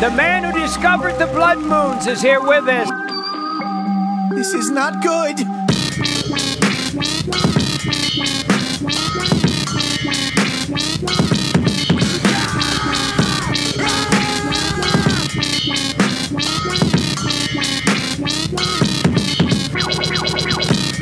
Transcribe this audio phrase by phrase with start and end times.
[0.00, 2.88] The man who discovered the blood moons is here with us.
[4.34, 5.36] This is not good.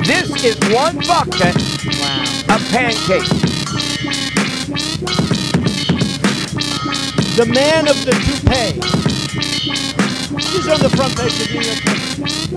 [0.05, 1.55] This is one bucket
[2.51, 3.58] of pancakes.
[7.39, 8.83] The man of the toupee.
[10.43, 12.49] He's on the front page of New York Times.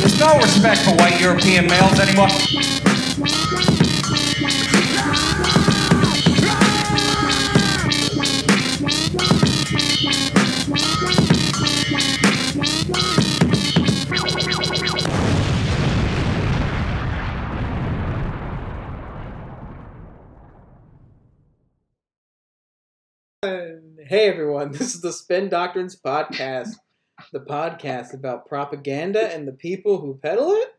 [0.00, 2.53] There's no respect for white European males anymore.
[24.14, 26.76] Hey everyone, this is the Spin Doctrines podcast,
[27.32, 30.76] the podcast about propaganda and the people who peddle it.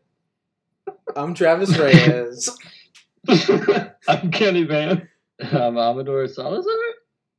[1.14, 2.48] I'm Travis Reyes.
[4.08, 5.06] I'm Kenny Van.
[5.52, 6.72] I'm Amador Salazar.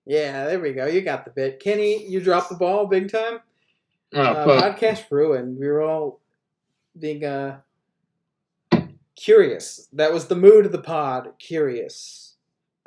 [0.05, 0.85] Yeah, there we go.
[0.85, 1.59] You got the bit.
[1.59, 3.39] Kenny, you dropped the ball big time.
[4.13, 5.57] Oh, Uh, podcast ruined.
[5.57, 6.19] We were all
[6.99, 7.61] being uh,
[9.15, 9.87] curious.
[9.93, 11.29] That was the mood of the pod.
[11.39, 12.26] Curious.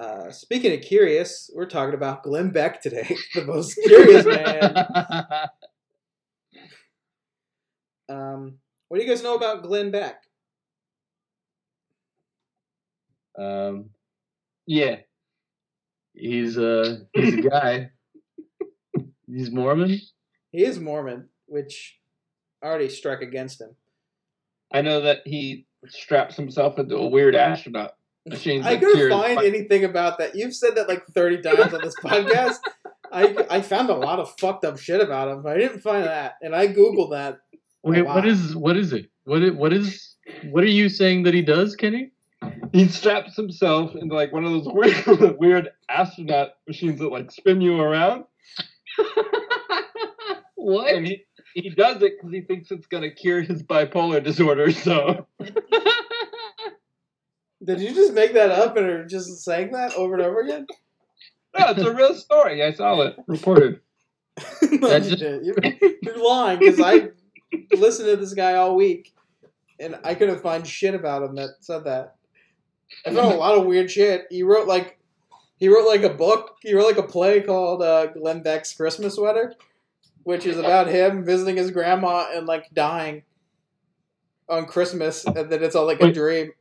[0.00, 4.86] Uh, speaking of curious, we're talking about Glenn Beck today, the most curious man.
[8.08, 8.54] Um,
[8.88, 10.20] what do you guys know about Glenn Beck?
[13.38, 13.90] um,
[14.66, 14.96] yeah,
[16.12, 17.90] he's uh he's a guy.
[19.28, 20.00] he's Mormon.
[20.50, 22.00] He is Mormon, which
[22.64, 23.76] already struck against him.
[24.72, 27.94] I know that he straps himself into a weird astronaut
[28.26, 28.62] machine.
[28.62, 30.34] I that couldn't find fi- anything about that.
[30.34, 32.58] You've said that like 30 times on this podcast.
[33.12, 36.04] I, I found a lot of fucked up shit about him, but I didn't find
[36.04, 36.34] that.
[36.42, 37.38] And I Googled that.
[37.82, 39.10] Wait, what is what is it?
[39.24, 40.16] What is, what is
[40.50, 42.12] what are you saying that he does, Kenny?
[42.72, 47.60] He straps himself into like one of those weird, weird astronaut machines that like spin
[47.60, 48.24] you around.
[50.60, 50.94] What?
[50.94, 51.24] And he
[51.54, 54.70] he does it because he thinks it's gonna cure his bipolar disorder.
[54.72, 55.26] So
[57.64, 60.66] Did you just make that up and are just saying that over and over again?
[61.58, 62.62] no, it's a real story.
[62.62, 63.80] I saw it reported.
[64.62, 65.20] no, you just...
[65.20, 65.56] you're,
[66.02, 67.08] you're lying because I
[67.76, 69.12] listened to this guy all week
[69.80, 72.16] and I couldn't find shit about him that said that.
[73.04, 74.26] I found a lot of weird shit.
[74.30, 74.98] He wrote like
[75.56, 76.56] he wrote like a book.
[76.62, 79.54] He wrote like a play called uh, Glenn Beck's Christmas Sweater,
[80.22, 83.22] which is about him visiting his grandma and like dying
[84.48, 86.14] on Christmas, and then it's all like a Wait.
[86.14, 86.52] dream.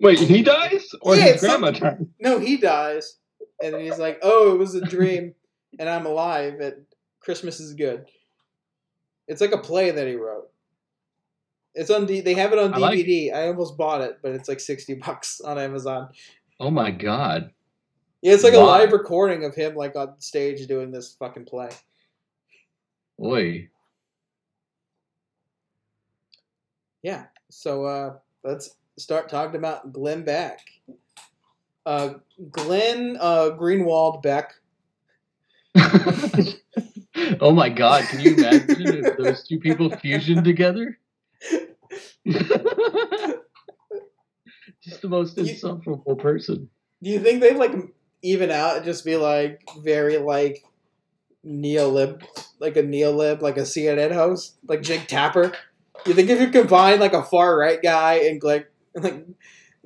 [0.00, 2.06] Wait, he dies or Yeah, his some- grandma dies?
[2.18, 3.18] No, he dies,
[3.62, 5.34] and he's like, "Oh, it was a dream,
[5.78, 6.86] and I'm alive, and
[7.20, 8.06] Christmas is good."
[9.28, 10.50] It's like a play that he wrote.
[11.74, 12.06] It's on.
[12.06, 13.32] D- they have it on I like DVD.
[13.32, 16.08] I almost bought it, but it's like sixty bucks on Amazon.
[16.58, 17.52] Oh my god.
[18.22, 21.70] Yeah, it's like a live recording of him like on stage doing this fucking play.
[23.22, 23.68] Oi.
[27.02, 27.26] Yeah.
[27.50, 30.60] So uh, let's start talking about Glenn Beck.
[31.86, 32.14] Uh,
[32.50, 34.54] Glenn uh, Greenwald Beck.
[37.40, 40.98] oh my god, can you imagine if those two people fusion together?
[44.82, 46.68] Just the most You- insufferable person.
[47.02, 47.72] Do you think they'd like
[48.22, 50.64] even out and just be like very like
[51.46, 52.22] neolib,
[52.58, 55.52] like a neolib, like a CNN host, like Jake Tapper?
[56.06, 58.64] You think if you combine like a far right guy and Glenn,
[58.94, 59.26] like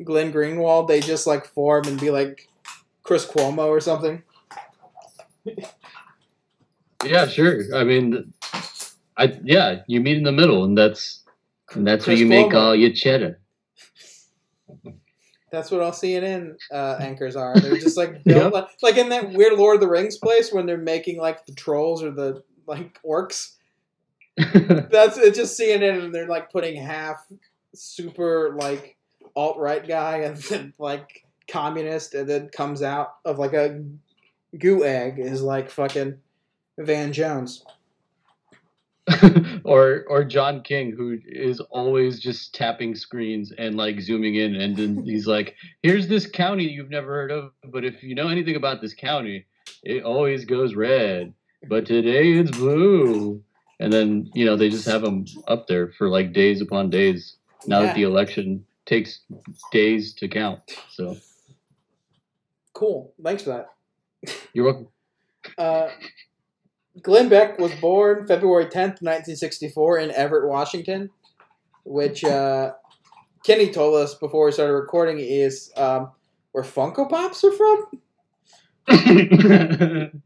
[0.03, 2.49] Glenn Greenwald, they just like form and be like
[3.03, 4.23] Chris Cuomo or something?
[7.05, 7.63] Yeah, sure.
[7.75, 8.33] I mean,
[9.17, 11.23] I yeah, you meet in the middle, and that's
[11.73, 13.41] and that's Chris where you make all your cheddar.
[15.51, 17.55] That's what all CNN uh, anchors are.
[17.61, 20.67] They're just like built like, like in that weird Lord of the Rings place when
[20.67, 23.53] they're making like the trolls or the like orcs.
[24.37, 27.25] That's it's just CNN and they're like putting half
[27.73, 28.94] super like
[29.37, 33.83] alt right guy and then like communist and then comes out of like a
[34.59, 36.17] goo egg is like fucking
[36.79, 37.65] Van Jones.
[39.65, 44.75] or or John King, who is always just tapping screens and like zooming in, and
[44.77, 48.57] then he's like, "Here's this county you've never heard of, but if you know anything
[48.57, 49.45] about this county,
[49.83, 51.35] it always goes red,
[51.69, 53.43] but today it's blue."
[53.79, 57.37] And then you know they just have him up there for like days upon days.
[57.67, 57.87] Now Yeah.
[57.89, 59.21] that the election takes
[59.73, 60.61] days to count,
[60.91, 61.17] so
[62.75, 63.15] Cool.
[63.23, 64.35] Thanks for that.
[64.53, 64.89] you're welcome.
[65.59, 65.91] Uh,
[67.03, 71.11] Glenn Beck was born February 10th, 1964, in Everett, Washington,
[71.85, 72.73] which uh,
[73.45, 76.13] Kenny told us before we started recording is um,
[76.53, 77.87] where Funko Pops are from.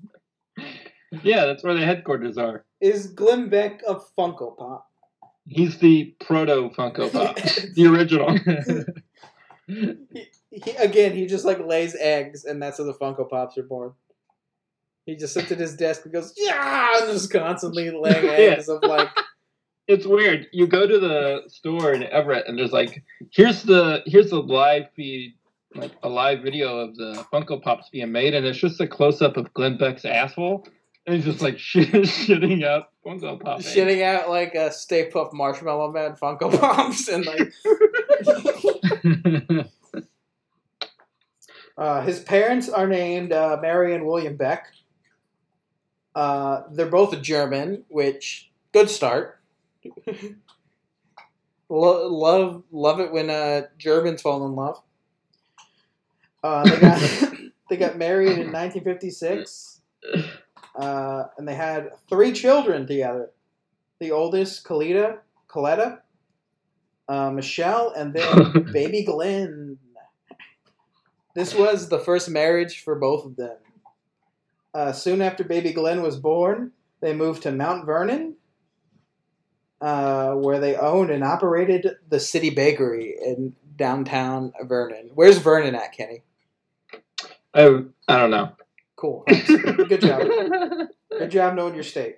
[1.25, 2.65] yeah, that's where the headquarters are.
[2.81, 4.88] Is Glenn Beck a Funko Pop?
[5.49, 7.37] He's the proto Funko Pop,
[7.75, 8.37] the original.
[9.67, 13.63] He, he, again, he just like lays eggs, and that's how the Funko Pops are
[13.63, 13.93] born.
[15.07, 18.83] He just sits at his desk and goes, yeah, and just constantly laying eggs of
[18.83, 19.09] like,
[19.87, 20.49] It's weird.
[20.53, 24.91] You go to the store in Everett, and there's like, here's the here's the live
[24.95, 25.35] feed,
[25.75, 29.23] like a live video of the Funko Pops being made, and it's just a close
[29.23, 30.67] up of Glenn Beck's asshole,
[31.07, 33.61] and he's just like shit, shitting out Funko Pop.
[33.61, 37.53] shitting out like a Stay Puft Marshmallow Man Funko Pops, and like,
[41.79, 44.67] uh, his parents are named uh, Mary and William Beck.
[46.15, 49.41] Uh, they're both German, which good start.
[51.71, 54.81] Lo- love love it when uh, Germans fall in love.
[56.43, 57.01] Uh, they got
[57.69, 59.83] they got married in 1956,
[60.79, 63.31] uh, and they had three children together.
[63.99, 66.01] The oldest, Coletta, Coletta,
[67.09, 69.79] uh, Michelle, and then baby Glenn.
[71.35, 73.57] This was the first marriage for both of them.
[74.73, 78.37] Uh, soon after baby Glenn was born, they moved to Mount Vernon,
[79.81, 85.11] uh, where they owned and operated the City Bakery in downtown Vernon.
[85.15, 86.23] Where's Vernon at, Kenny?
[87.55, 88.53] I, I don't know.
[88.99, 89.23] Cool.
[89.29, 90.23] Good job.
[91.19, 92.17] Good job knowing your state.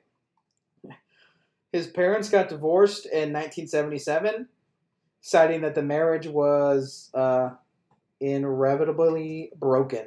[1.72, 4.48] His parents got divorced in 1977,
[5.20, 7.50] citing that the marriage was uh,
[8.18, 10.06] irrevotably broken.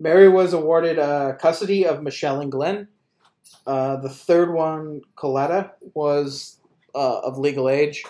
[0.00, 2.88] Mary was awarded uh, custody of Michelle and Glenn.
[3.64, 6.58] Uh, the third one, Coletta, was
[6.96, 8.02] uh, of legal age,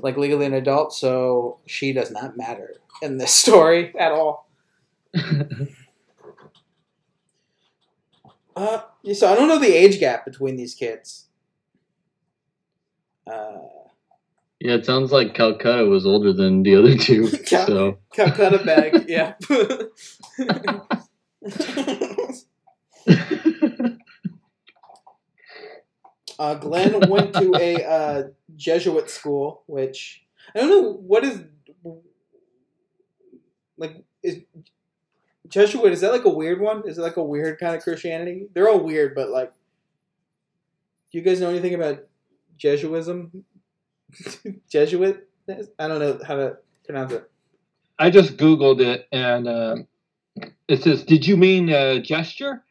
[0.00, 4.48] like legally an adult, so she does not matter in this story at all.
[8.56, 8.80] Uh,
[9.12, 11.26] so I don't know the age gap between these kids.
[13.26, 13.58] Uh,
[14.60, 17.28] yeah, it sounds like Calcutta was older than the other two.
[17.46, 19.34] Cal- so Calcutta bag, yeah.
[26.38, 28.22] uh, Glenn went to a uh,
[28.56, 30.24] Jesuit school, which
[30.54, 31.42] I don't know what is
[33.76, 34.04] like.
[34.22, 34.38] Is
[35.54, 36.82] Jesuit is that like a weird one?
[36.84, 38.48] Is it like a weird kind of Christianity?
[38.52, 39.52] They're all weird, but like,
[41.12, 42.00] do you guys know anything about
[42.58, 43.44] Jesuism?
[44.68, 45.28] Jesuit?
[45.78, 47.30] I don't know how to pronounce it.
[48.00, 49.86] I just googled it, and um,
[50.66, 52.64] it says, "Did you mean uh, gesture?"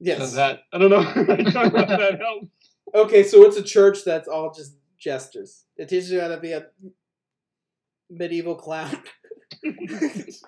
[0.00, 0.30] Yes.
[0.30, 1.00] So that I don't know.
[1.06, 1.12] I
[1.42, 2.46] don't know if that helps.
[2.94, 5.64] Okay, so it's a church that's all just gestures.
[5.76, 6.68] It teaches you how to be a
[8.08, 9.02] medieval clown.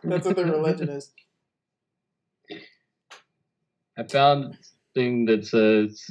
[0.02, 1.12] that's what their religion is.
[3.98, 4.56] I found
[4.94, 6.10] thing that says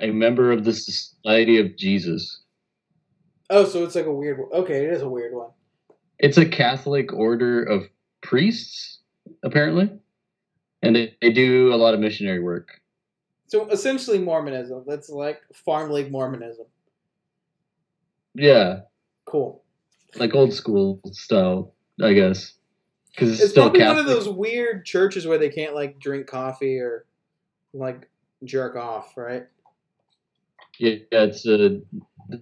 [0.00, 2.42] a member of the Society of Jesus.
[3.50, 4.48] Oh, so it's like a weird one.
[4.52, 5.50] Okay, it is a weird one.
[6.18, 7.84] It's a Catholic order of
[8.22, 8.98] priests,
[9.42, 9.90] apparently,
[10.82, 12.80] and they, they do a lot of missionary work.
[13.46, 14.84] So essentially Mormonism.
[14.86, 16.66] That's like farm league Mormonism.
[18.34, 18.80] Yeah,
[19.24, 19.62] Cool.
[20.16, 22.52] like old school style, I guess.
[23.18, 24.06] Because it's, It's still probably Catholic.
[24.06, 27.04] one of those weird churches where they can't like drink coffee or
[27.74, 28.08] like
[28.44, 29.46] jerk off, right?
[30.78, 31.78] Yeah, it's uh,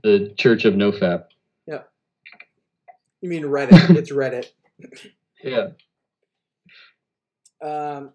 [0.02, 1.24] the Church of NoFap.
[1.66, 1.82] Yeah.
[3.22, 3.90] You mean Reddit?
[3.96, 4.48] it's Reddit.
[5.42, 5.68] Yeah.
[7.62, 8.10] Um,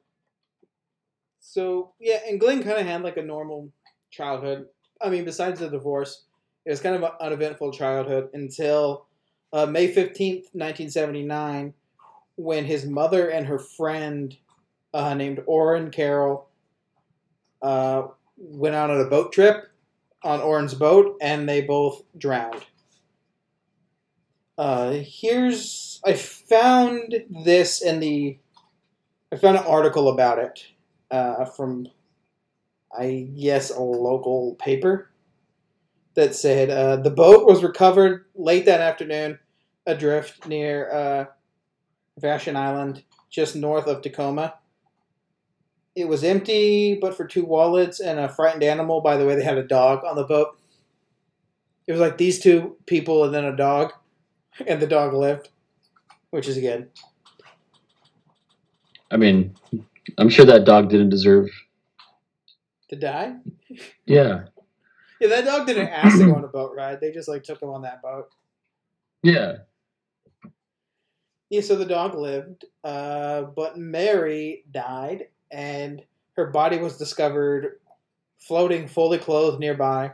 [1.40, 3.72] so yeah, and Glenn kind of had like a normal
[4.12, 4.68] childhood.
[5.02, 6.26] I mean, besides the divorce,
[6.66, 9.08] it was kind of an uneventful childhood until
[9.52, 11.74] uh, May fifteenth, nineteen seventy nine,
[12.36, 14.36] when his mother and her friend
[14.94, 16.48] uh, named Orrin Carroll
[17.62, 18.04] uh,
[18.38, 19.72] went out on a boat trip
[20.24, 22.66] on Orrin's boat, and they both drowned.
[24.58, 28.38] Uh, here's I found this in the
[29.32, 30.66] I found an article about it
[31.10, 31.88] uh, from,
[32.96, 35.10] I guess, a local paper
[36.16, 39.40] that said uh, the boat was recovered late that afternoon
[39.88, 41.26] adrift near uh,
[42.20, 44.56] Vashon Island, just north of Tacoma.
[45.96, 49.02] It was empty, but for two wallets and a frightened animal.
[49.02, 50.58] By the way, they had a dog on the boat.
[51.88, 53.92] It was like these two people and then a dog,
[54.68, 55.50] and the dog lived,
[56.30, 56.90] which is good.
[59.10, 59.56] I mean,
[60.18, 61.50] I'm sure that dog didn't deserve.
[62.90, 63.36] To die?
[64.06, 64.44] Yeah,
[65.20, 67.00] Yeah, that dog didn't ask to go on a boat ride.
[67.00, 68.30] They just like took him on that boat.
[69.24, 69.58] yeah.
[71.52, 76.02] Yeah, so the dog lived, uh, but Mary died, and
[76.38, 77.82] her body was discovered
[78.40, 80.14] floating fully clothed nearby.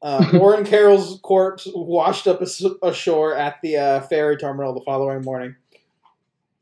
[0.00, 5.56] Uh, Warren Carroll's corpse washed up ashore at the uh, ferry terminal the following morning.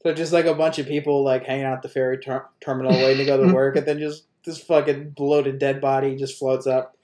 [0.03, 2.93] So just like a bunch of people like hanging out at the ferry ter- terminal
[2.93, 6.67] waiting to go to work, and then just this fucking bloated dead body just floats
[6.67, 6.97] up.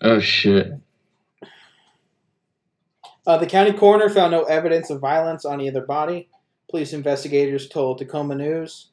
[0.00, 0.72] Oh shit.
[3.26, 6.28] Uh, the county coroner found no evidence of violence on either body.
[6.70, 8.90] Police investigators told Tacoma News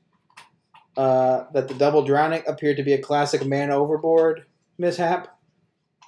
[0.96, 4.46] uh, that the double drowning appeared to be a classic man overboard
[4.78, 5.38] mishap.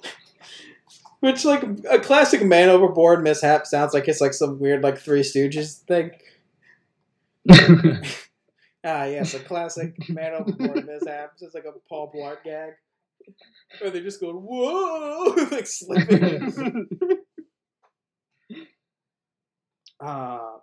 [1.20, 5.22] Which, like, a classic man overboard mishap sounds like it's like some weird, like, Three
[5.22, 6.12] Stooges thing.
[8.86, 11.30] Ah, yes, a classic man overboard mishap.
[11.32, 12.74] It's just like a Paul Blart gag.
[13.80, 15.34] Or they're just going, whoa!
[15.50, 16.52] like, slipping.
[20.04, 20.58] Uh,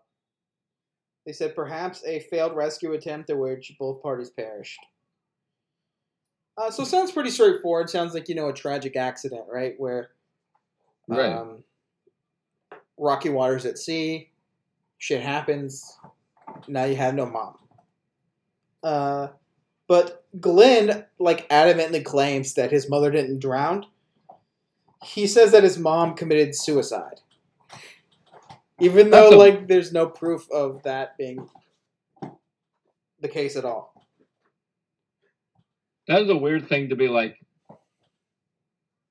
[1.26, 4.80] they said perhaps a failed rescue attempt in which both parties perished.
[6.58, 7.90] Uh, so it sounds pretty straightforward.
[7.90, 9.74] Sounds like you know a tragic accident, right?
[9.78, 10.12] Where
[11.08, 11.34] right.
[11.34, 11.64] um,
[12.98, 14.30] rocky waters at sea,
[14.98, 15.98] shit happens.
[16.68, 17.58] Now you have no mom.
[18.84, 19.28] Uh,
[19.88, 23.86] but Glenn like adamantly claims that his mother didn't drown.
[25.04, 27.22] He says that his mom committed suicide.
[28.82, 31.48] Even though That's a- like there's no proof of that being
[33.20, 33.94] the case at all.
[36.08, 37.38] That is a weird thing to be like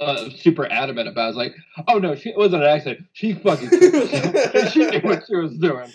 [0.01, 1.29] uh, super adamant about.
[1.29, 1.55] It's like,
[1.87, 3.07] oh no, she it wasn't an accident.
[3.13, 3.71] She fucking
[4.71, 5.89] she knew what she was doing.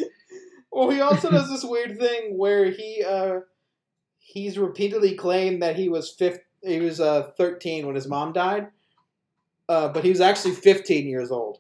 [0.72, 3.42] Well, he also does this weird thing where he uh
[4.20, 8.68] he's repeatedly claimed that he was fifth he was uh 13 when his mom died.
[9.68, 11.60] Uh but he was actually 15 years old.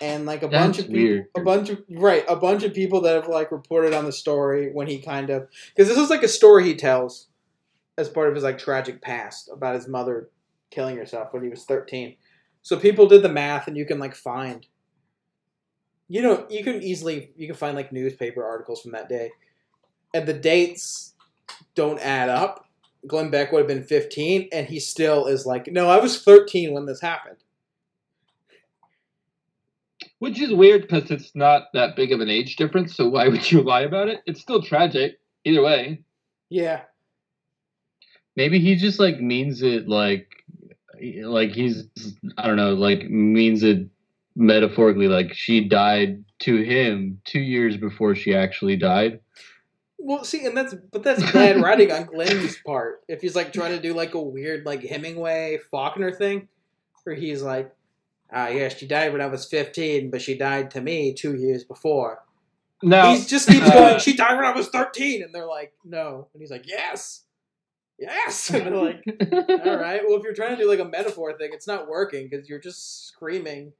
[0.00, 1.26] And like a bunch of people, weird.
[1.36, 4.70] a bunch of right, a bunch of people that have like reported on the story
[4.72, 7.28] when he kind of because this is like a story he tells
[7.96, 10.30] as part of his like tragic past about his mother
[10.70, 12.16] killing herself when he was 13.
[12.62, 14.66] So people did the math and you can like find
[16.08, 19.30] you know, you can easily you can find like newspaper articles from that day.
[20.12, 21.14] And the dates
[21.74, 22.68] don't add up.
[23.06, 26.72] Glenn Beck would have been 15 and he still is like, "No, I was 13
[26.72, 27.43] when this happened."
[30.18, 32.96] Which is weird because it's not that big of an age difference.
[32.96, 34.20] So why would you lie about it?
[34.26, 36.02] It's still tragic either way.
[36.48, 36.82] Yeah.
[38.36, 40.28] Maybe he just like means it like
[41.22, 41.88] like he's
[42.38, 43.86] I don't know, like means it
[44.36, 49.20] metaphorically like she died to him 2 years before she actually died.
[49.98, 53.02] Well, see, and that's but that's bad writing on Glenn's part.
[53.08, 56.48] If he's like trying to do like a weird like Hemingway Faulkner thing,
[57.04, 57.74] where he's like,
[58.32, 61.64] "Ah, yeah, she died when I was 15, but she died to me two years
[61.64, 62.22] before."
[62.82, 63.14] No.
[63.14, 63.98] he just keeps uh, going.
[63.98, 67.22] She died when I was 13, and they're like, "No," and he's like, "Yes,
[67.98, 69.04] yes," and they're like,
[69.66, 72.28] "All right." Well, if you're trying to do like a metaphor thing, it's not working
[72.28, 73.72] because you're just screaming.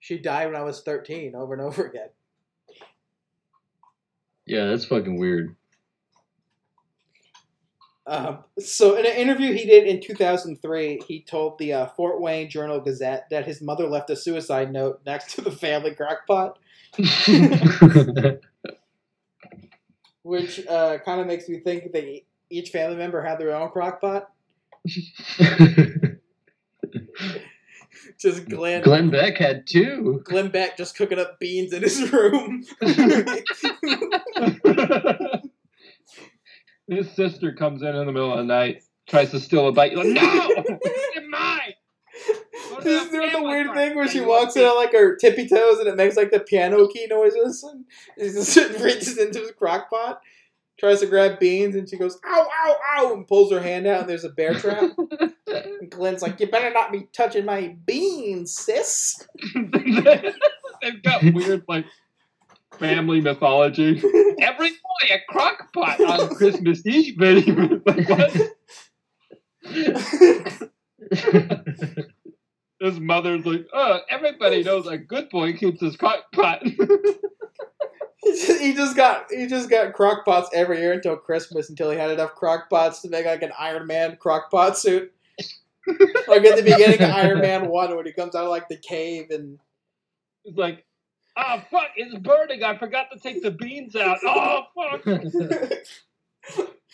[0.00, 2.08] She died when I was 13 over and over again.
[4.46, 5.56] Yeah, that's fucking weird.
[8.08, 12.48] Um, so, in an interview he did in 2003, he told the uh, Fort Wayne
[12.48, 16.54] Journal Gazette that his mother left a suicide note next to the family crockpot,
[20.22, 24.26] which uh, kind of makes me think that each family member had their own crockpot.
[28.18, 30.22] Just Glenn, Glenn Beck had two.
[30.24, 32.64] Glenn Beck just cooking up beans in his room.
[36.88, 39.92] his sister comes in in the middle of the night, tries to steal a bite.
[39.92, 40.22] You're like, no,
[40.80, 41.74] it's mine.
[42.82, 45.88] She's doing the weird thing where she walks in on like her tippy toes and
[45.88, 47.62] it makes like the piano key noises.
[47.62, 47.84] And
[48.16, 50.20] she just reaches into his crock pot,
[50.78, 54.00] tries to grab beans, and she goes, ow, ow, ow, and pulls her hand out,
[54.00, 54.90] and there's a bear trap.
[55.48, 59.26] And Glenn's like, you better not be touching my beans, sis.
[59.54, 61.86] They've got weird like
[62.78, 63.98] family mythology.
[64.40, 67.52] Every boy a crock pot on Christmas Eve, baby.
[67.84, 68.52] Like, what?
[72.80, 76.62] His mother's like, oh, everybody knows a good boy keeps his crock pot.
[76.62, 76.76] he
[78.26, 81.96] just- he just got he just got crock pots every year until Christmas until he
[81.96, 85.12] had enough crock pots to make like an Iron Man crock pot suit.
[86.28, 88.76] like at the beginning of Iron Man one when he comes out of like the
[88.78, 89.58] cave and
[90.44, 90.84] It's like,
[91.36, 91.90] Oh fuck!
[91.96, 92.62] It's burning.
[92.62, 94.18] I forgot to take the beans out.
[94.24, 95.04] Oh fuck!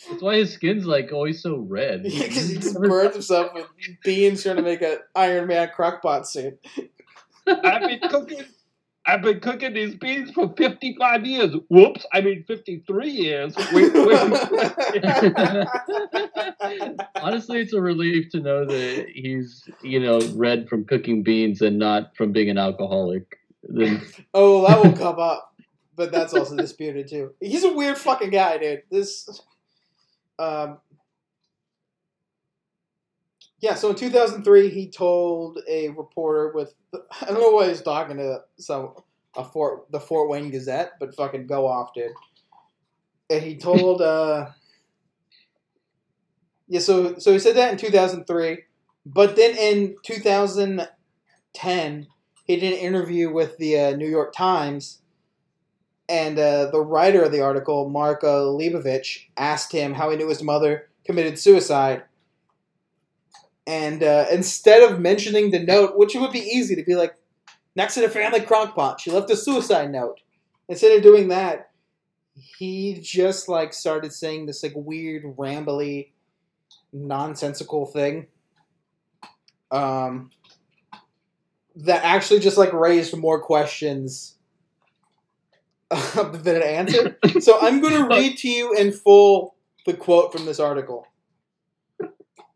[0.08, 2.02] That's why his skin's like always so red.
[2.12, 3.66] Because he just burns himself with
[4.02, 6.58] beans trying to make an Iron Man crockpot suit.
[7.46, 8.44] I've been cooking.
[9.04, 11.54] I've been cooking these beans for 55 years.
[11.68, 12.06] Whoops!
[12.12, 13.54] I mean 53 years.
[13.72, 15.66] Wait, wait.
[17.16, 21.78] Honestly, it's a relief to know that he's, you know, red from cooking beans and
[21.78, 23.38] not from being an alcoholic.
[23.62, 24.02] Then
[24.34, 25.54] oh, that will come up,
[25.94, 27.34] but that's also disputed too.
[27.40, 28.82] He's a weird fucking guy, dude.
[28.90, 29.40] This,
[30.38, 30.78] um,
[33.60, 33.74] yeah.
[33.74, 36.74] So in 2003, he told a reporter with
[37.20, 38.94] I don't know why he's talking to some
[39.36, 42.12] a Fort the Fort Wayne Gazette, but fucking go off, dude.
[43.30, 44.50] And he told, uh,
[46.68, 46.80] yeah.
[46.80, 48.58] So so he said that in 2003,
[49.06, 52.06] but then in 2010
[52.44, 55.00] he did an interview with the uh, New York Times,
[56.08, 60.42] and uh, the writer of the article, Mark Leibovich, asked him how he knew his
[60.42, 62.02] mother committed suicide.
[63.66, 67.14] And uh, instead of mentioning the note, which would be easy to be like,
[67.76, 70.20] next to the family crockpot, she left a suicide note.
[70.68, 71.70] Instead of doing that,
[72.34, 76.10] he just like started saying this like weird, rambly,
[76.92, 78.26] nonsensical thing.
[79.70, 80.30] Um,
[81.76, 84.36] that actually just like raised more questions
[86.14, 87.16] than it answered.
[87.40, 89.54] so I'm going to read to you in full
[89.86, 91.06] the quote from this article.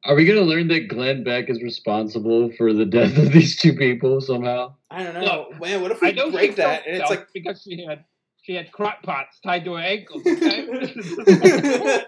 [0.05, 3.75] are we gonna learn that Glenn Beck is responsible for the death of these two
[3.75, 4.75] people somehow?
[4.91, 5.83] I don't know, man.
[5.83, 8.05] What if we break she that and it's like because she had
[8.43, 10.23] she had crock pots tied to her ankles.
[10.27, 12.05] Okay.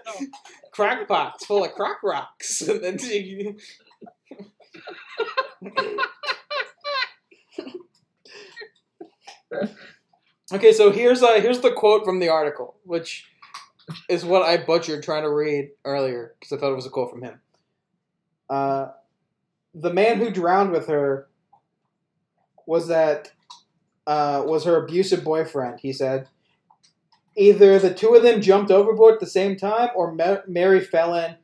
[0.71, 3.57] crackpots full of crock rocks, and then you-
[10.53, 13.25] okay, so here's uh here's the quote from the article, which
[14.07, 17.11] is what I butchered trying to read earlier because I thought it was a quote
[17.11, 17.41] from him.
[18.49, 18.87] Uh,
[19.73, 21.27] the man who drowned with her
[22.65, 23.31] was that
[24.07, 25.79] uh, was her abusive boyfriend.
[25.81, 26.27] He said.
[27.37, 31.15] Either the two of them jumped overboard at the same time, or Ma- Mary fell
[31.15, 31.37] in,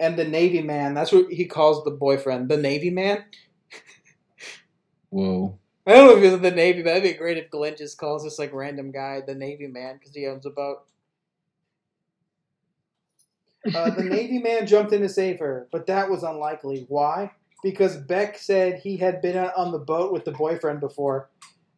[0.00, 0.94] and the Navy man.
[0.94, 3.24] That's what he calls the boyfriend, the Navy man.
[5.10, 5.58] Whoa.
[5.86, 8.24] I don't know if it's the Navy, but that'd be great if Glenn just calls
[8.24, 10.78] this like random guy the Navy man because he owns a boat.
[13.74, 16.84] Uh, the Navy man jumped in to save her, but that was unlikely.
[16.90, 17.30] Why?
[17.62, 21.30] Because Beck said he had been on the boat with the boyfriend before,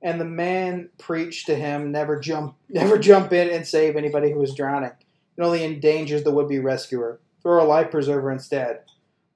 [0.03, 4.40] and the man preached to him never jump, never jump in and save anybody who
[4.40, 4.90] was drowning.
[5.37, 7.21] It only endangers the would-be rescuer.
[7.40, 8.81] Throw a life preserver instead.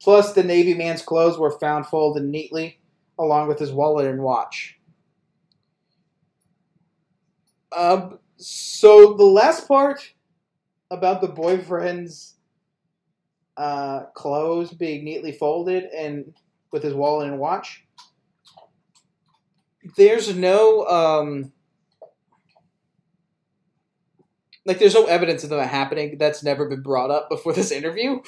[0.02, 2.80] Plus, the Navy man's clothes were found folded neatly,
[3.20, 4.78] along with his wallet and watch.
[7.76, 10.14] Um, so the last part
[10.90, 12.35] about the boyfriend's
[13.56, 16.35] uh, clothes being neatly folded and
[16.72, 17.85] with his wallet and watch.
[19.96, 21.52] There's no um,
[24.64, 26.16] like there's no evidence of that happening.
[26.18, 28.20] That's never been brought up before this interview.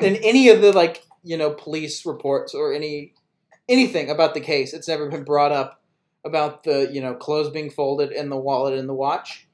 [0.00, 3.14] In any of the like you know police reports or any
[3.68, 5.82] anything about the case, it's never been brought up
[6.24, 9.46] about the you know clothes being folded and the wallet and the watch.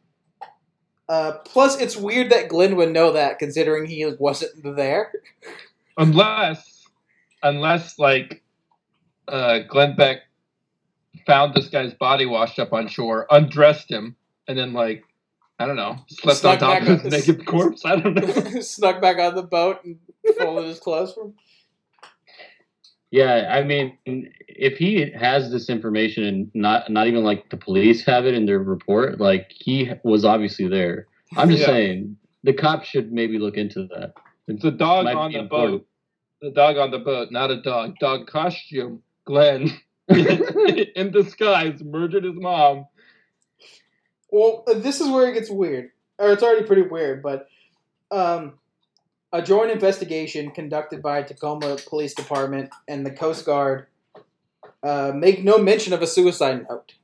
[1.09, 5.13] Uh, plus, it's weird that Glenn would know that, considering he wasn't there.
[5.99, 6.87] unless,
[7.43, 8.43] unless like,
[9.29, 10.21] uh, Glenn Beck
[11.27, 14.17] found this guy's body washed up on shore, undressed him,
[14.49, 15.05] and then like,
[15.59, 17.85] I don't know, slept Snuck on top of his naked corpse.
[17.85, 18.61] I don't know.
[18.63, 19.99] Snuck back on the boat and
[20.39, 21.35] folded his clothes for him.
[23.13, 23.99] Yeah, I mean,
[24.49, 28.47] if he has this information and not not even like the police have it in
[28.47, 31.07] their report, like he was obviously there.
[31.37, 31.67] I'm just Yeah.
[31.67, 34.15] saying the cops should maybe look into that.
[34.49, 35.83] It's a dog on the important.
[35.83, 35.87] boat.
[36.41, 37.99] The dog on the boat, not a dog.
[38.01, 39.03] Dog costume.
[39.27, 39.71] Glenn
[40.09, 42.87] in disguise murdered his mom.
[44.31, 47.23] Well, this is where it gets weird, or it's already pretty weird.
[47.23, 47.47] But
[48.11, 48.55] um,
[49.33, 53.87] a joint investigation conducted by Tacoma Police Department and the Coast Guard
[54.83, 56.95] uh, make no mention of a suicide note.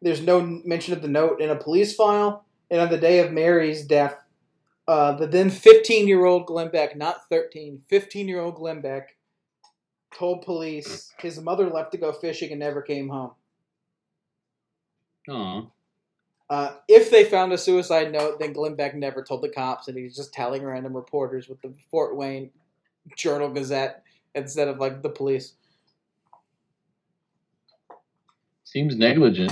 [0.00, 3.32] There's no mention of the note in a police file, and on the day of
[3.32, 4.16] Mary's death,
[4.88, 9.16] uh, the then 15 year old Glenn Beck, not 13, 15 year old Glenn Beck,
[10.14, 13.32] told police his mother left to go fishing and never came home.
[15.28, 15.66] Aw.
[16.52, 19.96] Uh, if they found a suicide note, then Glenn Beck never told the cops, and
[19.96, 22.50] he's just telling random reporters with the Fort Wayne
[23.16, 24.02] Journal Gazette
[24.34, 25.54] instead of like the police.
[28.64, 29.50] Seems negligent.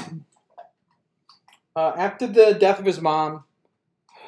[1.74, 3.44] Uh, after the death of his mom,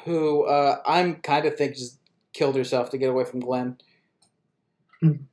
[0.05, 1.99] who uh, I'm kind of think just
[2.33, 3.77] killed herself to get away from Glenn.
[4.99, 5.29] That's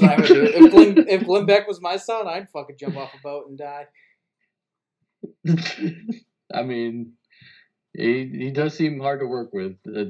[0.00, 0.44] what I would do.
[0.44, 3.58] If Glenn, if Glenn Beck was my son, I'd fucking jump off a boat and
[3.58, 3.88] die.
[6.54, 7.12] I mean,
[7.92, 9.76] he he does seem hard to work with.
[9.86, 10.06] Uh,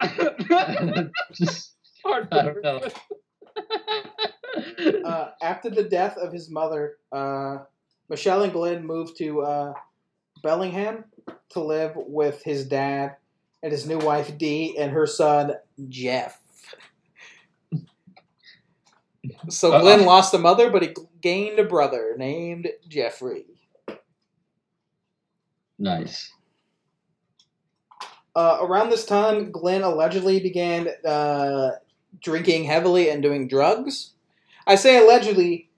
[1.34, 2.80] just Hard I don't know.
[5.04, 7.58] Uh, after the death of his mother, uh,
[8.08, 9.72] Michelle and Glenn moved to uh,
[10.42, 11.04] Bellingham
[11.50, 13.16] to live with his dad
[13.62, 15.54] and his new wife Dee and her son
[15.88, 16.40] Jeff.
[19.48, 23.44] So Glenn lost a mother, but he gained a brother named Jeffrey.
[25.78, 26.32] Nice.
[28.34, 31.70] Uh, around this time, Glenn allegedly began uh,
[32.20, 34.12] drinking heavily and doing drugs.
[34.66, 35.70] I say allegedly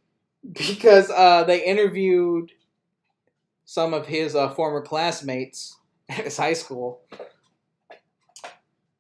[0.52, 2.52] because uh, they interviewed
[3.64, 7.00] some of his uh, former classmates at his high school.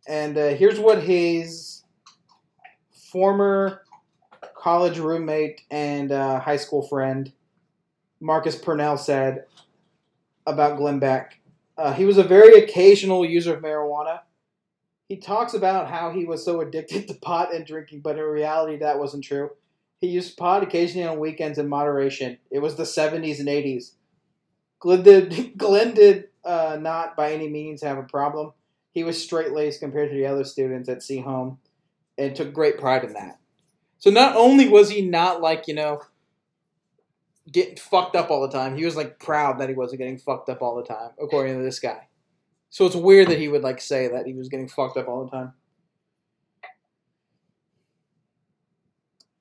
[0.06, 1.82] And uh, here's what his
[3.10, 3.82] former
[4.54, 7.32] college roommate and uh, high school friend,
[8.20, 9.44] Marcus Purnell, said
[10.52, 11.38] about Glenn Beck.
[11.76, 14.20] Uh, he was a very occasional user of marijuana.
[15.08, 18.76] He talks about how he was so addicted to pot and drinking, but in reality,
[18.78, 19.50] that wasn't true.
[20.00, 22.38] He used pot occasionally on weekends in moderation.
[22.50, 23.92] It was the 70s and 80s.
[24.78, 28.52] Glenn did, Glenn did uh, not by any means have a problem.
[28.92, 31.58] He was straight laced compared to the other students at Sehome
[32.18, 33.38] and took great pride in that.
[33.98, 36.00] So not only was he not like, you know,
[37.50, 40.48] getting fucked up all the time, he was like proud that he wasn't getting fucked
[40.48, 42.08] up all the time, according to this guy.
[42.70, 45.24] So it's weird that he would like say that he was getting fucked up all
[45.24, 45.52] the time.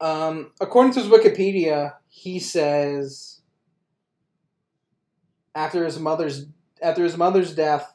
[0.02, 3.42] Um, according to his Wikipedia, he says
[5.54, 6.46] after his mother's
[6.82, 7.94] after his mother's death,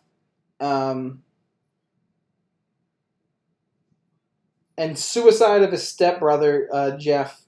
[0.61, 1.23] um,
[4.77, 7.44] and suicide of his stepbrother uh, Jeff,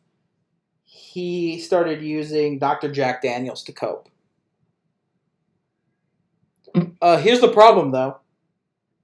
[1.16, 2.92] he started using Dr.
[2.92, 4.10] Jack Daniels to cope.
[7.00, 8.18] Uh, here's the problem, though.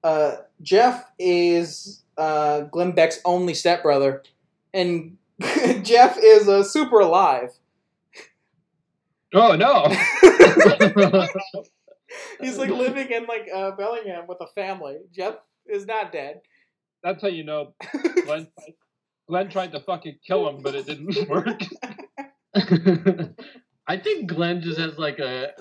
[0.05, 4.23] Uh, Jeff is uh, Glenn Beck's only stepbrother,
[4.75, 5.17] and
[5.83, 7.55] Jeff is uh, super alive.
[9.33, 9.87] Oh no!
[12.43, 14.99] He's like living in like uh, Bellingham with a family.
[15.17, 16.43] Jeff is not dead.
[17.03, 17.73] That's how you know
[18.27, 18.49] Glenn.
[19.29, 21.63] Glenn tried to fucking kill him, but it didn't work.
[23.89, 25.53] I think Glenn just has like a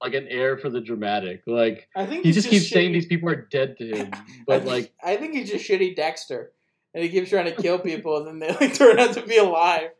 [0.00, 1.42] like an air for the dramatic.
[1.46, 4.24] Like I think he he's just keeps saying these people are dead to him, I
[4.46, 6.52] but think- like I think he's just shitty Dexter,
[6.94, 9.36] and he keeps trying to kill people, and then they like turn out to be
[9.36, 9.90] alive.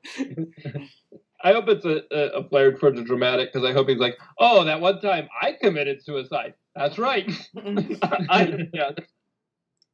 [1.43, 4.19] I hope it's a, a, a flared for the dramatic because I hope he's like,
[4.39, 6.55] oh, that one time I committed suicide.
[6.77, 7.31] That's right.
[8.29, 8.91] I, yeah.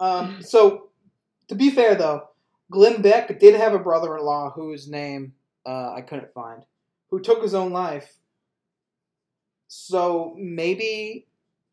[0.01, 0.91] Um, so,
[1.49, 2.29] to be fair though,
[2.71, 5.35] Glenn Beck did have a brother-in-law whose name
[5.67, 6.63] uh, I couldn't find,
[7.11, 8.15] who took his own life.
[9.69, 11.27] So maybe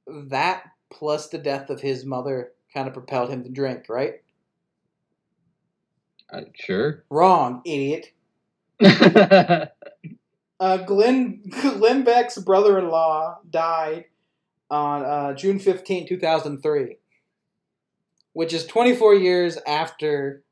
[0.07, 4.15] that plus the death of his mother kind of propelled him to drink, right?
[6.33, 7.03] uh, sure.
[7.09, 8.11] Wrong, idiot.
[10.59, 14.05] Uh, Glenn Glenn Beck's brother-in-law died
[14.71, 16.97] on uh, June 15, 2003,
[18.31, 20.43] which is 24 years after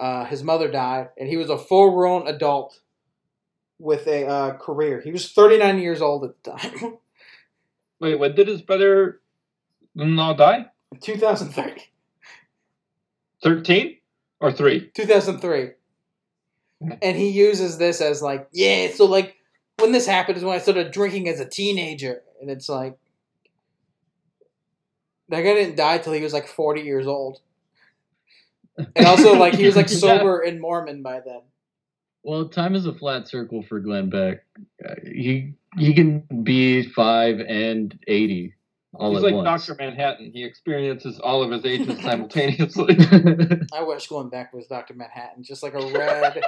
[0.00, 2.80] uh, his mother died, and he was a full-grown adult
[3.78, 5.00] with a uh, career.
[5.02, 6.96] He was 39 years old at the time.
[8.00, 10.66] Wait, when did his brother-in-law die?
[11.00, 11.84] 2003.
[13.42, 13.96] Thirteen
[14.40, 14.90] or three?
[14.94, 15.70] 2003.
[17.02, 19.36] And he uses this as like, yeah, so like
[19.78, 22.22] when this happened is when I started drinking as a teenager.
[22.40, 22.98] And it's like,
[25.28, 27.40] that guy didn't die till he was like 40 years old.
[28.96, 29.96] And also, like, he was like Yeah.
[29.96, 31.42] sober and Mormon by then.
[32.22, 34.44] Well, time is a flat circle for Glenn Beck.
[34.86, 38.54] Uh, he he can be five and eighty
[38.94, 39.66] all He's at like once.
[39.66, 40.32] Doctor Manhattan.
[40.34, 42.96] He experiences all of his ages simultaneously.
[43.72, 44.94] I wish Glenn Beck was Dr.
[44.94, 46.42] Manhattan, just like a red.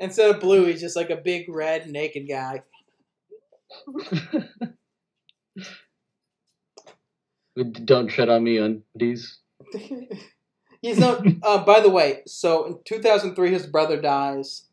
[0.00, 2.62] Instead of blue, he's just like a big red naked guy.
[7.84, 9.38] Don't tread on me, undies.
[10.82, 11.24] He's not.
[11.42, 14.64] Uh, by the way, so in 2003, his brother dies.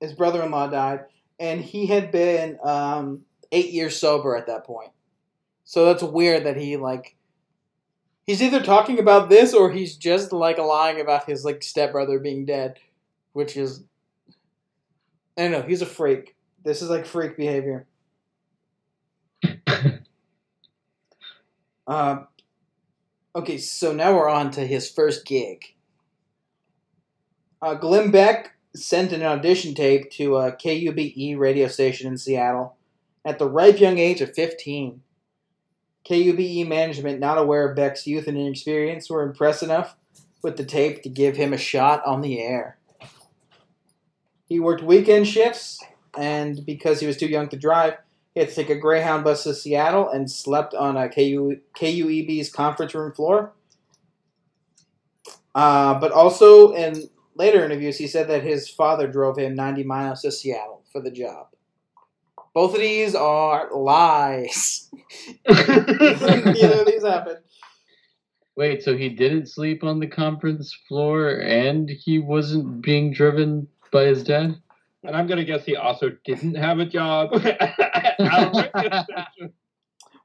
[0.00, 1.06] His brother-in-law died,
[1.40, 4.92] and he had been um, eight years sober at that point.
[5.64, 7.16] So that's weird that he like.
[8.24, 12.44] He's either talking about this or he's just like lying about his like stepbrother being
[12.44, 12.78] dead,
[13.32, 13.82] which is
[15.38, 16.34] I know he's a freak.
[16.64, 17.86] This is like freak behavior.
[21.86, 22.24] Uh,
[23.38, 25.74] okay, so now we're on to his first gig.
[27.62, 32.76] Uh, Glenn Beck sent an audition tape to a KUBE radio station in Seattle
[33.24, 35.02] at the ripe young age of 15.
[36.04, 39.94] KUBE management, not aware of Beck's youth and inexperience, were impressed enough
[40.42, 42.78] with the tape to give him a shot on the air.
[44.48, 45.80] He worked weekend shifts,
[46.16, 47.98] and because he was too young to drive,
[48.34, 52.50] he had to take a Greyhound bus to Seattle and slept on a KU, KUEB's
[52.50, 53.52] conference room floor.
[55.54, 60.22] Uh, but also, in later interviews, he said that his father drove him 90 miles
[60.22, 61.48] to Seattle for the job.
[62.54, 64.90] Both of these are lies.
[65.48, 67.38] Neither of these happened.
[68.56, 74.04] Wait, so he didn't sleep on the conference floor and he wasn't being driven by
[74.04, 74.60] his dad?
[75.04, 77.30] And I'm gonna guess he also didn't have a job.
[77.34, 79.48] I don't know.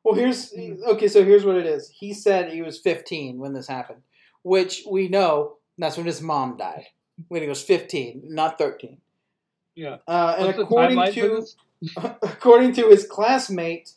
[0.04, 1.08] Well, here's okay.
[1.08, 1.90] So here's what it is.
[1.90, 4.02] He said he was 15 when this happened,
[4.42, 6.86] which we know that's when his mom died.
[7.28, 8.98] When he was 15, not 13.
[9.76, 9.98] yeah.
[10.08, 11.46] Uh, and What's according to
[12.24, 13.92] according to his classmate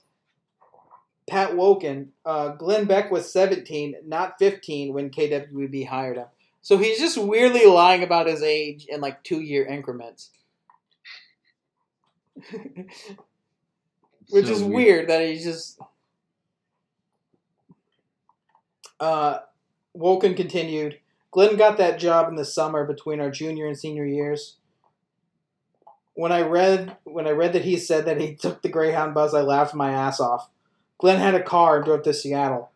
[1.29, 6.27] Pat Woken, uh, Glenn Beck was 17, not 15, when KWB hired him.
[6.63, 10.31] So he's just weirdly lying about his age in like two year increments,
[14.31, 15.09] which So is weird.
[15.09, 15.81] that he's just.
[18.99, 19.39] Uh,
[19.95, 20.99] Woken continued.
[21.31, 24.57] Glenn got that job in the summer between our junior and senior years.
[26.15, 29.35] When I read when I read that he said that he took the Greyhound bus,
[29.35, 30.49] I laughed my ass off.
[30.99, 32.71] Glenn had a car and drove to Seattle.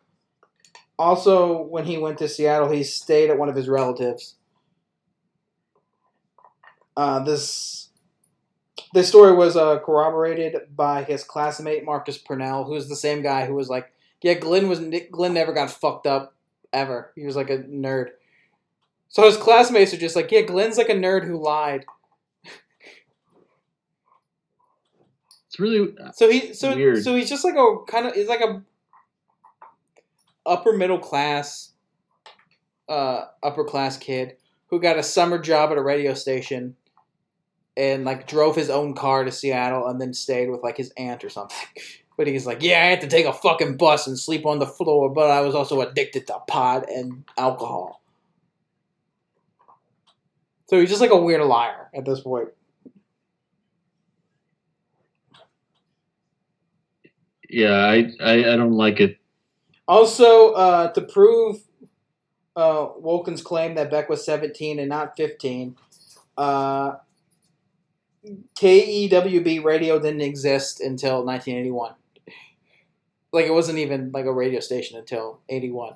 [0.99, 4.35] Also, when he went to Seattle, he stayed at one of his relatives.
[6.95, 7.89] Uh, this
[8.93, 13.55] this story was uh, corroborated by his classmate Marcus Purnell, who's the same guy who
[13.55, 16.35] was like, "Yeah, Glenn was Glenn never got fucked up
[16.73, 17.11] ever.
[17.15, 18.09] He was like a nerd."
[19.09, 21.85] So his classmates are just like, "Yeah, Glenn's like a nerd who lied."
[25.47, 27.03] It's really So he so Weird.
[27.03, 28.63] so he's just like a kind of he's like a
[30.45, 31.73] upper middle class
[32.87, 36.77] uh upper class kid who got a summer job at a radio station
[37.77, 41.23] and like drove his own car to Seattle and then stayed with like his aunt
[41.23, 41.57] or something.
[42.17, 44.67] But he's like, "Yeah, I had to take a fucking bus and sleep on the
[44.67, 48.03] floor, but I was also addicted to pot and alcohol."
[50.67, 52.49] So he's just like a weird liar at this point.
[57.51, 59.17] yeah, I, I I don't like it.
[59.87, 61.57] Also, uh, to prove
[62.55, 65.75] uh, Wolken's claim that Beck was 17 and not 15,
[66.37, 66.93] uh,
[68.55, 71.93] KEWB radio didn't exist until 1981.
[73.33, 75.93] Like, it wasn't even like a radio station until 81.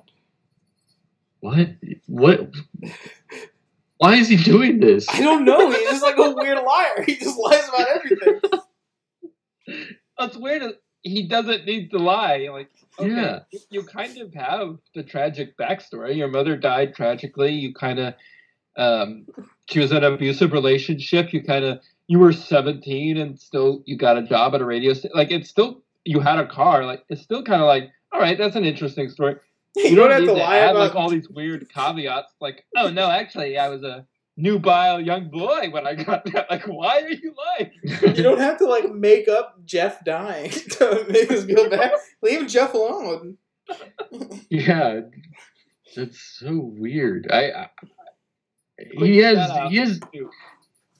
[1.40, 1.68] What?
[2.06, 2.50] What?
[3.98, 5.06] Why is he doing this?
[5.08, 5.70] I don't know.
[5.70, 7.02] He's just like a weird liar.
[7.06, 8.40] He just lies about everything.
[10.18, 10.62] That's weird.
[11.02, 12.48] He doesn't need to lie.
[12.50, 13.40] Like, okay, Yeah.
[13.52, 16.16] you, you kind of have the tragic backstory.
[16.16, 17.52] Your mother died tragically.
[17.52, 18.14] You kind of,
[18.76, 19.26] um,
[19.70, 21.32] she was in an abusive relationship.
[21.32, 24.92] You kind of, you were 17 and still you got a job at a radio
[24.92, 25.10] station.
[25.14, 26.84] Like, it's still, you had a car.
[26.84, 29.36] Like, it's still kind of like, all right, that's an interesting story.
[29.74, 32.32] You, You don't, have to lie add about like all these weird caveats.
[32.40, 36.50] Like, oh no, actually, I was a nubile young boy when I got that.
[36.50, 37.70] Like, why are you lying?
[38.16, 41.92] You don't have to like make up Jeff dying to make us feel bad.
[42.22, 43.36] Leave Jeff alone.
[44.48, 45.00] Yeah,
[45.94, 47.26] that's so weird.
[47.30, 47.68] I, I
[48.98, 50.30] he has he has to-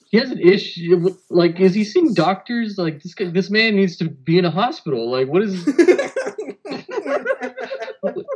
[0.09, 0.97] he has an issue.
[0.99, 2.79] with- Like, is he seeing doctors?
[2.79, 5.11] Like this guy, this man needs to be in a hospital.
[5.11, 5.64] Like, what is?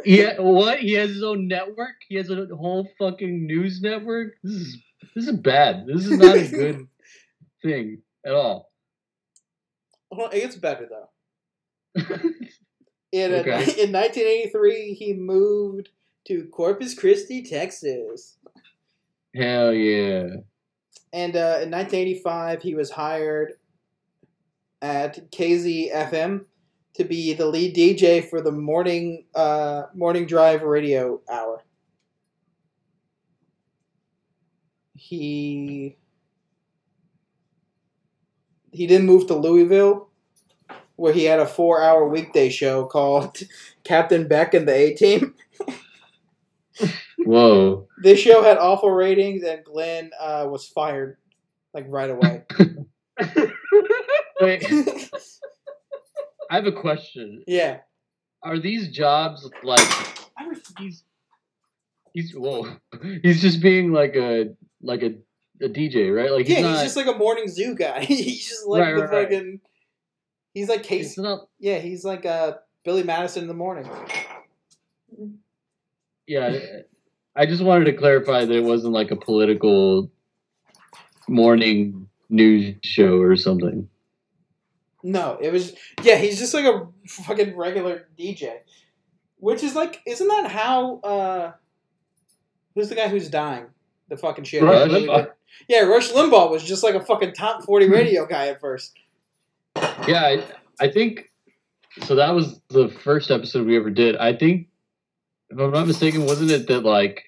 [0.04, 0.80] Yeah, what?
[0.80, 1.94] He has his own network.
[2.08, 4.34] He has a whole fucking news network.
[4.42, 4.78] This is
[5.14, 5.86] this is bad.
[5.86, 6.86] This is not a good
[7.62, 8.70] thing at all.
[10.10, 12.02] Well, it gets better though.
[13.12, 13.62] In, Okay.
[13.82, 15.88] in 1983, he moved
[16.28, 18.36] to Corpus Christi, Texas.
[19.34, 20.26] Hell yeah.
[21.12, 23.54] And uh, in 1985, he was hired
[24.80, 26.44] at KZFM
[26.94, 31.62] to be the lead DJ for the morning uh, morning drive radio hour.
[34.94, 35.96] He
[38.72, 40.08] he then moved to Louisville,
[40.96, 43.38] where he had a four-hour weekday show called
[43.84, 45.34] Captain Beck and the A Team.
[47.18, 47.88] Whoa.
[48.02, 51.18] This show had awful ratings, and Glenn uh, was fired
[51.74, 52.44] like right away.
[54.40, 54.64] Wait,
[56.50, 57.44] I have a question.
[57.46, 57.78] yeah.
[58.42, 59.86] Are these jobs like
[60.78, 61.04] he's
[62.14, 62.68] he's whoa
[63.22, 65.12] he's just being like a like a,
[65.62, 66.32] a DJ, right?
[66.32, 68.00] Like he's yeah, not he's just like a morning zoo guy.
[68.04, 69.28] he's just like Right, the right, right.
[69.28, 69.60] fucking.
[70.54, 71.20] He's like it's Casey.
[71.20, 73.86] not Yeah, he's like uh, Billy Madison in the morning.
[76.26, 76.58] yeah.
[77.36, 80.10] I just wanted to clarify that it wasn't like a political
[81.28, 83.88] morning news show or something.
[85.02, 86.16] No, it was yeah.
[86.16, 88.58] He's just like a fucking regular DJ,
[89.38, 90.98] which is like, isn't that how?
[91.00, 91.52] uh
[92.74, 93.66] Who's the guy who's dying?
[94.08, 94.62] The fucking shit.
[94.62, 95.30] Rush Limbaugh.
[95.68, 98.96] Yeah, Rush Limbaugh was just like a fucking top forty radio guy at first.
[100.06, 100.44] Yeah, I,
[100.80, 101.30] I think
[102.02, 102.14] so.
[102.14, 104.16] That was the first episode we ever did.
[104.16, 104.68] I think,
[105.50, 107.24] if I'm not mistaken, wasn't it that like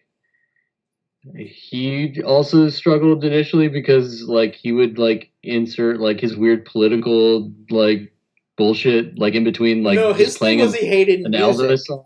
[1.37, 8.13] he also struggled initially because like he would like insert like his weird political like
[8.57, 11.67] bullshit like in between like no, his playing thing was an, he hated an music.
[11.71, 12.05] Elvis song.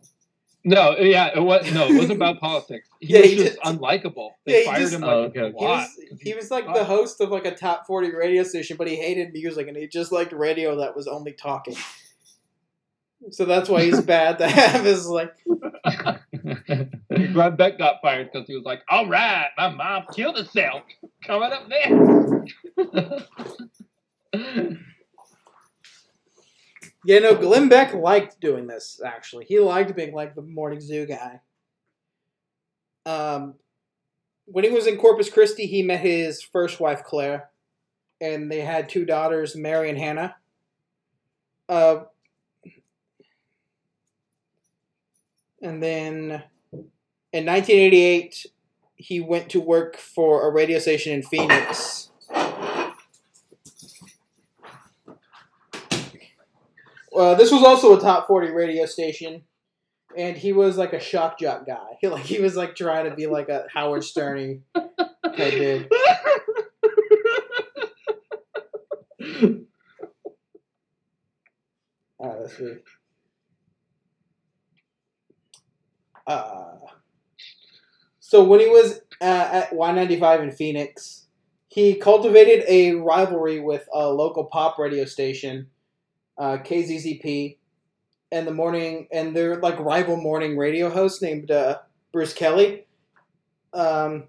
[0.65, 2.89] No, yeah, it was no, it wasn't about politics.
[3.01, 4.31] He Yeah, was he just just- unlikable.
[4.45, 5.41] They he fired just- him Oh, like okay.
[5.41, 5.89] a He lot.
[5.89, 8.97] was he was like the host of like a top forty radio station, but he
[8.97, 11.77] hated music and he just liked radio that was only talking.
[13.31, 15.33] So that's why he's bad to have his like
[17.33, 20.83] Brad Beck got fired because he was like, "All right, my mom killed herself."
[21.25, 22.55] Coming up next.
[27.07, 29.45] Yeah, no, Glenn Beck liked doing this, actually.
[29.45, 31.41] He liked being like the morning zoo guy.
[33.07, 33.55] Um,
[34.47, 37.51] when he was in Corpus Christi, he met his first wife, Claire,
[38.21, 40.35] and they had two daughters, Mary and Hannah.
[41.69, 42.05] Uh,
[45.67, 46.45] and then
[47.33, 48.47] in 1988,
[48.95, 52.11] he went to work for a radio station in Phoenix.
[57.15, 59.43] Uh, this was also a top 40 radio station,
[60.17, 61.97] and he was like a shock jock guy.
[62.01, 65.91] He like he was like trying to be like a Howard Sterny type dude.
[72.21, 72.75] Let's see.
[76.27, 76.77] Uh,
[78.21, 81.27] so when he was uh, at Y95 in Phoenix,
[81.69, 85.69] he cultivated a rivalry with a local pop radio station,
[86.39, 87.59] uh, KZZP,
[88.33, 91.79] and the morning and their like rival morning radio host named uh,
[92.13, 92.87] Bruce Kelly.
[93.73, 94.25] Um,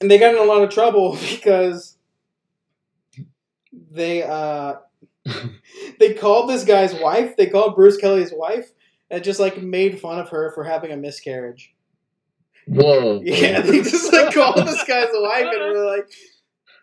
[0.00, 1.96] and they got in a lot of trouble because
[3.90, 4.74] they uh,
[5.98, 7.36] they called this guy's wife.
[7.36, 8.72] They called Bruce Kelly's wife
[9.12, 11.72] and just like made fun of her for having a miscarriage.
[12.66, 13.20] Whoa.
[13.24, 16.10] Yeah, they just like called this guy's wife and were like,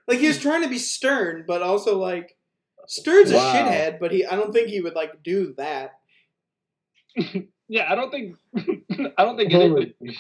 [0.08, 2.38] like he was trying to be stern, but also like
[2.88, 3.40] Stern's Wow.
[3.40, 6.00] a shithead, but he I don't think he would like do that.
[7.68, 8.36] yeah, I don't think.
[9.18, 9.52] I don't think.
[9.52, 10.18] Holy It,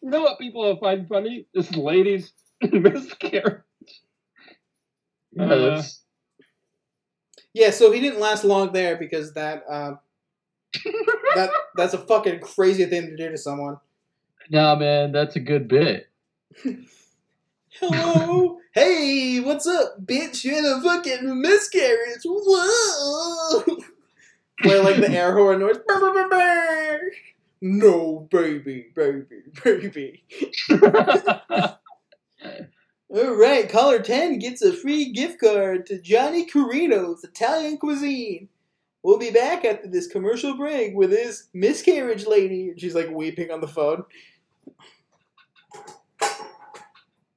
[0.00, 1.46] you know what people will find funny?
[1.54, 3.62] This lady's miscarriage.
[5.32, 5.82] Yeah, Uh,
[7.54, 9.92] Yeah, so he didn't last long there because that uh,
[11.34, 13.78] that that's a fucking crazy thing to do to someone.
[14.50, 16.08] nah, man, that's a good bit.
[17.80, 20.44] Hello, hey, what's up, bitch?
[20.44, 22.22] You had a fucking miscarriage.
[22.24, 23.62] Whoa!
[24.60, 25.76] Play like the air horn noise.
[27.60, 29.24] No, baby, baby,
[29.64, 30.24] baby.
[33.10, 38.48] All right, caller 10 gets a free gift card to Johnny Carino's Italian Cuisine.
[39.02, 42.70] We'll be back after this commercial break with this miscarriage lady.
[42.70, 44.04] And she's like weeping on the phone.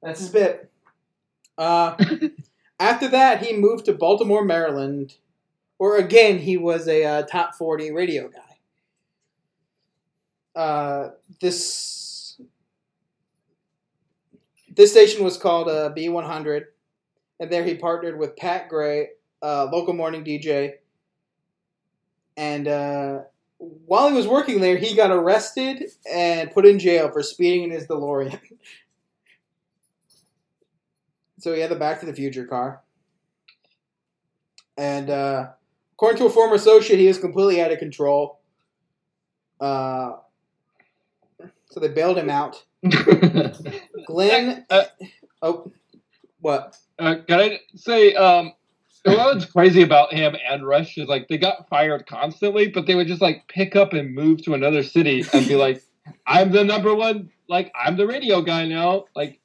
[0.02, 0.71] That's his bit.
[1.58, 1.95] Uh,
[2.80, 5.15] after that, he moved to Baltimore, Maryland,
[5.78, 8.39] where again he was a uh, top 40 radio guy.
[10.60, 12.41] Uh, this
[14.76, 16.66] this station was called uh, B100,
[17.39, 19.09] and there he partnered with Pat Gray,
[19.41, 20.74] uh, local morning DJ.
[22.41, 23.19] And uh,
[23.59, 27.69] while he was working there, he got arrested and put in jail for speeding in
[27.69, 28.39] his DeLorean.
[31.37, 32.81] so he had the Back to the Future car.
[34.75, 35.49] And uh,
[35.93, 38.39] according to a former associate, he was completely out of control.
[39.59, 40.13] Uh,
[41.69, 42.63] so they bailed him out.
[44.07, 44.65] Glenn.
[44.67, 44.85] Uh,
[45.43, 45.71] oh,
[46.39, 46.75] what?
[46.97, 48.53] Uh, can I say, um,
[49.04, 53.08] what's crazy about him and Rush is like they got fired constantly, but they would
[53.08, 55.84] just like pick up and move to another city and be like,
[56.28, 59.39] "I'm the number one, like I'm the radio guy now." Like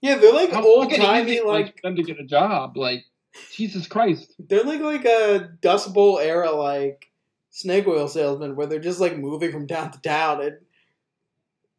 [0.00, 2.76] Yeah, they're like old timey, like them to get a job.
[2.76, 3.04] Like
[3.52, 4.34] Jesus Christ.
[4.38, 7.10] They're like like a Dust Bowl era like
[7.50, 10.56] snake oil salesman where they're just like moving from town to town and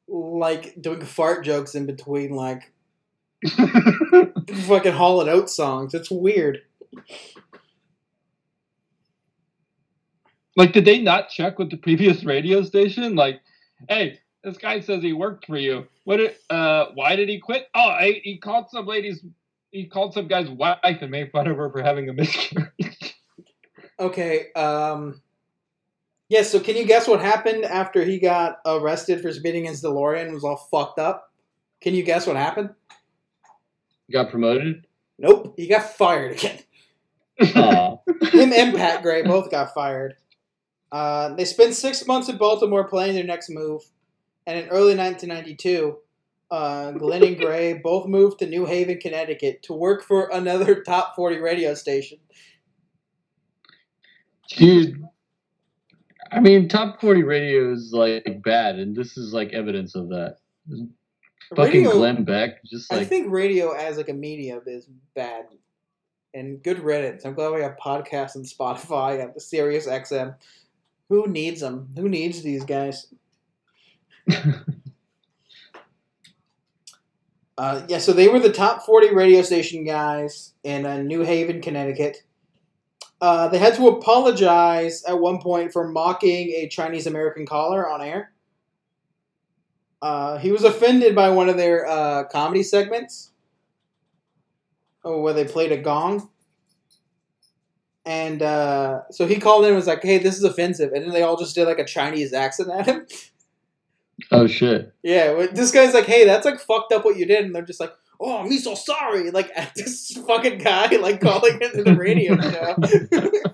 [0.07, 2.71] like doing fart jokes in between like
[4.67, 5.93] fucking Hall and Oates songs.
[5.93, 6.61] It's weird.
[10.55, 13.15] Like, did they not check with the previous radio station?
[13.15, 13.41] Like,
[13.87, 15.87] hey, this guy says he worked for you.
[16.03, 16.17] What?
[16.17, 17.67] Did, uh, why did he quit?
[17.73, 19.23] Oh, I, he called some lady's.
[19.71, 22.71] He called some guy's wife and made fun of her for having a miscarriage.
[23.99, 25.21] Okay, um
[26.27, 30.23] Yeah, so can you guess what happened after he got arrested for speeding his DeLorean
[30.23, 31.31] and was all fucked up?
[31.81, 32.71] Can you guess what happened?
[34.11, 34.87] Got promoted.
[35.19, 36.57] Nope, he got fired again.
[37.41, 37.97] Aw.
[38.31, 40.15] Him and Pat Gray both got fired.
[40.91, 43.81] Uh, they spent six months in Baltimore planning their next move,
[44.45, 45.97] and in early 1992,
[46.51, 51.15] uh, Glenn and Gray both moved to New Haven, Connecticut, to work for another top
[51.15, 52.19] 40 radio station.
[54.57, 55.01] Dude,
[56.31, 60.37] I mean, top forty radio is like bad, and this is like evidence of that.
[61.55, 65.45] Fucking Radio- Glenn Beck, just I like think radio as like a medium is bad,
[66.33, 67.25] and good riddance.
[67.25, 70.35] I'm glad we have podcasts and Spotify and the Sirius XM.
[71.09, 71.89] Who needs them?
[71.95, 73.13] Who needs these guys?
[77.61, 81.61] Uh, yeah, so they were the top 40 radio station guys in uh, New Haven,
[81.61, 82.23] Connecticut.
[83.21, 88.01] Uh, they had to apologize at one point for mocking a Chinese American caller on
[88.01, 88.31] air.
[90.01, 93.31] Uh, he was offended by one of their uh, comedy segments,
[95.03, 96.29] where they played a gong.
[98.05, 100.91] And uh, so he called in and was like, hey, this is offensive.
[100.93, 103.05] And then they all just did like a Chinese accent at him.
[104.31, 104.93] oh shit.
[105.03, 107.79] Yeah, this guy's like, "Hey, that's like fucked up what you did," and they're just
[107.79, 112.39] like, "Oh, I'm so sorry." Like at this fucking guy like calling into the radio
[112.39, 112.75] show.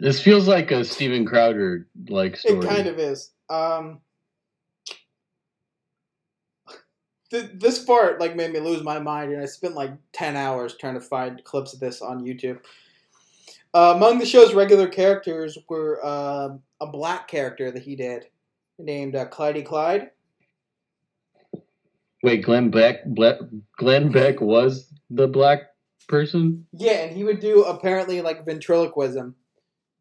[0.00, 2.58] This feels like a Steven Crowder like story.
[2.58, 3.30] it kind of is.
[3.48, 4.00] Um,
[7.30, 10.76] th- this part like made me lose my mind, and I spent like ten hours
[10.76, 12.60] trying to find clips of this on YouTube.
[13.72, 16.50] Uh, among the show's regular characters were uh,
[16.80, 18.26] a black character that he did,
[18.78, 20.10] named uh, Clydie Clyde.
[22.22, 25.60] Wait, Glenn Beck, Ble- Glenn Beck was the black
[26.08, 26.66] person.
[26.72, 29.34] Yeah, and he would do apparently like ventriloquism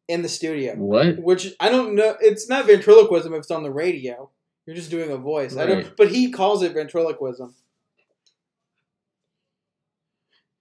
[0.08, 1.18] in the studio, What?
[1.20, 2.16] which I don't know.
[2.22, 4.30] It's not ventriloquism if it's on the radio.
[4.66, 5.57] You're just doing a voice.
[5.57, 5.95] I don't.
[5.97, 7.53] But he calls it ventriloquism.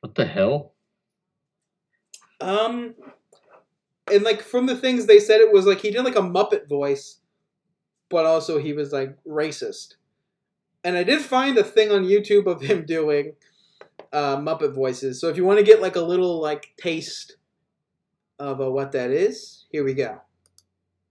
[0.01, 0.73] What the hell?
[2.41, 2.95] Um,
[4.11, 6.69] and like from the things they said, it was like he did like a Muppet
[6.69, 7.21] voice,
[8.11, 9.95] but also he was like racist.
[10.83, 13.35] And I did find a thing on YouTube of him doing
[14.13, 15.21] uh, Muppet voices.
[15.21, 17.37] So if you want to get like a little like taste
[18.41, 20.21] of uh, what that is, here we go.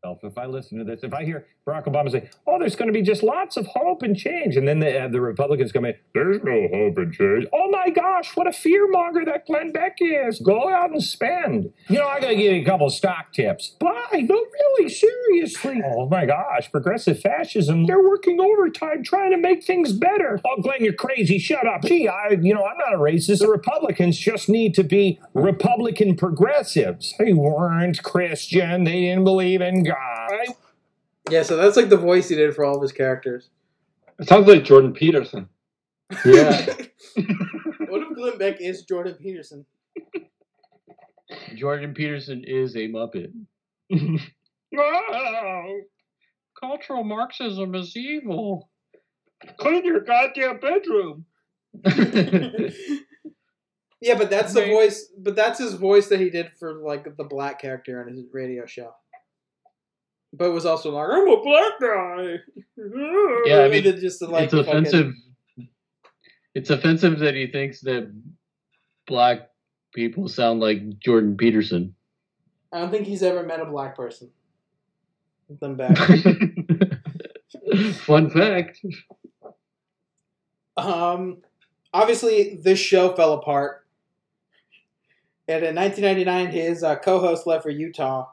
[0.03, 2.93] If I listen to this, if I hear Barack Obama say, "Oh, there's going to
[2.93, 5.85] be just lots of hope and change," and then they have uh, the Republicans come
[5.85, 9.71] in, "There's no hope and change." Oh my gosh, what a fear monger that Glenn
[9.71, 10.39] Beck is!
[10.39, 11.71] Go out and spend.
[11.87, 13.75] You know, I got to give you a couple stock tips.
[13.79, 15.83] Buy, no, really, seriously.
[15.85, 20.41] Oh my gosh, progressive fascism—they're working overtime trying to make things better.
[20.43, 21.37] Oh, Glenn, you're crazy.
[21.37, 21.83] Shut up.
[21.83, 23.37] Gee, I, you know, I'm not a racist.
[23.37, 27.13] The Republicans just need to be Republican progressives.
[27.19, 28.83] They weren't Christian.
[28.83, 30.55] They didn't believe in God.
[31.29, 33.49] Yeah, so that's like the voice he did for all of his characters.
[34.19, 35.49] It sounds like Jordan Peterson.
[36.25, 36.65] Yeah.
[37.15, 39.65] what if Glenn Beck is Jordan Peterson?
[41.55, 43.31] Jordan Peterson is a Muppet.
[44.73, 45.81] Oh,
[46.57, 48.69] Cultural Marxism is evil.
[49.57, 51.25] clean your goddamn bedroom.
[54.01, 55.09] Yeah, but that's the voice.
[55.15, 58.65] But that's his voice that he did for like the black character on his radio
[58.65, 58.95] show.
[60.33, 62.35] But it was also like I'm a black guy.
[63.45, 65.13] Yeah, I mean, then just like it's fucking- offensive.
[66.53, 68.11] It's offensive that he thinks that
[69.07, 69.49] black
[69.93, 71.95] people sound like Jordan Peterson.
[72.73, 74.29] I don't think he's ever met a black person.
[75.59, 75.97] Them back.
[77.93, 78.79] Fun fact.
[80.77, 81.37] Um,
[81.93, 83.85] obviously, this show fell apart.
[85.47, 88.27] And in 1999, his uh, co-host left for Utah,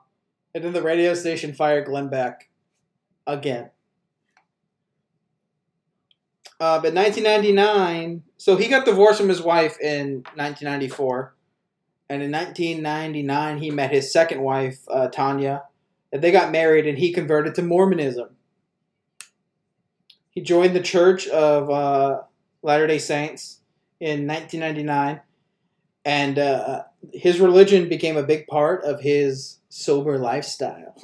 [0.54, 2.48] and then the radio station fired Glenn Beck
[3.26, 3.70] again.
[6.60, 11.34] Uh, but 1999, so he got divorced from his wife in 1994,
[12.10, 15.64] and in 1999 he met his second wife, uh, Tanya,
[16.12, 18.30] and they got married, and he converted to Mormonism.
[20.30, 22.22] He joined the Church of uh,
[22.62, 23.58] Latter Day Saints,
[24.00, 25.20] in 1999,
[26.04, 30.94] and uh, his religion became a big part of his sober lifestyle.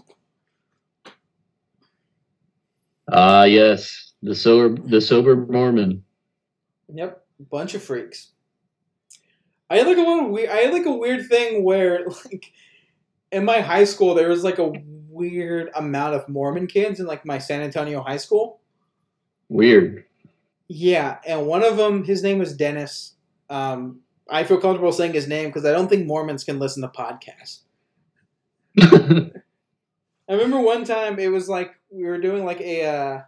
[3.10, 6.04] Ah, yes, the sober, the sober Mormon.
[6.92, 8.32] Yep, bunch of freaks.
[9.70, 10.50] I had like a little weird.
[10.50, 12.52] I had like a weird thing where like
[13.32, 14.72] in my high school there was like a
[15.08, 18.60] weird amount of Mormon kids in like my San Antonio high school.
[19.48, 20.04] Weird.
[20.68, 23.14] Yeah, and one of them, his name was Dennis.
[23.50, 26.88] Um, I feel comfortable saying his name because I don't think Mormons can listen to
[26.88, 27.60] podcasts.
[30.28, 33.20] I remember one time it was like we were doing like a uh,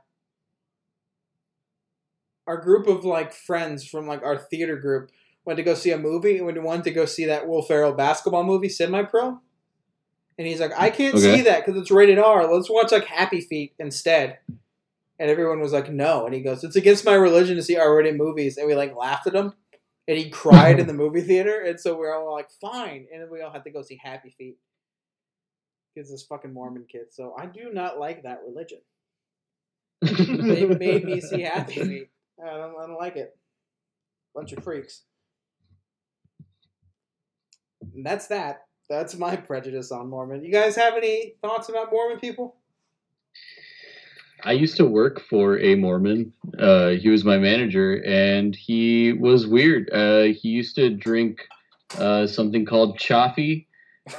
[2.46, 5.10] our group of like friends from like our theater group
[5.44, 7.92] went to go see a movie and we wanted to go see that Will Ferrell
[7.92, 9.40] basketball movie Semi Pro.
[10.38, 11.36] And he's like, I can't Okay.
[11.36, 12.52] see that because it's rated R.
[12.52, 14.38] Let's watch like Happy Feet instead.
[15.18, 16.26] And everyone was like, no.
[16.26, 18.58] And he goes, it's against my religion to see R-rated movies.
[18.58, 19.54] And we like laughed at him.
[20.08, 21.62] And he cried in the movie theater.
[21.62, 23.06] And so we are all like, fine.
[23.12, 24.56] And then we all had to go see Happy Feet.
[25.94, 27.06] Because this fucking Mormon kid.
[27.10, 28.78] So I do not like that religion.
[30.02, 32.10] They made me see Happy Feet.
[32.42, 33.36] I don't, I don't like it.
[34.34, 35.02] Bunch of freaks.
[37.94, 38.66] And that's that.
[38.88, 40.44] That's my prejudice on Mormon.
[40.44, 42.56] You guys have any thoughts about Mormon people?
[44.46, 46.32] I used to work for a Mormon.
[46.56, 49.90] Uh, he was my manager, and he was weird.
[49.92, 51.40] Uh, he used to drink
[51.98, 53.66] uh, something called chaffee,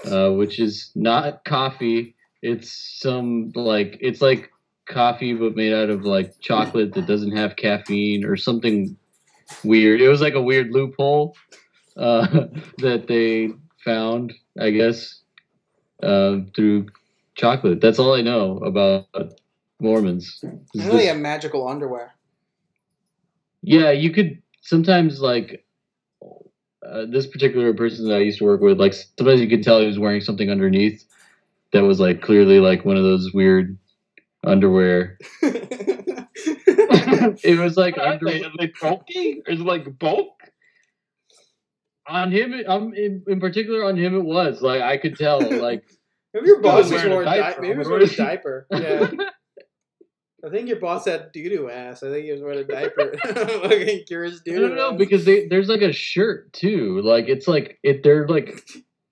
[0.05, 2.13] uh, which is not coffee.
[2.41, 4.51] It's some like it's like
[4.85, 8.97] coffee, but made out of like chocolate that doesn't have caffeine or something
[9.63, 10.01] weird.
[10.01, 11.37] It was like a weird loophole
[11.95, 12.27] uh,
[12.79, 13.51] that they
[13.85, 15.21] found, I guess,
[16.03, 16.87] uh, through
[17.35, 17.79] chocolate.
[17.79, 19.07] That's all I know about
[19.79, 20.39] Mormons.
[20.43, 22.15] I Is know they this- have magical underwear.
[23.61, 25.65] yeah, you could sometimes like
[26.85, 28.79] uh, this particular person that I used to work with.
[28.79, 31.03] Like sometimes you could tell he was wearing something underneath
[31.73, 33.77] that was like clearly like one of those weird
[34.45, 35.17] underwear.
[35.41, 36.27] it
[37.59, 38.43] was like What are they?
[38.43, 39.41] under Are they bulky?
[39.47, 40.33] Is it like bulk?
[42.09, 42.53] on him.
[42.67, 45.83] Um, in, in particular on him, it was like I could tell like.
[46.33, 47.61] Maybe your boss was just wearing a wore a di- diaper.
[47.61, 48.67] maybe he was wearing a diaper.
[48.71, 49.09] Yeah.
[50.47, 52.03] I think your boss had doo doo ass.
[52.03, 53.13] I think he was wearing a diaper.
[53.23, 57.01] Fucking curious I doo don't know because they, there's like a shirt too.
[57.01, 58.03] Like it's like it.
[58.03, 58.63] They're like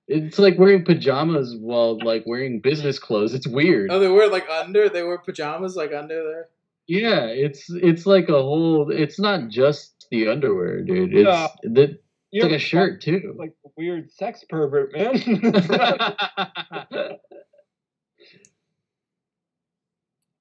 [0.07, 3.33] it's like wearing pajamas while like wearing business clothes.
[3.33, 3.91] It's weird.
[3.91, 4.87] Oh, they wear like under.
[4.89, 6.47] They wear pajamas like under there.
[6.87, 8.89] Yeah, it's it's like a whole.
[8.91, 11.13] It's not just the underwear, dude.
[11.13, 11.47] It's Yeah.
[11.63, 11.93] the, it's
[12.31, 13.35] You're like a shirt too.
[13.37, 15.15] Like a weird sex pervert, man.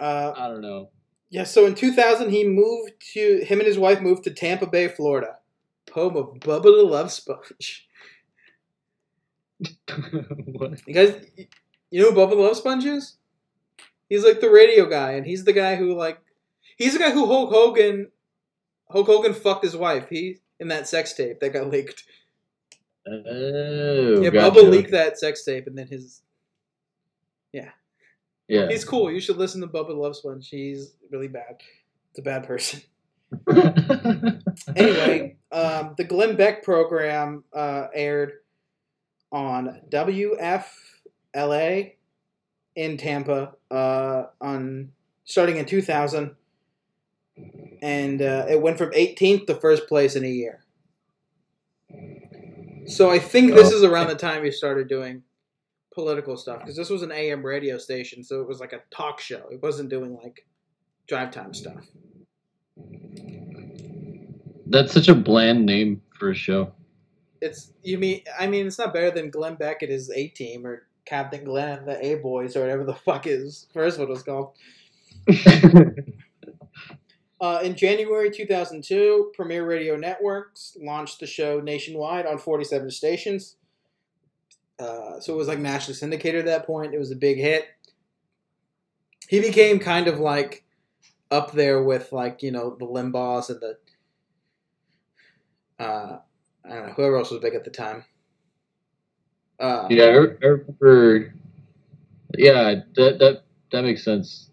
[0.00, 0.90] Uh, I don't know.
[1.30, 1.44] yeah.
[1.44, 5.36] So in 2000, he moved to him and his wife moved to Tampa Bay, Florida,
[5.92, 7.86] home of Bubba the Love Sponge.
[10.46, 10.80] what?
[10.86, 11.14] You guys,
[11.90, 13.16] you know who Bubba the Love Sponge is?
[14.08, 16.20] He's like the radio guy, and he's the guy who like,
[16.76, 18.10] he's the guy who Hulk Hogan,
[18.90, 20.08] Hulk Hogan fucked his wife.
[20.10, 22.04] He in that sex tape that got leaked.
[23.06, 24.60] Oh, yeah, gotcha.
[24.60, 26.22] Bubba leaked that sex tape, and then his.
[27.52, 27.70] Yeah.
[28.48, 29.10] He's cool.
[29.10, 30.48] You should listen to Bubba Love Sponge.
[30.48, 31.60] He's really bad.
[32.10, 32.82] It's a bad person.
[34.76, 38.32] Anyway, um, the Glenn Beck program uh, aired
[39.32, 41.92] on WFLA
[42.76, 44.90] in Tampa uh, on
[45.24, 46.34] starting in 2000,
[47.82, 50.64] and uh, it went from 18th to first place in a year.
[52.86, 53.76] So I think this Oh.
[53.76, 55.22] is around the time he started doing
[55.94, 59.20] political stuff because this was an AM radio station, so it was like a talk
[59.20, 59.46] show.
[59.50, 60.46] It wasn't doing like
[61.06, 61.86] drive time stuff.
[64.66, 66.72] That's such a bland name for a show.
[67.40, 70.66] It's you mean I mean it's not better than Glenn Beck at his A team
[70.66, 74.52] or Captain Glenn the A boys or whatever the fuck his first one was called.
[77.44, 83.56] Uh, in January 2002, Premier Radio Networks launched the show nationwide on 47 stations.
[84.78, 86.94] Uh, so it was like nationally syndicated at that point.
[86.94, 87.66] It was a big hit.
[89.28, 90.64] He became kind of like
[91.30, 93.76] up there with like you know the Limbaughs and the
[95.82, 96.18] uh,
[96.64, 98.04] I don't know whoever else was big at the time.
[99.58, 101.34] Uh, yeah, I, remember.
[102.36, 104.50] Yeah, that that that makes sense.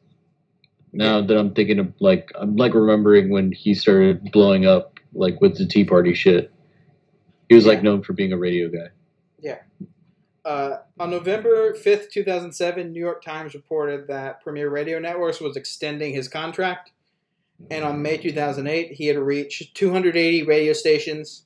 [0.93, 5.41] Now that I'm thinking of like I'm like remembering when he started blowing up like
[5.41, 6.51] with the Tea Party shit.
[7.49, 8.87] He was like known for being a radio guy.
[10.43, 16.13] Uh, on November 5th, 2007, New York Times reported that Premier Radio Networks was extending
[16.13, 16.91] his contract
[17.69, 21.45] And on May 2008, he had reached 280 radio stations,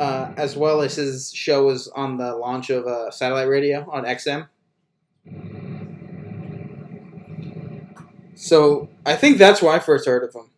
[0.00, 4.04] uh, as well as his show was on the launch of uh, satellite radio on
[4.06, 4.48] XM.
[8.34, 10.50] So I think that's where I first heard of him.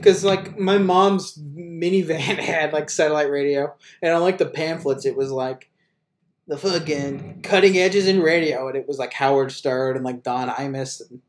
[0.00, 5.16] Because, like, my mom's minivan had, like, satellite radio, and on, like, the pamphlets, it
[5.16, 5.67] was, like,
[6.48, 10.48] the fucking cutting edges in radio, and it was, like, Howard Stern and, like, Don
[10.48, 11.20] Imus and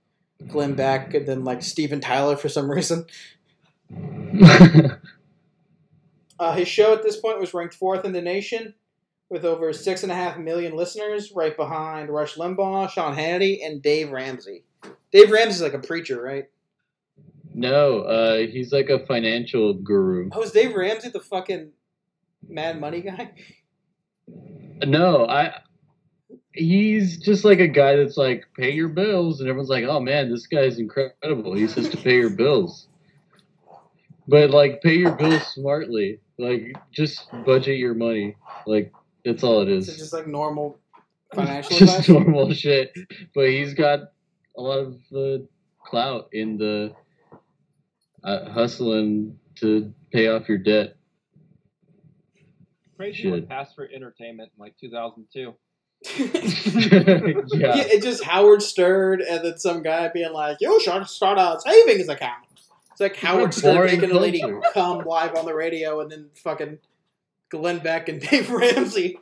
[0.50, 3.06] Glenn Beck, and then, like, Steven Tyler for some reason.
[6.40, 8.74] Uh, his show at this point was ranked fourth in the nation
[9.30, 13.82] with over six and a half million listeners, right behind Rush Limbaugh, Sean Hannity, and
[13.82, 14.64] Dave Ramsey.
[15.12, 16.46] Dave Ramsey's like a preacher, right?
[17.54, 20.30] no, uh, he's like a financial guru.
[20.32, 21.72] Oh, is Dave Ramsey the fucking
[22.48, 23.32] Mad Money guy?
[24.86, 25.54] No, I.
[26.54, 30.30] He's just like a guy that's like, pay your bills, and everyone's like, oh man,
[30.30, 31.54] this guy's incredible.
[31.54, 32.88] He says to pay your bills.
[34.28, 36.20] But like, pay your bills smartly.
[36.38, 38.36] Like, just budget your money.
[38.66, 38.92] Like,
[39.26, 40.80] that's all it Is just like normal
[41.36, 42.10] financial just advice?
[42.10, 42.94] normal shit.
[43.34, 44.00] But he's got
[44.58, 45.44] a lot of uh,
[45.84, 46.94] clout in the
[48.24, 50.96] uh, hustling to pay off your debt.
[53.00, 53.32] Crazy Shit.
[53.32, 55.56] what passed for entertainment in like 2002.
[56.18, 57.76] yeah.
[57.76, 61.62] Yeah, it's just Howard Stern and then some guy being like, "You should start a
[61.62, 62.46] savings account."
[62.92, 64.44] It's like Howard Stern boring making a lady
[64.74, 66.80] come live on the radio, and then fucking
[67.48, 69.18] Glenn Beck and Dave Ramsey.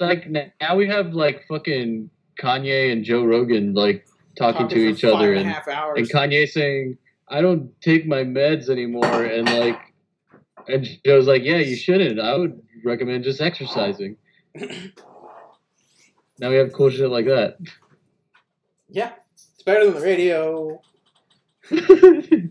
[0.00, 2.08] like now we have like fucking
[2.40, 4.06] Kanye and Joe Rogan like
[4.38, 5.98] talking, to each other and and, half hours.
[5.98, 6.96] and Kanye saying,
[7.28, 9.93] I don't take my meds anymore and like
[10.68, 12.20] and Joe's like, Yeah, you shouldn't.
[12.20, 14.16] I would recommend just exercising.
[16.38, 17.58] now we have cool shit like that.
[18.88, 20.80] yeah, it's better than the radio.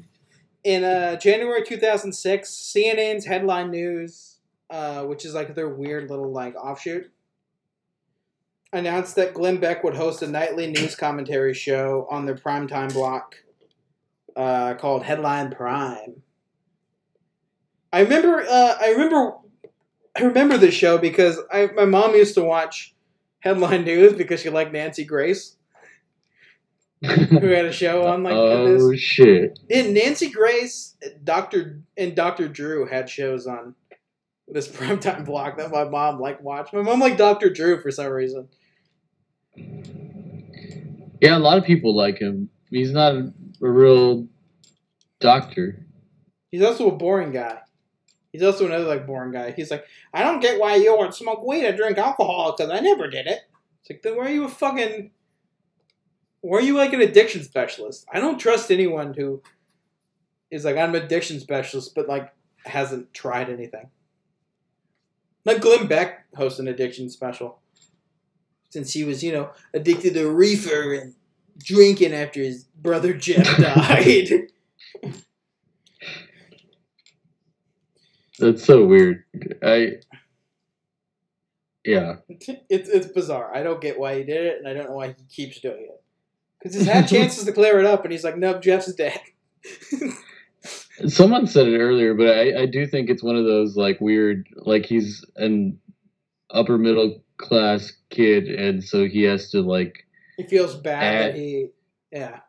[0.64, 4.38] In uh, January 2006, CNN's headline news,
[4.70, 7.12] uh, which is like their weird little like offshoot,
[8.72, 13.36] announced that Glenn Beck would host a nightly news commentary show on their primetime block
[14.36, 16.23] uh, called Headline Prime.
[17.94, 19.36] I remember, uh, I remember,
[20.18, 22.96] I remember this show because I, my mom used to watch
[23.42, 25.58] Headline News because she liked Nancy Grace,
[27.04, 28.82] who had a show on like this.
[28.84, 29.60] oh shit.
[29.70, 33.76] And Nancy Grace, Doctor and Doctor Drew had shows on
[34.48, 36.74] this primetime block that my mom like watched.
[36.74, 38.50] My mom liked Doctor Drew for some reason.
[41.22, 42.50] Yeah, a lot of people like him.
[42.72, 44.28] He's not a, a real
[45.20, 45.86] doctor.
[46.50, 47.60] He's also a boring guy.
[48.34, 49.52] He's also another like boring guy.
[49.52, 52.80] He's like, I don't get why you would smoke weed or drink alcohol because I
[52.80, 53.42] never did it.
[53.82, 55.12] It's like, then why are you a fucking?
[56.42, 58.08] Why are you like an addiction specialist?
[58.12, 59.44] I don't trust anyone who
[60.50, 62.34] is like I'm an addiction specialist, but like
[62.66, 63.92] hasn't tried anything.
[65.46, 67.60] Like Glenn Beck hosts an addiction special,
[68.72, 71.14] since he was you know addicted to reefer and
[71.60, 74.48] drinking after his brother Jeff died.
[78.44, 79.24] That's so weird.
[79.64, 79.94] I
[81.86, 82.16] yeah.
[82.30, 83.54] it's it's bizarre.
[83.54, 85.88] I don't get why he did it, and I don't know why he keeps doing
[85.90, 86.04] it.
[86.60, 89.20] Because he's had chances to clear it up, and he's like, "Nope, Jeff's dead."
[91.08, 94.48] Someone said it earlier, but I, I do think it's one of those like weird
[94.58, 95.80] like he's an
[96.52, 100.06] upper middle class kid and so he has to like
[100.38, 101.68] he feels bad Uh, that he,
[102.12, 102.40] yeah.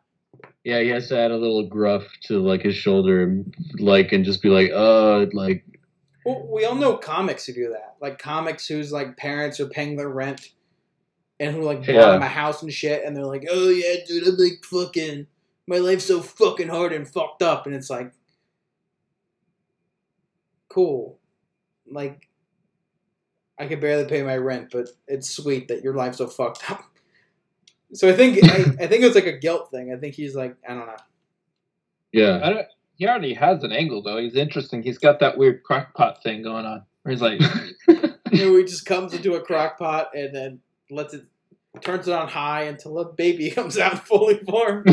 [0.63, 4.23] yeah, he has to add a little gruff to like his shoulder and like and
[4.23, 5.65] just be like, uh like
[6.25, 7.95] Well, we all know comics who do that.
[8.01, 10.49] Like comics whose like parents are paying their rent,
[11.39, 12.11] and who like bought Yeah.
[12.11, 15.27] them a house and shit, and they're like, "Oh yeah, dude, I'm like fucking,
[15.67, 18.11] my life's so fucking hard and fucked up," and it's like,
[20.69, 21.19] cool,
[21.87, 22.29] like.
[23.57, 26.83] I can barely pay my rent, but it's sweet that your life's so fucked up.
[27.93, 29.93] So I think I, I think it's like a guilt thing.
[29.93, 30.95] I think he's like I don't know.
[32.11, 32.41] yeah.
[32.43, 32.67] I don't.
[32.97, 34.17] He already has an angle though.
[34.17, 34.83] He's interesting.
[34.83, 36.83] He's got that weird crockpot thing going on.
[37.03, 37.41] Where he's like,
[38.31, 41.25] You know, he just comes into a crock pot and then lets it
[41.81, 44.85] turns it on high until a baby comes out fully formed.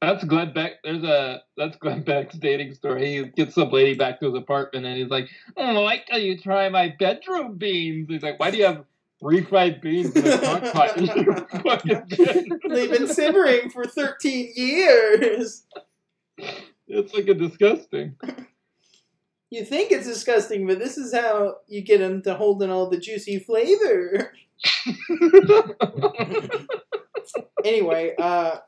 [0.00, 0.72] that's Glenn Beck.
[0.84, 3.06] There's a that's Glenn Beck's dating story.
[3.06, 6.38] He gets some lady back to his apartment and he's like, "Oh, why can't you
[6.38, 8.84] try my bedroom beans?" He's like, "Why do you have
[9.22, 14.52] refried beans in a crock pot in your fucking bedroom?" They've been simmering for 13
[14.54, 15.64] years.
[16.88, 18.16] It's like a disgusting.
[19.50, 22.90] You think it's disgusting, but this is how you get them to hold in all
[22.90, 24.32] the juicy flavor.
[27.64, 28.58] anyway, uh,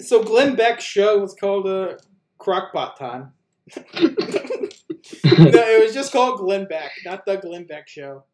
[0.00, 1.94] so Glenn Beck's show was called uh,
[2.38, 3.32] Crockpot Time.
[3.76, 3.82] no,
[5.24, 8.24] it was just called Glenn Beck, not the Glenn Beck Show.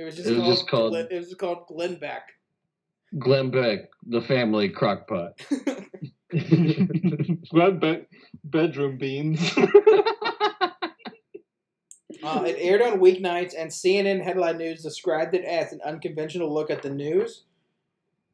[0.00, 2.22] It was just, It was called, just called- Glenn, it was just called Glenn Beck.
[3.18, 5.32] Glenn Beck, the family crockpot.
[7.50, 8.06] Glad be-
[8.44, 9.40] bedroom beans.
[12.22, 16.70] Uh, it aired on weeknights, and CNN Headline News described it as an unconventional look
[16.70, 17.44] at the news,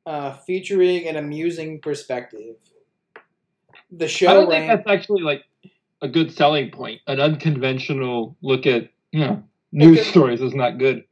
[0.07, 2.57] uh, featuring an amusing perspective.
[3.93, 4.67] The show I don't ran.
[4.69, 5.45] think that's actually like
[6.03, 7.01] a good selling point.
[7.07, 10.11] An unconventional look at you know news Okay.
[10.11, 11.05] stories is not good.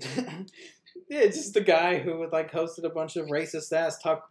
[1.08, 4.30] yeah, it's just the guy who would like hosted a bunch of racist ass talk,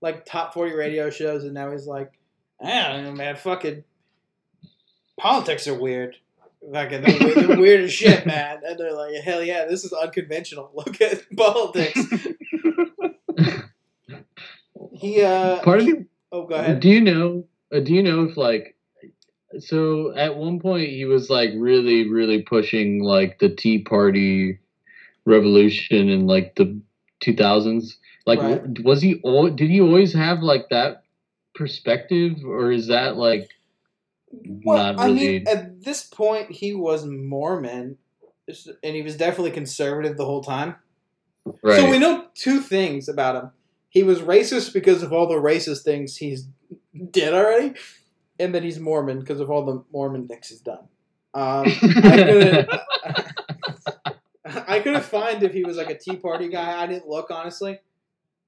[0.00, 2.12] like top forty radio shows, and now he's like,
[2.62, 3.84] I don't know, man, fucking
[5.18, 6.16] politics are weird.
[6.72, 8.60] Fucking, they're, weird- they're weird as shit, man.
[8.66, 10.70] And they're like, hell yeah, this is unconventional.
[10.74, 12.00] Look at politics.
[14.92, 16.80] he, uh, Part of he- me oh, go ahead.
[16.80, 17.44] Do you know?
[17.72, 18.76] Uh, do you know if like,
[19.60, 24.58] so at one point he was like really, really pushing like the Tea Party
[25.28, 26.80] revolution in like the
[27.24, 27.94] 2000s.
[28.26, 28.84] Like, Right.
[28.84, 29.14] was he?
[29.54, 31.02] Did he always have like that
[31.54, 33.48] perspective, or is that like
[34.64, 37.96] Well, not I mean, at this point, he was Mormon,
[38.82, 40.76] and he was definitely conservative the whole time.
[41.62, 41.76] right.
[41.76, 43.50] So we know two things about him.
[43.90, 46.46] He was racist because of all the racist things he's
[47.10, 47.74] did already,
[48.38, 50.86] and then he's Mormon because of all the Mormon things he's done.
[51.34, 52.68] Um, I couldn't.
[54.68, 56.82] I couldn't find if he was like a Tea Party guy.
[56.82, 57.78] I didn't look honestly,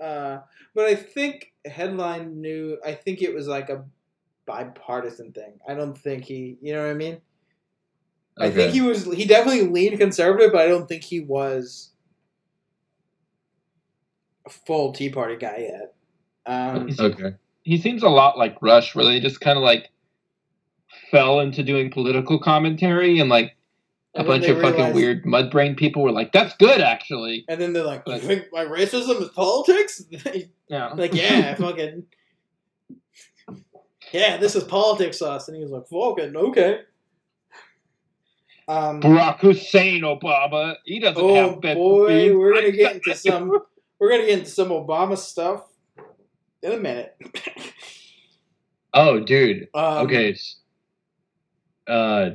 [0.01, 0.39] uh,
[0.75, 2.79] but I think headline knew.
[2.85, 3.85] I think it was like a
[4.47, 5.59] bipartisan thing.
[5.69, 6.59] I don't think he.
[6.61, 7.21] You know what I mean?
[8.39, 9.05] I think he was.
[9.05, 11.91] He definitely leaned conservative, but I don't think he was
[14.47, 15.95] a full Tea Party guy yet.
[16.47, 17.35] Um, okay.
[17.63, 19.91] He seems a lot like Rush, where they just kind of like
[21.11, 23.57] fell into doing political commentary, and like
[24.15, 27.73] a bunch of fucking weird mud brain people were like, "That's good, actually." and then
[27.73, 30.03] they're like, "You think my racism is politics?"
[30.69, 30.93] Yeah.
[30.95, 32.05] like, yeah, fucking,
[34.13, 35.49] yeah, this is politics sauce.
[35.49, 36.83] And he was like, "Fucking okay."
[38.69, 43.51] Um, Barack Hussein Obama, he doesn't oh have bed boy, we're gonna get into some.
[43.99, 45.65] We're gonna get into some Obama stuff
[46.63, 47.17] in a minute.
[48.95, 49.69] Oh, dude.
[49.75, 50.37] Um, okay.
[51.87, 52.31] Uh,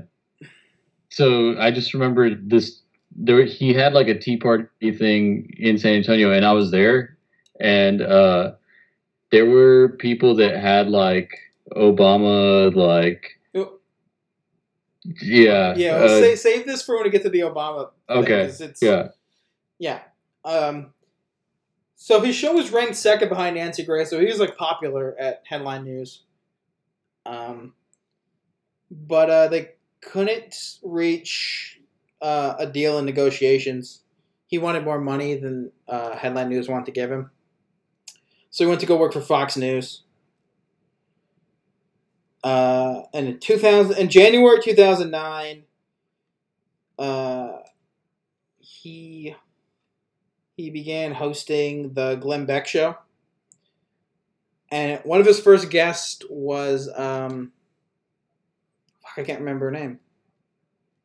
[1.16, 2.82] so I just remember this.
[3.16, 7.18] There, he had like a Tea Party thing in San Antonio, and I was there,
[7.58, 8.52] and uh,
[9.32, 11.32] there were people that had like
[11.74, 13.40] Obama, like
[15.22, 17.92] yeah, Yeah, uh, save, save this for when we get to the Obama.
[18.10, 18.22] thing,
[18.60, 19.08] It's, yeah,
[19.80, 20.02] Yeah.
[20.44, 20.88] Um,
[21.96, 25.44] so his show was ranked second behind Nancy Grace, so he was like popular at
[25.48, 26.24] headline news.
[27.26, 27.72] Um,
[28.92, 29.70] but uh, they
[30.06, 31.80] couldn't reach
[32.22, 34.02] uh, a deal in negotiations.
[34.48, 37.32] He wanted more money than uh, headline news wanted to give him,
[38.50, 40.04] so he went to go work for Fox News.
[42.44, 45.64] Uh, and in 2000, in January 2009,
[47.00, 47.58] uh,
[48.60, 49.36] he
[50.56, 52.96] he began hosting the Glenn Beck show.
[54.72, 57.52] And one of his first guests was um
[59.18, 60.00] I can't remember her name.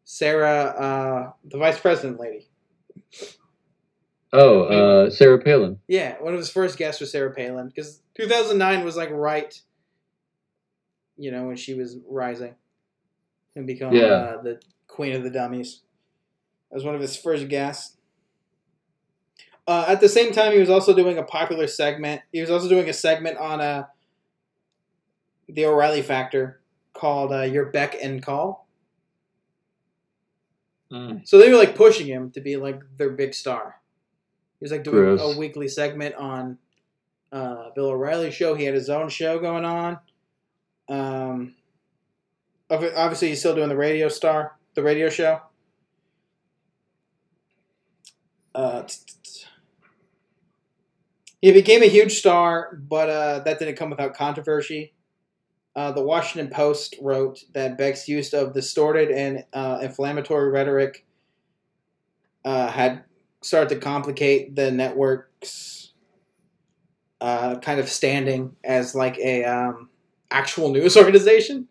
[0.05, 2.49] Sarah uh the vice president lady.
[4.33, 5.81] Oh, uh, Sarah Palin.
[5.89, 9.61] Yeah, one of his first guests was Sarah Palin because 2009 was like right
[11.17, 12.55] you know when she was rising
[13.57, 14.07] and become Yeah.
[14.07, 15.83] uh, the queen of the dummies.
[16.71, 17.97] That was one of his first guests.
[19.67, 22.23] Uh, at the same time, he was also doing a popular segment.
[22.33, 23.85] He was also doing a segment on uh,
[25.49, 26.60] the O'Reilly Factor
[27.01, 28.69] called uh, "Your Beck and Call."
[30.93, 31.27] Mm.
[31.27, 33.81] So they were like pushing him to be like their big star.
[34.59, 35.37] He was like doing Gross.
[35.37, 36.59] a weekly segment on
[37.33, 38.55] uh, Bill O'Reilly show.
[38.55, 39.99] He had his own show going on.
[40.89, 41.55] Um,
[42.69, 45.41] obviously, he's still doing the radio star, the radio show.
[48.55, 49.47] Uh, t- t- t-
[51.41, 54.93] he became a huge star, but uh, that didn't come without controversy.
[55.77, 61.07] Uh, the Washington Post wrote that Beck's use of distorted and uh, inflammatory rhetoric
[62.45, 63.05] uh, had
[63.43, 65.93] started to complicate the network's
[67.21, 69.91] uh, kind of standing as like a um,
[70.31, 71.69] actual news organization.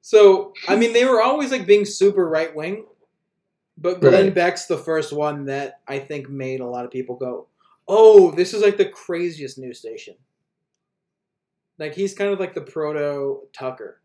[0.00, 2.86] So I mean, they were always like being super right wing,
[3.76, 4.34] but Glenn Right.
[4.34, 7.46] Beck's the first one that I think made a lot of people go,
[7.86, 10.14] Oh, this is like the craziest news station.
[11.80, 14.00] Like he's kind of like the proto Tucker.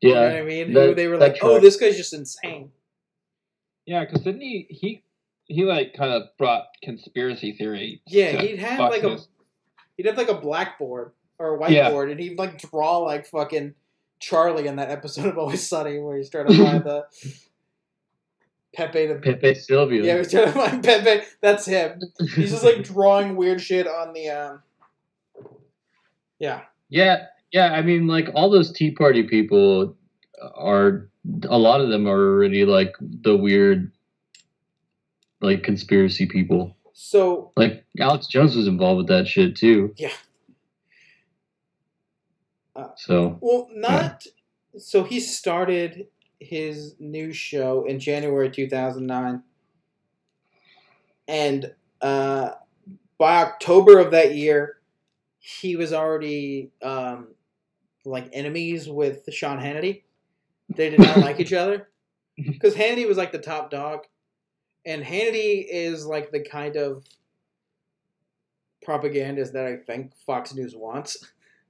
[0.00, 0.72] Yeah, you know what I mean?
[0.74, 2.70] That- they were that like, "Oh, this guy's just insane."
[3.86, 5.02] Yeah, because didn't he he
[5.46, 8.02] he like kind of brought conspiracy theory.
[8.06, 9.18] Yeah, to he'd have Fox like a
[9.96, 11.90] he'd have like a blackboard or a Yeah.
[11.90, 13.74] whiteboard, and he'd like draw like fucking
[14.20, 17.06] Charlie in that episode of Always Sunny where he's trying to find the
[18.74, 20.04] Pepe to Pepe Silvio.
[20.04, 21.24] yeah, he's trying to find Pepe.
[21.40, 22.00] That's him.
[22.36, 24.62] He's just like drawing weird shit on the um.
[26.38, 27.72] Yeah, Yeah, yeah.
[27.72, 29.96] I mean, like all those Tea Party people
[30.54, 31.08] are.
[31.50, 33.92] A lot of them are already like the weird,
[35.42, 36.74] like conspiracy people.
[36.94, 39.92] so Like Alex Jones was involved with that shit too.
[39.96, 40.12] Yeah.
[42.74, 44.24] Uh, So Well, not
[44.78, 46.06] so he started
[46.40, 49.42] his new show in January 2009
[51.26, 52.50] and uh,
[53.18, 54.77] by October of that year
[55.38, 57.28] he was already um,
[58.04, 60.02] like enemies with Sean Hannity.
[60.68, 61.88] They did not like each other
[62.36, 64.00] because Hannity was like the top dog
[64.84, 67.04] and Hannity is like the kind of
[68.82, 71.18] propagandist that I think Fox News wants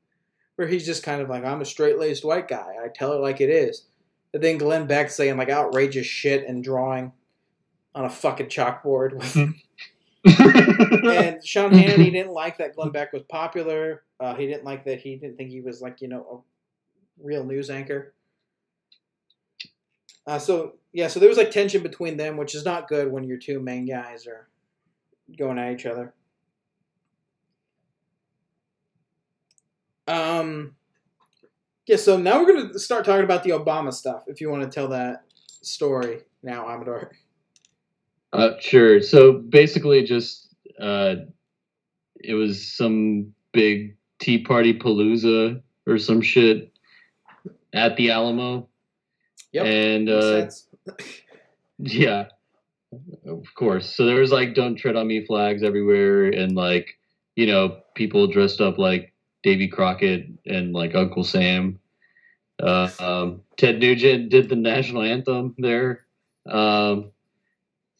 [0.56, 2.74] where he's just kind of like, I'm a straight laced white guy.
[2.82, 3.86] I tell it like it is.
[4.32, 7.12] And then Glenn Beck saying like outrageous shit and drawing
[7.94, 9.14] on a fucking chalkboard.
[9.14, 9.54] With,
[10.24, 14.02] and Sean Hannity didn't like that Glenn Beck was popular.
[14.20, 16.44] Uh, he didn't like that he didn't think he was like, you know,
[17.20, 18.14] a real news anchor.
[20.26, 23.24] Uh, so, yeah, so there was like tension between them, which is not good when
[23.24, 24.48] your two main guys are
[25.38, 26.12] going at each other.
[30.06, 30.74] Um,
[31.86, 34.62] yeah, so now we're going to start talking about the Obama stuff, if you want
[34.62, 35.22] to tell that
[35.62, 37.12] story now, Amador.
[38.32, 39.00] Uh, sure.
[39.02, 41.16] So basically, just uh,
[42.16, 46.72] it was some big Tea Party palooza or some shit
[47.72, 48.68] at the Alamo,
[49.52, 49.66] Yep.
[49.66, 50.50] and uh,
[51.78, 52.26] yeah,
[53.26, 53.94] of course.
[53.94, 56.98] So there was like "Don't Tread on Me" flags everywhere, and like
[57.36, 59.12] you know people dressed up like
[59.42, 61.78] Davy Crockett and like Uncle Sam.
[62.60, 66.04] Uh, um, Ted Nugent did the national anthem there.
[66.50, 67.12] Um,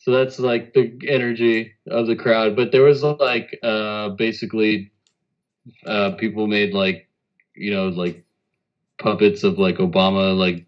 [0.08, 2.56] so that's like the energy of the crowd.
[2.56, 4.90] But there was like uh, basically
[5.84, 7.06] uh, people made like
[7.54, 8.24] you know like
[8.98, 10.64] puppets of like Obama like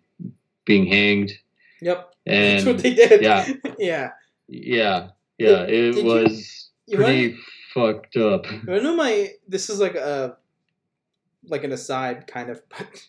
[0.66, 1.32] being hanged
[1.80, 2.14] Yep.
[2.26, 3.22] and That's what they did.
[3.22, 3.48] yeah.
[3.78, 4.10] yeah.
[4.46, 7.38] yeah yeah Did- it did was You pretty
[7.72, 8.44] fucked up.
[8.68, 10.36] I know my this is like a
[11.48, 13.06] like an aside kind of, but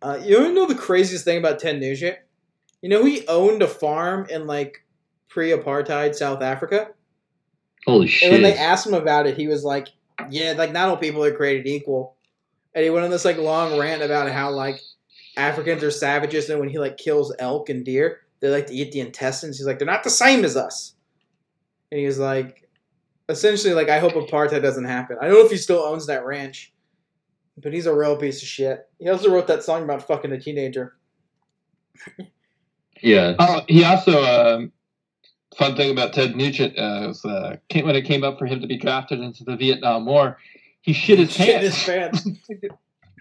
[0.00, 2.18] uh, you don't know the craziest thing about Ted Nugent?
[2.82, 4.84] You know he owned a farm in like
[5.28, 6.88] pre-apartheid South Africa,
[7.86, 8.24] Holy shit!
[8.24, 9.88] and when they asked him about it, he was like,
[10.30, 12.16] "Yeah, like not all people are created equal,"
[12.74, 14.80] and he went on this like long rant about how like
[15.36, 18.92] Africans are savages, and when he like kills elk and deer, they like to eat
[18.92, 19.58] the intestines.
[19.58, 20.94] He's like, "They're not the same as us,"
[21.90, 22.68] and he was like,
[23.28, 26.24] essentially like, "I hope apartheid doesn't happen." I don't know if he still owns that
[26.24, 26.72] ranch.
[27.58, 28.86] But he's a real piece of shit.
[28.98, 30.96] He also wrote that song about fucking a teenager.
[33.00, 34.72] yeah, Oh, he also um,
[35.58, 38.60] fun thing about Ted Nugent uh, was uh, came, when it came up for him
[38.60, 40.38] to be drafted into the Vietnam War,
[40.82, 41.76] he shit his Shit pants.
[41.76, 42.28] his pants.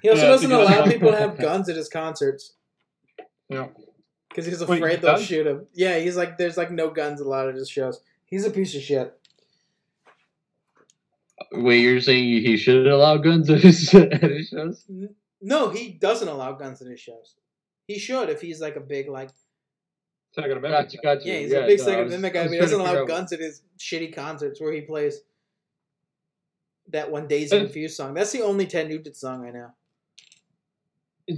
[0.01, 2.53] He also Yeah, doesn't allow people to have guns at his concerts
[3.49, 3.67] Yeah.
[4.29, 5.25] because he's afraid he they'll does?
[5.25, 5.65] shoot him.
[5.73, 8.01] Yeah, he's like, there's like no guns allowed at his shows.
[8.27, 9.17] He's a piece of shit.
[11.51, 14.85] wait, you're saying he should allow guns at his, at his shows?
[15.41, 17.35] No, he doesn't allow guns at his shows.
[17.87, 19.29] He should if he's like a big like
[20.35, 20.91] Second Amendment.
[20.91, 21.27] Gotcha, gotcha.
[21.27, 23.05] yeah he's yeah, a big no, Second was- Amendment guy, was but he doesn't allow
[23.05, 25.21] guns at his shitty concerts where he plays
[26.89, 28.13] that one Dazed and Confused song.
[28.13, 29.69] That's the only Ted Nugent song I know.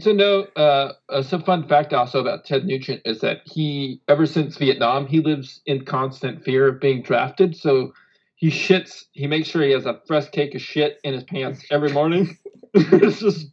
[0.02, 4.26] To know, uh, uh, some fun fact also about Ted Nugent is that he, ever
[4.26, 7.56] since Vietnam, he lives in constant fear of being drafted.
[7.56, 7.94] So
[8.36, 9.06] he shits.
[9.14, 12.38] He makes sure he has a fresh cake of shit in his pants every morning.
[12.74, 13.48] it's just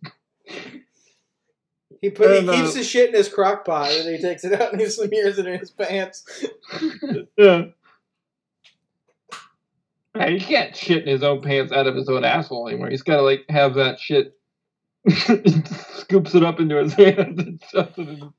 [2.05, 4.45] He put he And, uh, keeps his shit in his crock pot and he takes
[4.45, 6.45] it out and he smears it in his pants.
[7.39, 7.65] yeah.
[10.15, 12.91] Man, he can't shit in his own pants out of his own asshole anymore.
[12.91, 14.37] He's got to like have that shit.
[15.97, 17.99] scoops it up into his hand and stuff.
[17.99, 18.33] it in-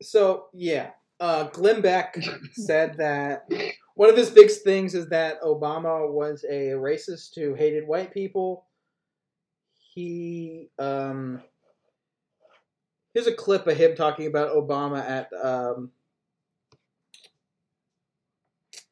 [0.00, 2.16] So yeah, uh, Glenn Beck
[2.52, 3.50] said that
[3.96, 8.66] one of his big things is that Obama was a racist who hated white people.
[9.94, 11.42] He um,
[13.14, 15.90] here's a clip of him talking about Obama at um,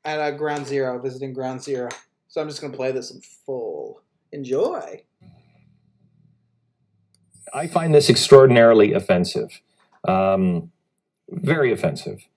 [0.04, 1.88] at uh, Ground Zero, visiting Ground Zero.
[2.28, 4.02] So I'm just gonna play this in full.
[4.32, 5.02] Enjoy.
[7.54, 9.60] I find this extraordinarily offensive,
[10.06, 10.70] um,
[11.30, 12.28] very offensive.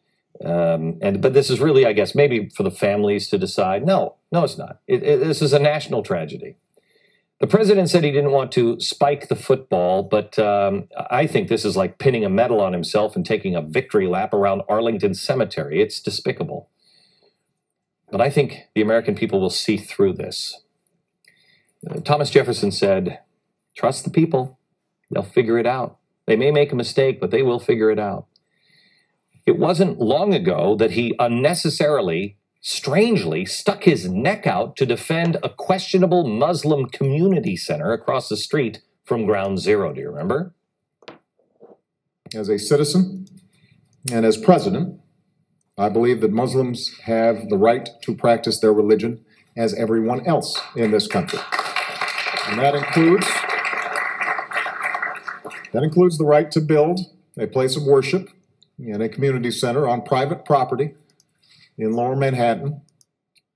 [0.43, 3.85] Um, and but this is really, I guess, maybe for the families to decide.
[3.85, 4.79] No, no, it's not.
[4.87, 6.55] It, it, this is a national tragedy.
[7.41, 11.65] The president said he didn't want to spike the football, but um, I think this
[11.65, 15.81] is like pinning a medal on himself and taking a victory lap around Arlington Cemetery.
[15.81, 16.69] It's despicable.
[18.11, 20.61] But I think the American people will see through this.
[21.89, 23.21] Uh, Thomas Jefferson said,
[23.75, 24.59] Trust the people.
[25.09, 25.97] They'll figure it out.
[26.27, 28.27] They may make a mistake, but they will figure it out.
[29.47, 35.49] It wasn't long ago that he unnecessarily, strangely, stuck his neck out to defend a
[35.49, 39.91] questionable Muslim community center across the street from Ground Zero.
[39.91, 40.53] Do you remember?
[42.33, 43.25] As a citizen
[44.11, 45.01] and as president,
[45.77, 49.25] I believe that Muslims have the right to practice their religion
[49.57, 51.39] as everyone else in this country.
[52.47, 53.27] And that includes
[55.73, 56.99] that includes the right to build
[57.37, 58.29] a place of worship
[58.77, 60.95] in a community center on private property
[61.77, 62.81] in lower Manhattan.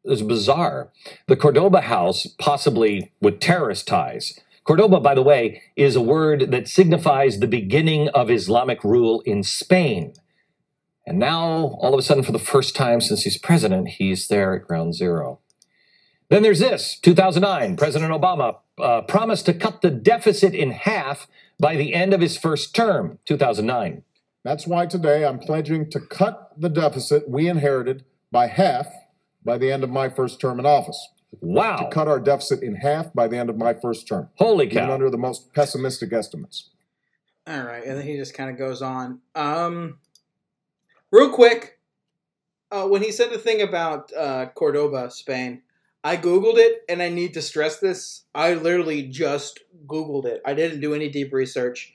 [0.04, 0.92] It's bizarre.
[1.28, 4.40] The Cordoba house, possibly with terrorist ties.
[4.64, 9.44] Cordoba, by the way, is a word that signifies the beginning of Islamic rule in
[9.44, 10.14] Spain.
[11.06, 14.56] And now, all of a sudden, for the first time since he's president, he's there
[14.56, 15.40] at ground zero.
[16.30, 21.28] Then there's this 2009, President Obama uh, promised to cut the deficit in half
[21.60, 24.04] by the end of his first term, 2009.
[24.46, 28.86] That's why today I'm pledging to cut the deficit we inherited by half
[29.44, 31.10] by the end of my first term in office.
[31.42, 31.78] Wow.
[31.78, 34.30] To cut our deficit in half by the end of my first term.
[34.36, 36.70] Holy Even under the most pessimistic estimates.
[37.48, 39.20] All right, and then he just kind of goes on.
[39.34, 39.98] Um,
[41.12, 41.80] real quick,
[42.72, 45.64] uh, when he said the thing about uh, Cordoba, Spain,
[46.04, 48.26] I googled it, and I need to stress this.
[48.36, 50.44] I literally just googled it.
[50.46, 51.95] I didn't do any deep research.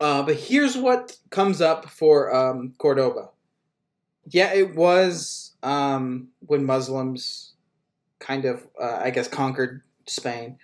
[0.00, 3.30] Uh, but here's what comes up for um, Cordoba.
[4.26, 7.52] Yeah, it was um, when Muslims
[8.18, 10.58] kind of, uh, I guess, conquered Spain.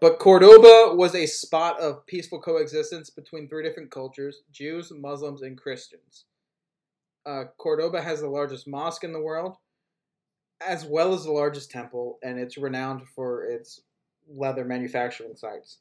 [0.00, 5.58] But Cordoba was a spot of peaceful coexistence between three different cultures Jews, Muslims, and
[5.58, 6.24] Christians.
[7.26, 9.56] Uh, Cordoba has the largest mosque in the world,
[10.66, 13.80] as well as the largest temple, and it's renowned for its
[14.28, 15.78] leather manufacturing sites.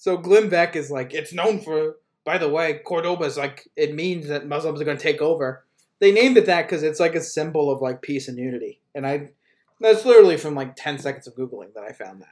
[0.00, 3.94] So Glenn Beck is like, it's known for, by the way, Cordoba is like, it
[3.94, 5.66] means that Muslims are going to take over.
[5.98, 8.80] They named it that because it's like a symbol of like peace and unity.
[8.94, 9.28] And I,
[9.78, 12.28] that's literally from like 10 seconds of Googling that I found that.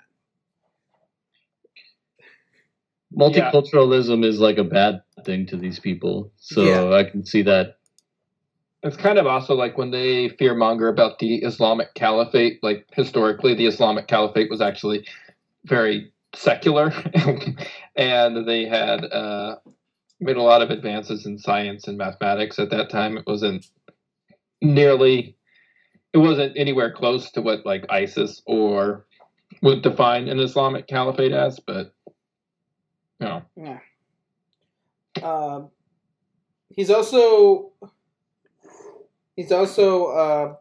[3.15, 6.33] Multiculturalism is like a bad thing to these people.
[6.39, 6.97] So Yeah.
[6.97, 7.77] I can see that.
[8.83, 12.61] It's kind of also like when they fearmonger about the Islamic Caliphate.
[12.63, 15.07] Like historically, the Islamic Caliphate was actually
[15.67, 16.93] very secular,
[17.97, 19.57] and they had uh,
[20.21, 23.19] made a lot of advances in science and mathematics at that time.
[23.19, 23.67] It wasn't
[24.63, 25.37] nearly,
[26.13, 29.07] it wasn't anywhere close to what like ISIS or
[29.63, 31.93] would define an Islamic Caliphate as, but
[33.21, 33.79] you know, Yeah.
[35.23, 35.71] Um,
[36.69, 37.73] he's also
[39.35, 40.55] he's also uh,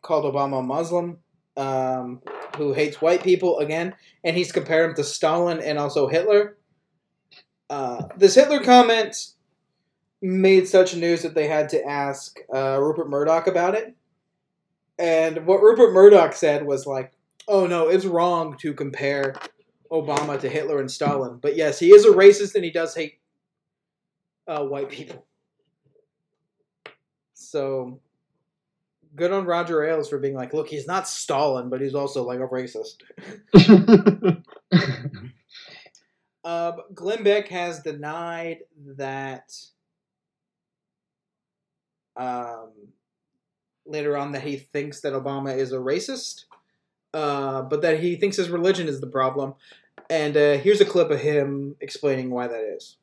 [0.00, 1.18] called Obama Muslim
[1.56, 2.22] um,
[2.56, 3.94] who hates white people again,
[4.24, 6.56] and he's compared him to Stalin and also Hitler.
[7.70, 9.16] Uh, this Hitler comment
[10.20, 13.94] made such news that they had to ask uh, Rupert Murdoch about it.
[14.98, 17.12] And what Rupert Murdoch said was like,
[17.48, 19.34] "Oh no, it's wrong to compare
[19.92, 21.38] Obama to Hitler and Stalin.
[21.40, 23.18] But yes, he is a racist and he does hate
[24.48, 25.26] uh, white people.
[27.34, 28.00] So
[29.14, 32.40] good on Roger Ailes for being like, look, he's not Stalin, but he's also like
[32.40, 33.02] a racist.
[36.44, 38.58] Uh, Glenn Beck has denied
[38.96, 39.54] that
[42.16, 42.70] um,
[43.86, 46.46] later on that he thinks that Obama is a racist,
[47.14, 49.54] uh, but that he thinks his religion is the problem.
[50.10, 52.96] And uh, here's a clip of him explaining why that is.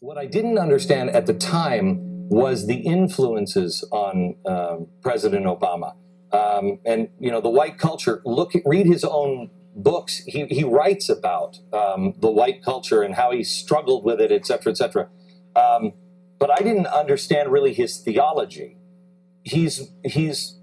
[0.00, 5.94] What I didn't understand at the time was the influences on um, President Obama.
[6.32, 10.22] Um, and, you know, the white culture, look, read his own books.
[10.26, 14.44] He, he writes about um, the white culture and how he struggled with it, et
[14.44, 15.08] cetera, et cetera.
[15.54, 15.92] Um,
[16.38, 18.76] but I didn't understand really his theology.
[19.44, 20.58] He's, he's,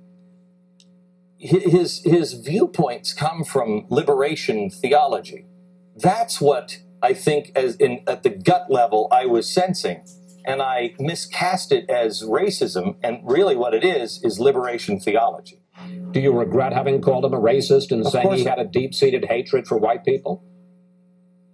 [1.38, 5.46] his, his viewpoints come from liberation theology.
[5.96, 10.06] That's what I think, as in at the gut level, I was sensing.
[10.46, 15.64] And I miscast it as racism, and really what it is is liberation theology.
[16.12, 18.94] Do you regret having called him a racist and Of saying he had a deep
[18.94, 20.44] seated hatred for white people?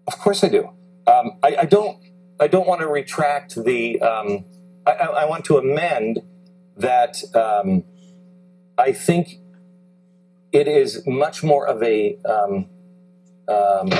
[0.07, 0.69] Of course I do.
[1.07, 2.03] Um, I, I don't.
[2.39, 4.01] I don't want to retract the.
[4.01, 4.45] Um,
[4.85, 6.19] I, I I want to amend
[6.77, 7.21] that.
[7.35, 7.83] Um,
[8.77, 9.39] I think
[10.51, 12.67] it is much more of a um,
[13.47, 13.91] um,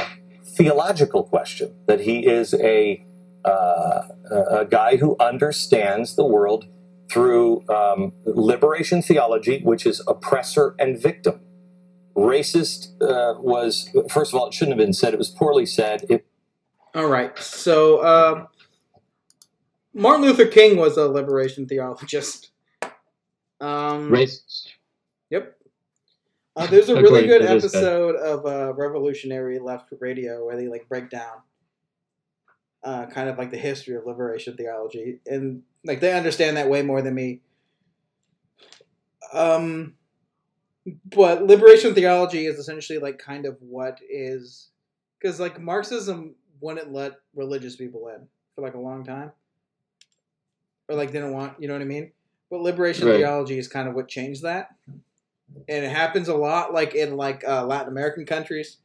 [0.44, 1.76] theological question.
[1.88, 3.06] That he is a
[3.46, 6.66] uh, a a guy who understands the world
[7.10, 11.42] through um, liberation theology, which is oppressor and victim.
[12.16, 15.14] Racist uh, was first of all, it shouldn't have been said.
[15.14, 16.06] It was poorly said.
[16.10, 16.26] It
[16.94, 17.38] All right.
[17.40, 18.48] So um,
[19.94, 22.52] Martin Luther King was a liberation theologist.
[23.62, 24.70] Um, Racist.
[25.30, 25.56] Yep.
[26.56, 27.80] Uh, there's a really According good to this guy.
[27.80, 31.42] episode of uh, Revolutionary Left Radio where they like break down
[32.84, 36.82] uh, kind of like the history of liberation theology, and like they understand that way
[36.82, 37.41] more than me.
[39.34, 39.95] Um,
[41.05, 44.69] but liberation theology is essentially like kind of what is
[45.19, 49.32] because like Marxism wouldn't let religious people in for like a long time,
[50.88, 52.11] or like didn't want you know what I mean.
[52.49, 53.17] But liberation Right.
[53.17, 54.69] theology is kind of what changed that,
[55.67, 58.77] and it happens a lot like in like uh, Latin American countries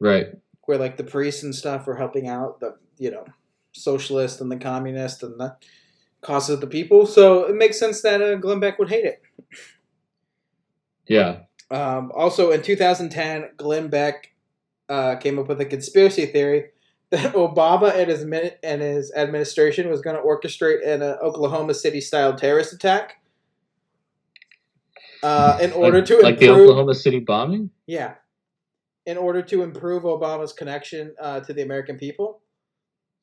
[0.00, 0.26] Right.
[0.66, 3.24] where like the priests and stuff are helping out the you know
[3.72, 5.56] socialist and the communist and the
[6.20, 7.06] causes of the people.
[7.06, 9.22] So it makes sense that uh, Glenn Beck would hate it.
[11.08, 11.40] Yeah.
[11.70, 14.32] Um, also, in 2010, Glenn Beck
[14.88, 16.66] uh, came up with a conspiracy theory
[17.10, 21.74] that Obama and his min- and his administration was going to orchestrate an uh, Oklahoma
[21.74, 23.16] City style terrorist attack.
[25.22, 27.70] Uh, in order like, to like the improve, Oklahoma City bombing.
[27.86, 28.14] yeah,
[29.06, 32.41] in order to improve Obama's connection uh, to the American people.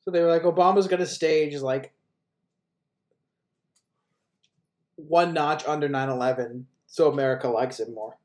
[0.04, 1.92] So they were like, Obama's going to stage like
[4.96, 8.16] one notch under 9/11, so America likes him more.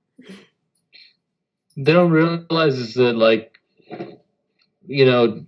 [1.77, 3.59] They don't realize is that like,
[4.87, 5.45] you know,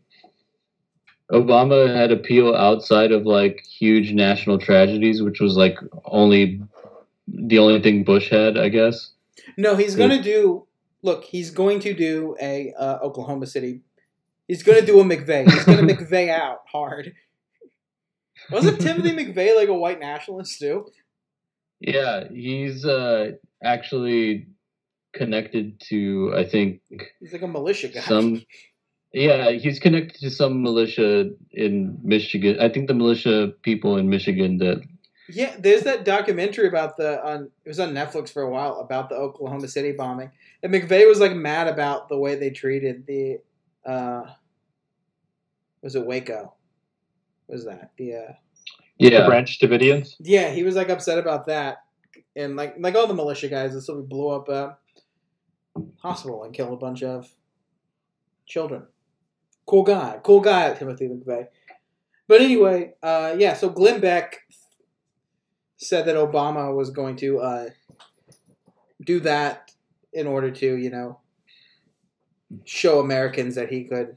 [1.31, 6.61] Obama had appeal outside of like huge national tragedies, which was like only
[7.27, 9.11] the only thing Bush had, I guess.
[9.57, 10.65] No, he's going to do.
[11.01, 13.81] Look, he's going to do a uh, Oklahoma City.
[14.47, 15.49] He's going to do a McVeigh.
[15.51, 17.13] He's going to McVeigh out hard.
[18.51, 20.87] Wasn't Timothy McVeigh like a white nationalist too?
[21.79, 23.31] Yeah, he's uh
[23.63, 24.47] actually
[25.13, 26.81] connected to I think
[27.19, 28.01] He's like a militia guy.
[28.01, 28.43] some
[29.13, 32.59] yeah, he's connected to some militia in Michigan.
[32.59, 34.81] I think the militia people in Michigan that
[35.29, 39.09] Yeah, there's that documentary about the on it was on Netflix for a while about
[39.09, 40.31] the Oklahoma City bombing.
[40.63, 43.39] And McVeigh was like mad about the way they treated the
[43.87, 44.23] uh
[45.81, 46.53] was it Waco?
[47.45, 47.91] What was that?
[47.97, 48.33] The uh
[48.99, 50.15] The yeah, Branch Davidians.
[50.19, 51.83] Yeah, he was like upset about that.
[52.35, 54.77] And like like all the militia guys, and so we blew up a
[55.99, 57.29] hospital and killed a bunch of
[58.45, 58.83] children.
[59.65, 60.19] Cool guy.
[60.23, 61.47] Cool guy, Timothy McVeigh.
[62.27, 64.39] But anyway, uh, yeah, so Glenn Beck
[65.77, 67.69] said that Obama was going to uh,
[69.05, 69.71] do that
[70.13, 71.19] in order to, you know,
[72.65, 74.15] show Americans that he could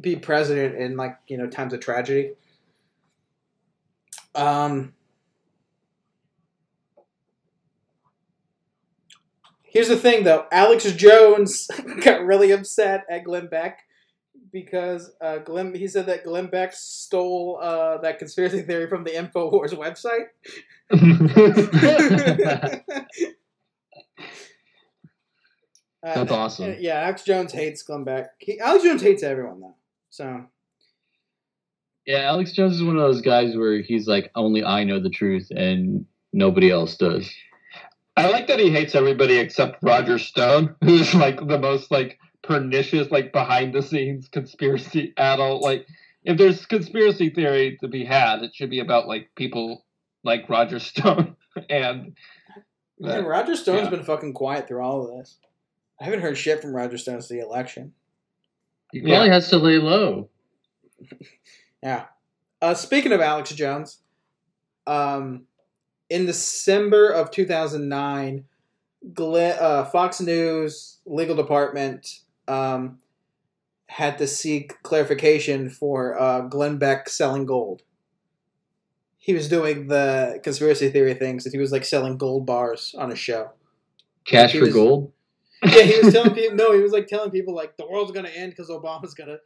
[0.00, 2.32] be president in like, you know, times of tragedy.
[4.34, 4.94] Um,
[9.62, 10.46] here's the thing, though.
[10.50, 11.68] Alex Jones
[12.04, 13.80] got really upset at Glenn Beck
[14.52, 15.74] because uh, Glenn.
[15.74, 20.28] He said that Glenn Beck stole uh, that conspiracy theory from the Infowars website.
[26.02, 26.76] Uh, That's awesome.
[26.78, 28.30] Yeah, Alex Jones hates Glenn Beck.
[28.38, 29.76] He, Alex Jones hates everyone though.
[30.08, 30.46] So
[32.06, 35.10] yeah, Alex Jones is one of those guys where he's like only I know the
[35.10, 37.30] truth and nobody else does.
[38.16, 43.10] I like that he hates everybody except Roger Stone, who's like the most like pernicious,
[43.10, 45.62] like behind the scenes conspiracy adult.
[45.62, 45.86] Like,
[46.24, 49.84] if there's conspiracy theory to be had, it should be about like people
[50.24, 51.36] like Roger Stone
[51.68, 52.16] and
[52.98, 53.90] Man, Roger Stone's yeah.
[53.90, 55.38] been fucking quiet through all of this.
[56.00, 57.92] I haven't heard shit from Roger Stone since the election.
[58.92, 60.28] He probably has to lay low.
[61.82, 62.06] Yeah.
[62.60, 64.00] Uh, speaking of Alex Jones,
[64.86, 65.44] um,
[66.10, 68.44] in December of 2009,
[69.14, 72.98] Glenn, uh, Fox News legal department um,
[73.86, 77.80] had to seek clarification for uh, Glenn Beck selling gold.
[79.16, 83.10] He was doing the conspiracy theory things that he was like selling gold bars on
[83.10, 83.52] a show.
[84.26, 85.12] Cash for was- gold.
[85.66, 86.56] Yeah, he was telling people.
[86.56, 89.38] No, he was like telling people like the world's gonna end because Obama's gonna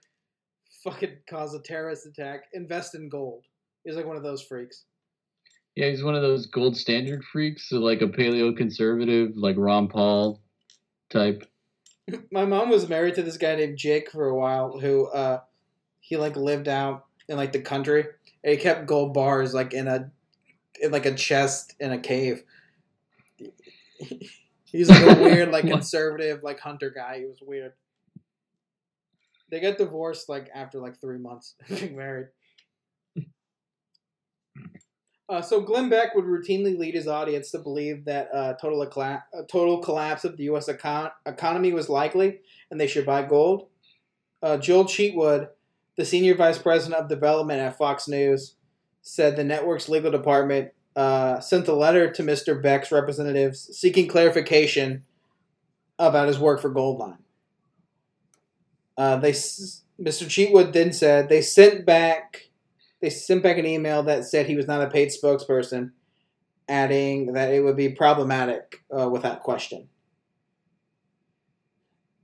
[0.85, 2.45] fucking cause a terrorist attack.
[2.53, 3.45] Invest in gold.
[3.85, 4.85] He's like one of those freaks.
[5.75, 9.89] Yeah, he's one of those gold standard freaks, so like a paleo conservative, like Ron
[9.89, 10.41] Paul
[11.11, 11.43] type.
[12.31, 15.41] My mom was married to this guy named Jake for a while, who uh,
[16.01, 18.05] he like lived out in like the country,
[18.45, 20.13] and he kept gold bars like in a
[20.81, 22.45] in like a chest in a cave.
[24.75, 27.21] He's like a weird, like conservative, like hunter guy.
[27.21, 27.75] He was weird.
[29.49, 32.27] They got divorced like after like three months of being married.
[35.29, 39.25] Uh, so Glenn Beck would routinely lead his audience to believe that uh, total ecla-
[39.33, 40.69] a total collapse of the U.S.
[40.69, 42.41] Econ- economy was likely,
[42.71, 43.69] and they should buy gold.
[44.43, 45.49] Uh, Joel Cheatwood,
[45.97, 48.57] the senior vice president of development at Fox News,
[49.03, 52.61] said the network's legal department uh, sent a letter to Mr.
[52.61, 55.05] Beck's representatives seeking clarification
[55.99, 57.19] about his work for Goldline.
[58.97, 59.75] Uh, they, Mr.
[60.01, 62.51] Cheatwood then said they sent back
[63.05, 65.91] they sent back an email that said he was not a paid spokesperson,
[66.71, 69.89] adding that it would be problematic uh, without question.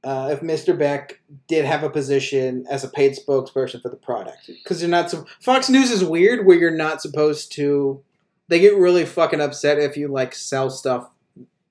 [0.03, 0.79] Uh, if Mr.
[0.79, 5.11] Beck did have a position as a paid spokesperson for the product, because you're not.
[5.11, 8.03] So, Fox News is weird, where you're not supposed to.
[8.51, 11.09] They get really fucking upset if you like sell stuff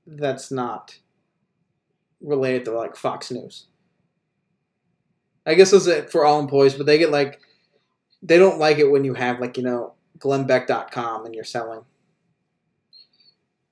[0.08, 0.98] that's not
[2.22, 3.66] related to like Fox News.
[5.46, 7.42] I guess that's it for all employees, but they get like
[8.24, 11.82] they don't like it when you have like you know glennbeck.com and you're selling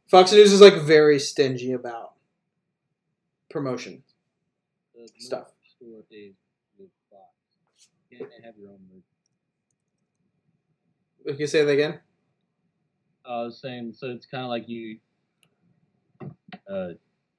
[0.07, 2.13] fox news is like very stingy about
[3.49, 4.03] promotion
[5.19, 5.47] Stuff.
[5.77, 6.33] Store is
[6.77, 7.89] with Fox.
[8.09, 8.79] You can't have your own
[11.25, 11.39] merch.
[11.39, 11.99] you say that again
[13.27, 14.97] I was saying, so it's kind of like you,
[16.69, 16.89] uh,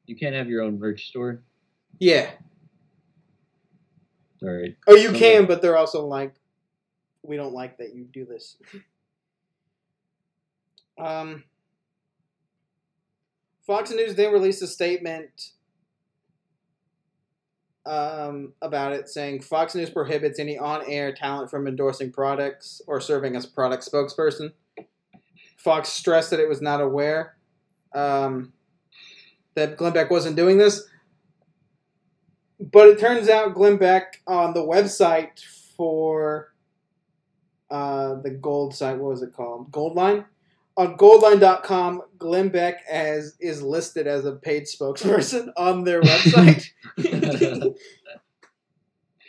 [0.07, 1.43] you can't have your own merch store.
[1.99, 2.31] yeah
[4.41, 4.77] Sorry.
[4.87, 6.35] oh you can but they're also like
[7.23, 8.57] we don't like that you do this
[10.97, 11.43] um
[13.67, 15.51] fox news then released a statement
[17.89, 23.35] um, about it saying Fox News prohibits any on-air talent from endorsing products or serving
[23.35, 24.53] as product spokesperson.
[25.59, 27.37] Fox stressed that it was not aware
[27.93, 28.53] um,
[29.55, 30.89] that Glenn Beck wasn't doing this,
[32.61, 35.41] but it turns out Glenn Beck on the website
[35.77, 36.55] for
[37.71, 39.71] uh, the gold site, what was it called?
[39.71, 40.25] Goldline.
[40.77, 46.69] On goldline.com, Glenn Beck as is listed as a paid spokesperson on their website.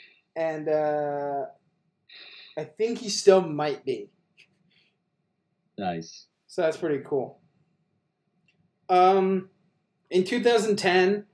[0.36, 1.46] and uh,
[2.56, 4.10] I think he still might be.
[5.80, 6.28] Nice.
[6.48, 7.40] So that's pretty cool.
[8.90, 9.50] Um,
[10.10, 11.26] in 2010,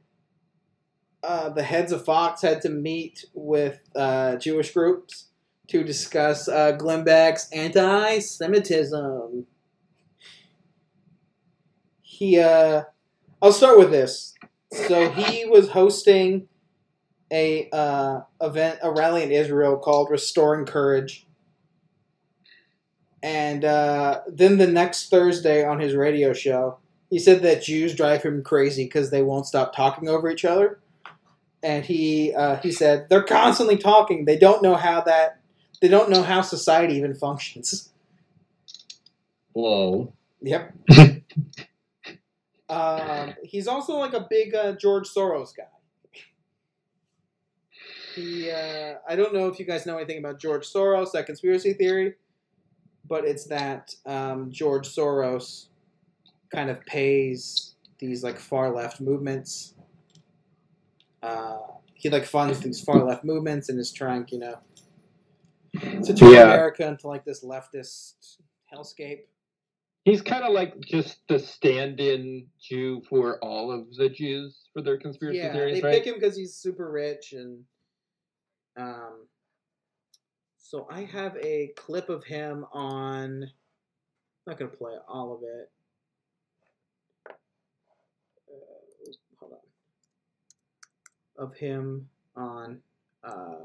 [1.23, 5.29] uh, the heads of Fox had to meet with uh, Jewish groups
[5.69, 9.47] to discuss uh, Glenn Beck's anti-Semitism.
[12.03, 12.83] He, uh,
[13.41, 14.35] I'll start with this.
[14.71, 16.47] So he was hosting
[17.31, 21.25] a uh, event, a rally in Israel called "Restoring Courage."
[23.25, 26.77] And uh, then the next Thursday on his radio show,
[27.09, 30.77] he said that Jews drive him crazy because they won't stop talking over each other.
[31.63, 34.25] And he uh, he said they're constantly talking.
[34.25, 35.39] They don't know how that
[35.81, 37.89] they don't know how society even functions.
[39.53, 40.13] Whoa.
[40.43, 40.75] Yep.
[42.69, 45.63] um, he's also like a big uh, George Soros guy.
[48.13, 51.73] He, uh, I don't know if you guys know anything about George Soros, that conspiracy
[51.73, 52.13] theory,
[53.07, 55.67] but it's that um, George Soros
[56.53, 59.75] kind of pays these like far left movements.
[61.21, 61.57] Uh,
[61.93, 64.57] he like funds these far left movements and is trying, you know,
[66.03, 66.43] to turn Yeah.
[66.43, 68.37] America into like this leftist
[68.73, 69.21] hellscape.
[70.03, 74.97] He's kind of like just the stand-in Jew for all of the Jews for their
[74.97, 75.93] conspiracy yeah, theories, they right?
[75.95, 77.63] pick him because he's super rich and
[78.77, 79.27] um.
[80.75, 83.43] So I have a clip of him on.
[83.43, 83.49] I'm
[84.45, 85.71] not gonna play all of it.
[88.49, 91.47] Uh, hold on.
[91.47, 92.81] Of him on
[93.23, 93.55] uh,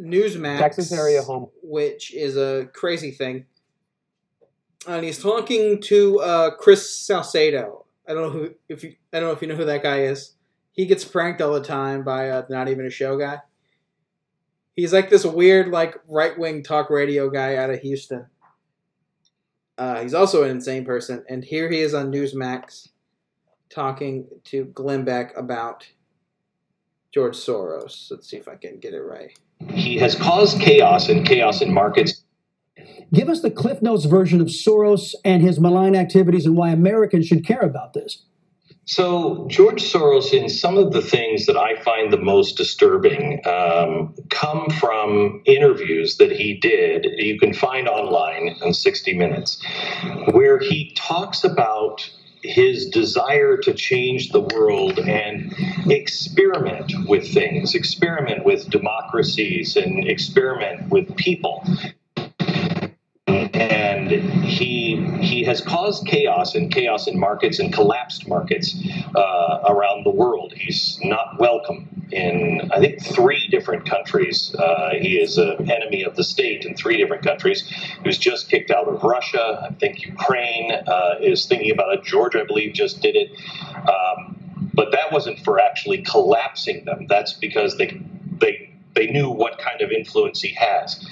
[0.00, 1.50] Newsmax, Texas area home.
[1.62, 3.44] which is a crazy thing.
[4.88, 7.84] And he's talking to uh, Chris Salcedo.
[8.08, 10.04] I don't know who if you I don't know if you know who that guy
[10.04, 10.36] is.
[10.72, 13.40] He gets pranked all the time by uh, not even a show guy.
[14.74, 18.26] He's like this weird like right wing talk radio guy out of Houston.
[19.76, 22.88] Uh, he's also an insane person, and here he is on Newsmax
[23.68, 25.88] talking to Glenn Beck about
[27.12, 28.10] George Soros.
[28.10, 29.38] Let's see if I can get it right.
[29.70, 32.22] He has caused chaos and chaos in markets.
[33.12, 37.26] Give us the Cliff Notes version of Soros and his malign activities and why Americans
[37.26, 38.24] should care about this.
[38.84, 44.12] So, George Soros, in some of the things that I find the most disturbing, um,
[44.28, 47.06] come from interviews that he did.
[47.16, 49.62] You can find online in 60 Minutes,
[50.32, 52.10] where he talks about
[52.42, 55.54] his desire to change the world and
[55.88, 61.64] experiment with things, experiment with democracies, and experiment with people
[64.52, 68.76] he he has caused chaos and chaos in markets and collapsed markets
[69.14, 70.52] uh, around the world.
[70.54, 74.54] He's not welcome in I think three different countries.
[74.58, 77.66] Uh, he is an enemy of the state in three different countries.
[77.66, 79.68] He was just kicked out of Russia.
[79.70, 82.04] I think Ukraine uh, is thinking about it.
[82.04, 83.30] Georgia, I believe, just did it.
[83.88, 84.36] Um,
[84.74, 87.06] but that wasn't for actually collapsing them.
[87.08, 88.00] That's because they
[88.40, 91.04] they they knew what kind of influence he has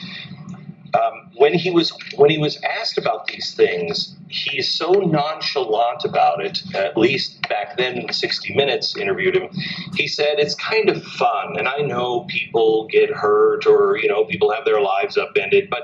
[0.94, 6.44] um, when he was when he was asked about these things, he's so nonchalant about
[6.44, 6.62] it.
[6.74, 9.50] At least back then, 60 Minutes interviewed him.
[9.94, 14.24] He said it's kind of fun, and I know people get hurt or you know
[14.24, 15.82] people have their lives upended, but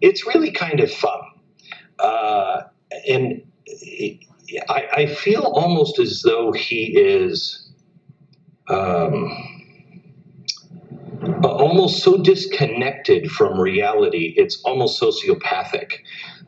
[0.00, 1.20] it's really kind of fun.
[1.98, 2.62] Uh,
[3.08, 3.42] and
[4.68, 7.60] I, I, feel almost as though he is.
[8.68, 9.53] Um,
[11.42, 14.34] almost so disconnected from reality.
[14.36, 15.92] It's almost sociopathic.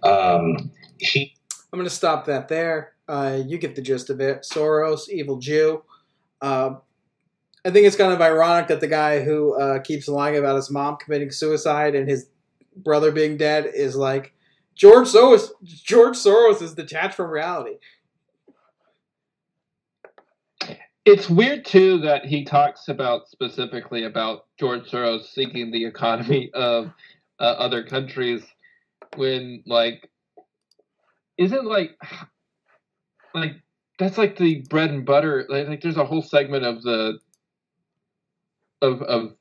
[0.03, 1.35] Um, he.
[1.73, 2.95] I'm going to stop that there.
[3.09, 4.43] Uh, you get the gist of it.
[4.43, 5.83] Soros, evil Jew.
[6.41, 6.75] Uh,
[7.65, 10.71] I think it's kind of ironic that the guy who uh, keeps lying about his
[10.71, 12.29] mom committing suicide and his
[12.77, 14.33] brother being dead is like
[14.77, 15.49] George Soros.
[15.65, 17.79] George Soros is detached from reality.
[21.07, 26.93] It's weird too that he talks about specifically about George Soros sinking the economy of
[27.39, 28.43] uh, other countries
[29.15, 30.11] when like
[31.39, 31.97] isn't like
[33.35, 33.53] like
[34.01, 37.19] that's like the bread and butter like, like there's a whole segment of the
[38.83, 39.37] of of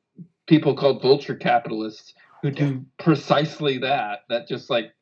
[0.48, 2.14] people called vulture capitalists
[2.44, 4.94] who do precisely that that just like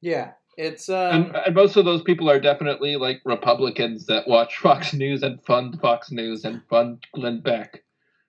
[0.00, 4.56] yeah it's um, and, and, most of those people are definitely like Republicans that watch
[4.62, 7.82] Fox News and fund Fox News and fund Glenn Beck.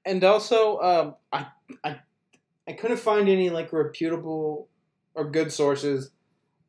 [0.05, 1.47] And also, um, I
[1.83, 1.99] I
[2.67, 4.69] I couldn't find any like reputable
[5.13, 6.11] or good sources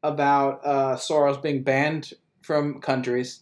[0.03, 2.13] about uh, Soros being banned
[2.43, 3.41] from countries.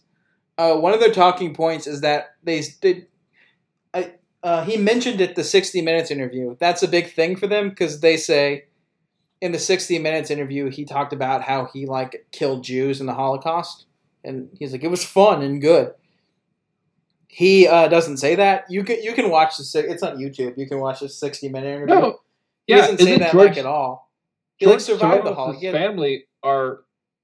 [0.59, 3.07] Uh, one of their talking points is that they did.
[3.95, 6.55] I, uh, he mentioned it the 60 Minutes interview.
[6.59, 8.65] That's a big thing for them because they say
[9.41, 13.13] in the 60 minutes interview he talked about how he like killed jews in the
[13.13, 13.85] holocaust.
[14.23, 15.93] And he's like it was fun and good.
[17.27, 18.65] He uh, doesn't say that.
[18.69, 20.57] You can you can watch the it's on youtube.
[20.57, 21.95] You can watch the 60 minute interview.
[21.95, 22.19] No.
[22.67, 24.11] he yeah, doesn't say that George, like at all.
[24.57, 26.81] He George like survived the holocaust His family are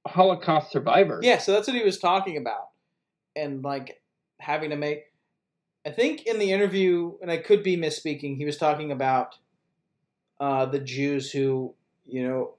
[0.07, 1.23] holocaust survivors?
[1.23, 2.69] Yeah so that's what he was talking about.
[3.35, 4.01] And like
[4.39, 5.05] having to make
[5.85, 9.35] i think in the interview and i could be misspeaking he was talking about
[10.39, 11.73] uh, the jews who
[12.07, 12.53] you know,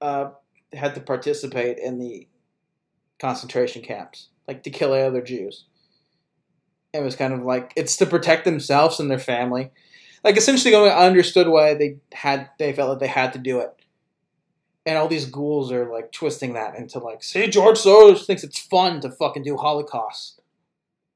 [0.00, 0.30] uh,
[0.72, 2.28] had to participate in the
[3.20, 5.64] concentration camps, like to kill other Jews.
[6.92, 9.70] It was kind of like it's to protect themselves and their family.
[10.22, 13.74] Like essentially, I understood why they had they felt like they had to do it,
[14.84, 18.58] and all these ghouls are like twisting that into like, see, George Soros thinks it's
[18.58, 20.42] fun to fucking do Holocaust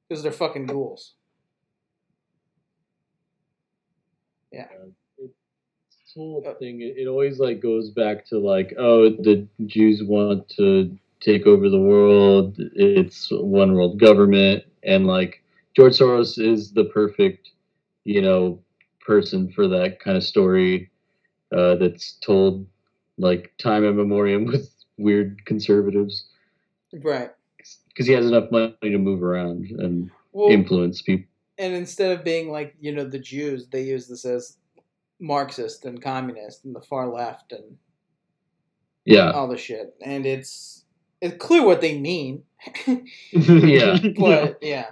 [0.09, 1.13] because they're fucking ghouls.
[4.51, 4.67] Yeah
[6.17, 10.97] whole thing it, it always like goes back to like oh the Jews want to
[11.21, 15.43] take over the world it's one world government and like
[15.77, 17.51] George Soros is the perfect
[18.05, 18.59] you know
[19.01, 20.91] person for that kind of story
[21.57, 22.67] uh, that's told
[23.19, 24.69] like time and memoriam with
[24.99, 26.27] weird conservatives.
[26.93, 27.31] Right.
[27.89, 31.29] Because he has enough money to move around and well, influence people
[31.59, 34.57] and instead of being like you know the Jews, they use this as
[35.21, 37.77] Marxist and communist and the far left and
[39.05, 39.95] yeah, all the shit.
[40.03, 40.85] And it's
[41.21, 42.43] it's clear what they mean.
[43.33, 44.91] yeah, but yeah,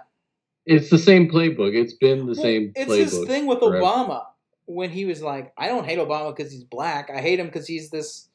[0.66, 1.74] it's the same playbook.
[1.74, 2.72] It's been the well, same.
[2.76, 3.84] It's playbook his thing with forever.
[3.84, 4.24] Obama
[4.66, 7.10] when he was like, "I don't hate Obama because he's black.
[7.10, 8.28] I hate him because he's this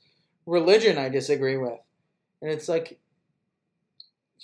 [0.45, 1.79] religion I disagree with."
[2.41, 2.97] And it's like,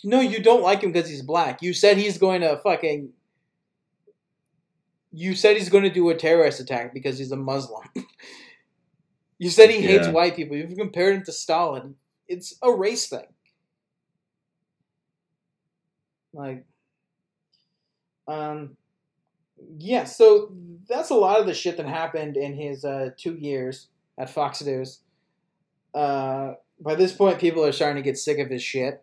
[0.03, 1.61] no, you don't like him because he's black.
[1.61, 3.09] You said he's going to fucking
[5.15, 7.83] you said he's going to do a terrorist attack because he's a Muslim.
[9.39, 10.11] you said he hates yeah.
[10.11, 10.57] white people.
[10.57, 11.95] You've compared him to Stalin.
[12.27, 13.25] It's a race thing.
[16.33, 16.65] Like,
[18.27, 18.75] um,
[19.77, 20.03] yeah.
[20.03, 20.51] So
[20.89, 23.87] that's a lot of the shit that happened in his uh, two years
[24.17, 24.99] at Fox News.
[25.93, 29.01] Uh, by this point, people are starting to get sick of his shit.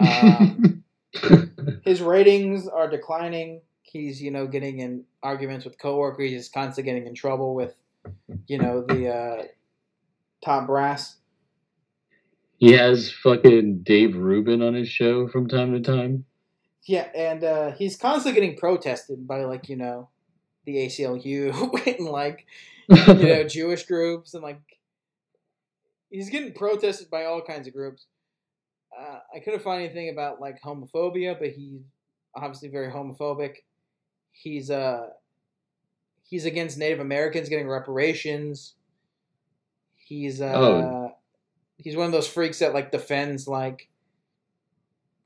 [0.00, 0.84] Um,
[1.84, 3.60] his ratings are declining.
[3.94, 6.32] He's, you know, getting in arguments with coworkers.
[6.32, 7.76] He's constantly getting in trouble with,
[8.48, 9.42] you know, the uh,
[10.44, 11.18] top brass.
[12.58, 16.24] He has fucking Dave Rubin on his show from time to time.
[16.82, 20.08] Yeah, and uh, he's constantly getting protested by, like, you know,
[20.66, 22.46] the ACLU and, like,
[22.88, 24.60] you know, Jewish groups and, like,
[26.10, 28.06] he's getting protested by all kinds of groups.
[28.98, 31.80] Uh, I couldn't find anything about, like, homophobia, but he's
[32.34, 33.58] obviously very homophobic.
[34.34, 35.08] He's, uh,
[36.28, 38.74] he's against Native Americans getting reparations.
[39.96, 41.16] He's, uh, Oh.
[41.78, 43.88] he's one of those freaks that, like, defends, like,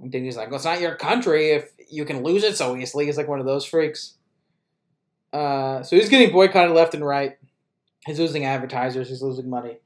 [0.01, 2.77] and then he's like, well, it's not your country if you can lose it so
[2.77, 3.07] easily.
[3.07, 4.15] He's like one of those freaks.
[5.33, 7.37] Uh, so he's getting boycotted left and right.
[8.07, 9.09] He's losing advertisers.
[9.09, 9.79] He's losing money.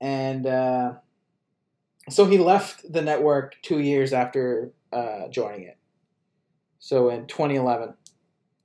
[0.00, 0.94] And uh,
[2.08, 5.76] so he left the network two years after uh, joining it.
[6.78, 7.94] So in 2011,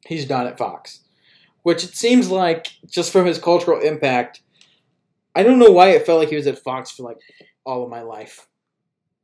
[0.08, 1.02] he's done at Fox.
[1.64, 4.42] Which it seems like, just from his cultural impact,
[5.36, 7.20] I don't know why it felt like he was at Fox for like
[7.66, 8.48] all of my life.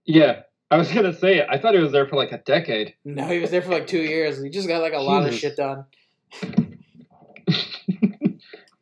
[0.05, 1.45] Yeah, I was gonna say.
[1.47, 2.95] I thought he was there for like a decade.
[3.05, 4.41] No, he was there for like two years.
[4.43, 5.85] He just got like a lot of shit done.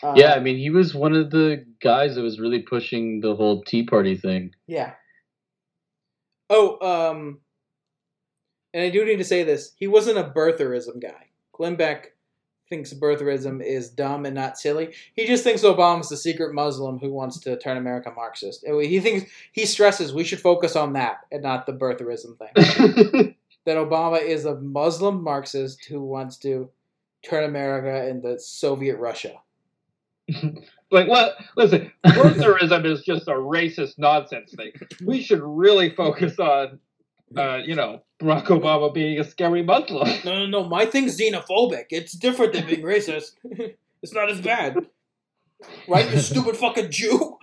[0.04, 3.36] Uh, yeah, I mean, he was one of the guys that was really pushing the
[3.36, 4.56] whole Tea Party thing.
[4.66, 4.94] Yeah.
[6.50, 7.40] Oh, um,
[8.74, 11.28] and I do need to say this: he wasn't a birtherism guy.
[11.62, 12.14] Glenn Beck
[12.72, 14.96] thinks birtherism is dumb and not silly.
[15.14, 18.66] He just thinks Obama's the secret Muslim who wants to turn America Marxist.
[18.66, 23.36] He thinks he stresses we should focus on that and not the birtherism thing.
[23.66, 26.68] that Obama is a Muslim Marxist who wants to
[27.22, 29.34] turn America into Soviet Russia.
[30.94, 31.38] Like what?
[31.56, 34.74] Listen, birtherism is just a racist nonsense thing.
[35.06, 36.80] We should really focus on,
[37.38, 40.08] uh, you know, Barack Obama being a scary Muslim.
[40.26, 40.70] No, no, no.
[40.70, 41.86] My thing's xenophobic.
[41.90, 43.32] It's different than being racist.
[44.02, 44.78] it's not as bad.
[45.88, 47.38] Right, you stupid fucking Jew?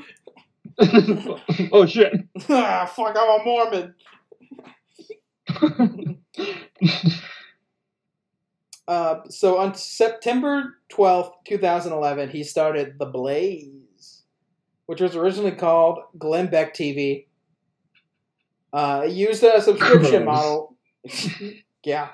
[1.72, 2.12] oh shit!
[2.48, 3.94] ah, fuck, I'm a Mormon.
[8.88, 14.22] Uh, so on September 12th, 2011, he started The Blaze,
[14.86, 17.26] which was originally called Glenn Beck TV.
[18.72, 20.24] Uh, it used a subscription Gross.
[20.24, 20.76] model.
[21.84, 22.10] yeah.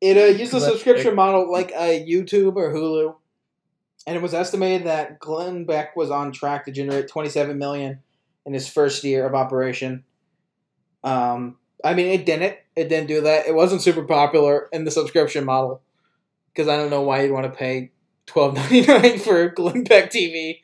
[0.00, 3.16] It uh, used a subscription model like a YouTube or Hulu,
[4.06, 8.00] and it was estimated that Glenn Beck was on track to generate 27 million
[8.46, 10.04] in his first year of operation.
[11.04, 12.56] Um, I mean, it didn't.
[12.76, 13.46] It didn't do that.
[13.46, 15.82] It wasn't super popular in the subscription model
[16.52, 17.90] because I don't know why you'd want to pay
[18.28, 20.60] 12.99 for Glenn Beck TV.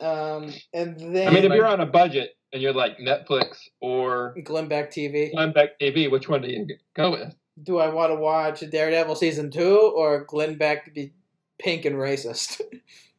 [0.00, 4.34] Um, and then I mean, if you're on a budget and you're like Netflix or
[4.44, 7.34] Glenn Beck TV, Glenn Beck TV, which one do you go with?
[7.62, 11.12] do I want to watch Daredevil season two or Glenn Beck be
[11.58, 12.60] pink and racist?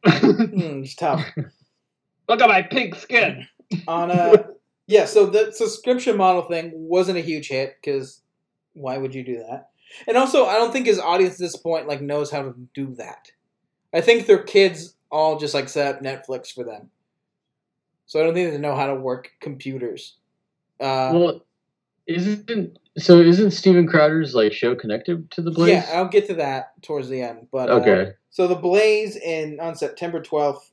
[0.04, 1.24] Hmm, it's tough.
[2.28, 3.46] Look at my pink skin.
[3.86, 4.46] On a
[4.88, 8.20] yeah, so the subscription model thing wasn't a huge hit because
[8.72, 9.68] why would you do that?
[10.08, 12.96] And also, I don't think his audience at this point like knows how to do
[12.96, 13.30] that.
[13.94, 16.90] I think their kids all just like set up Netflix for them,
[18.12, 20.16] so I don't think they know how to work computers.
[20.78, 21.40] Uh, well,
[22.06, 23.20] isn't so?
[23.20, 25.70] Isn't Steven Crowder's like show connected to the Blaze?
[25.70, 27.46] Yeah, I'll get to that towards the end.
[27.50, 28.12] But uh, Okay.
[28.28, 30.70] so the Blaze in on September twelfth,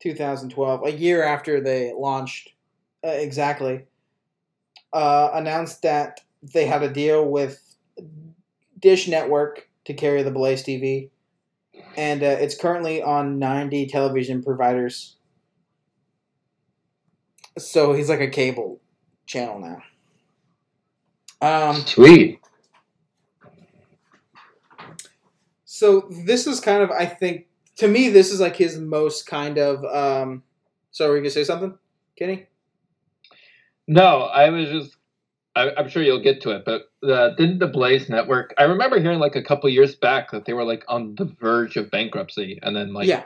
[0.00, 2.54] two thousand twelve, a year after they launched,
[3.04, 3.84] uh, exactly,
[4.94, 6.22] uh, announced that
[6.54, 7.76] they had a deal with
[8.80, 11.10] Dish Network to carry the Blaze TV,
[11.98, 15.16] and uh, it's currently on ninety television providers.
[17.58, 18.80] So he's like a cable
[19.26, 19.82] channel now.
[21.40, 22.40] Um, Sweet.
[25.64, 27.46] So this is kind of, I think,
[27.76, 29.84] to me, this is like his most kind of.
[29.84, 30.42] Um,
[30.90, 31.76] so, were you gonna say something,
[32.16, 32.46] Kenny?
[33.88, 34.96] No, I was just.
[35.54, 38.54] I, I'm sure you'll get to it, but uh, didn't the Blaze Network?
[38.56, 41.76] I remember hearing like a couple years back that they were like on the verge
[41.76, 43.24] of bankruptcy, and then like yeah,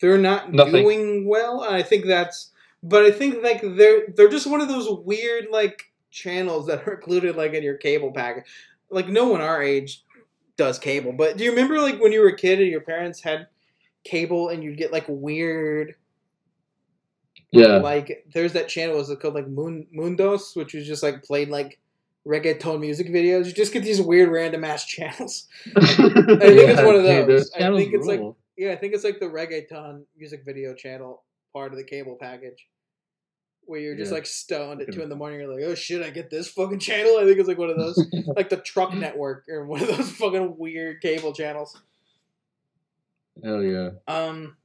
[0.00, 0.82] they're not Nothing.
[0.82, 1.62] doing well.
[1.62, 2.50] and I think that's,
[2.82, 6.94] but I think like they're they're just one of those weird like channels that are
[6.96, 8.44] included like in your cable package.
[8.90, 10.04] Like no one our age
[10.56, 13.20] does cable, but do you remember like when you were a kid and your parents
[13.20, 13.46] had
[14.04, 15.94] cable and you'd get like weird
[17.52, 17.76] Yeah.
[17.78, 21.48] Like there's that channel was it called like Moon Mundos, which was just like played
[21.48, 21.78] like
[22.26, 23.46] reggaeton music videos.
[23.46, 25.46] You just get these weird random ass channels.
[25.76, 27.26] I think it's one of those.
[27.26, 28.36] those I think it's like rule.
[28.56, 32.66] Yeah, I think it's like the reggaeton music video channel part of the cable package.
[33.68, 34.16] Where you're just Yeah.
[34.18, 36.78] like stoned at two in the morning, you're like, oh shit, I get this fucking
[36.78, 37.18] channel.
[37.18, 37.98] I think it's like one of those,
[38.36, 41.76] like the Truck Network or one of those fucking weird cable channels.
[43.42, 43.90] Hell yeah.
[44.06, 44.56] Um,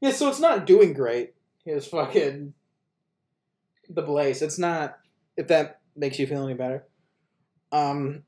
[0.00, 1.34] yeah, so it's not doing great.
[1.64, 2.54] His fucking
[3.90, 4.42] the Blaze.
[4.42, 4.98] It's not.
[5.36, 6.84] If that makes you feel any better.
[7.72, 8.22] Um,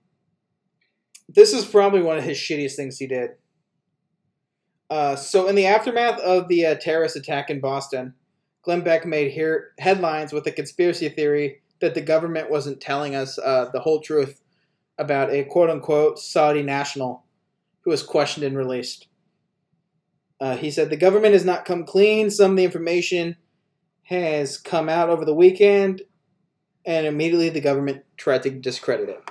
[1.29, 3.31] this is probably one of his shittiest things he did.
[4.91, 8.13] Uh, so in the aftermath of the uh, terrorist attack in Boston,
[8.63, 9.33] Glenn Beck made
[9.79, 14.43] headlines with a conspiracy theory that the government wasn't telling us uh, the whole truth
[14.99, 17.25] about a quote unquote Saudi national
[17.83, 19.07] who was questioned and released.
[20.41, 22.31] Uh, he said the government has not come clean.
[22.31, 23.37] Some of the information
[24.03, 26.03] has come out over the weekend,
[26.85, 29.31] and immediately the government tried to discredit it.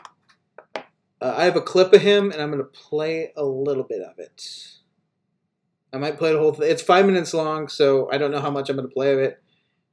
[1.22, 4.02] Uh, I have a clip of him, and I'm going to play a little bit
[4.02, 4.78] of it.
[5.91, 6.70] I might play the whole thing.
[6.70, 9.20] It's five minutes long, so I don't know how much I'm going to play of
[9.20, 9.41] it,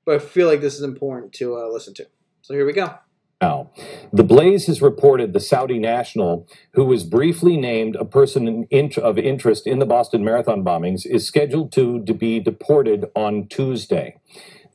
[0.05, 2.07] but I feel like this is important to uh, listen to.
[2.43, 2.95] So here we go.
[3.41, 3.71] Now,
[4.15, 9.19] the Blaze has reported the Saudi national, who was briefly named a person in of
[9.19, 14.19] interest in the Boston Marathon bombings, is scheduled to, to be deported on Tuesday.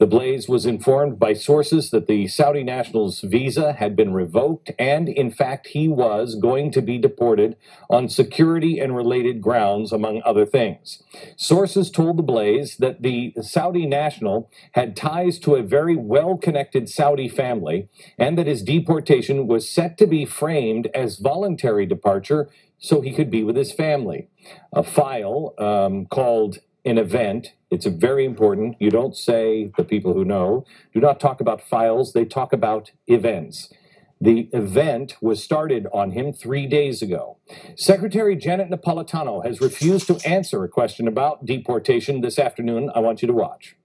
[0.01, 5.07] The Blaze was informed by sources that the Saudi national's visa had been revoked, and
[5.07, 7.55] in fact, he was going to be deported
[7.87, 11.03] on security and related grounds, among other things.
[11.37, 16.89] Sources told the Blaze that the Saudi national had ties to a very well connected
[16.89, 17.87] Saudi family
[18.17, 22.49] and that his deportation was set to be framed as voluntary departure
[22.79, 24.29] so he could be with his family.
[24.73, 27.53] A file um, called an event.
[27.69, 28.75] It's very important.
[28.79, 32.91] You don't say, the people who know, do not talk about files, they talk about
[33.07, 33.71] events.
[34.19, 37.37] The event was started on him three days ago.
[37.75, 42.91] Secretary Janet Napolitano has refused to answer a question about deportation this afternoon.
[42.93, 43.75] I want you to watch.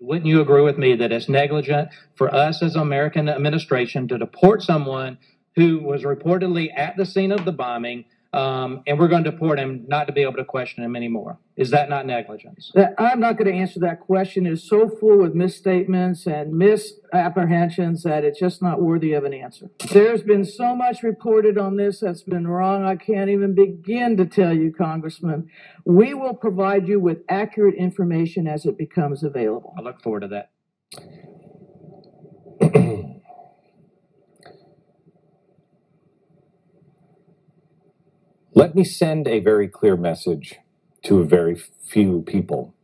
[0.00, 4.62] Wouldn't you agree with me that it's negligent for us as American administration to deport
[4.62, 5.18] someone
[5.54, 9.58] who was reportedly at the scene of the bombing, um, and we're going to deport
[9.58, 11.38] him not to be able to question him anymore?
[11.56, 12.70] Is that not negligence?
[12.74, 14.46] That- I'm not going to answer that question.
[14.46, 19.70] It's so full with misstatements and misapprehensions that it's just not worthy of an answer.
[19.92, 24.26] There's been so much reported on this that's been wrong, I can't even begin to
[24.26, 25.48] tell you, Congressman.
[25.84, 29.74] We will provide you with accurate information as it becomes available.
[29.78, 30.50] I look forward to that.
[38.58, 40.56] Let me send a very clear message
[41.04, 42.74] to a very few people.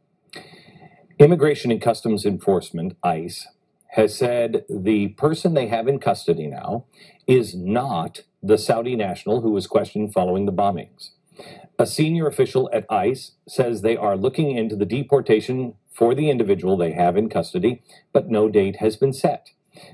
[1.19, 3.49] Immigration and Customs Enforcement, ICE,
[3.89, 6.85] has said the person they have in custody now
[7.27, 11.11] is not the Saudi national who was questioned following the bombings.
[11.77, 16.77] A senior official at ICE says they are looking into the deportation for the individual
[16.77, 17.83] they have in custody,
[18.13, 19.51] but no date has been set.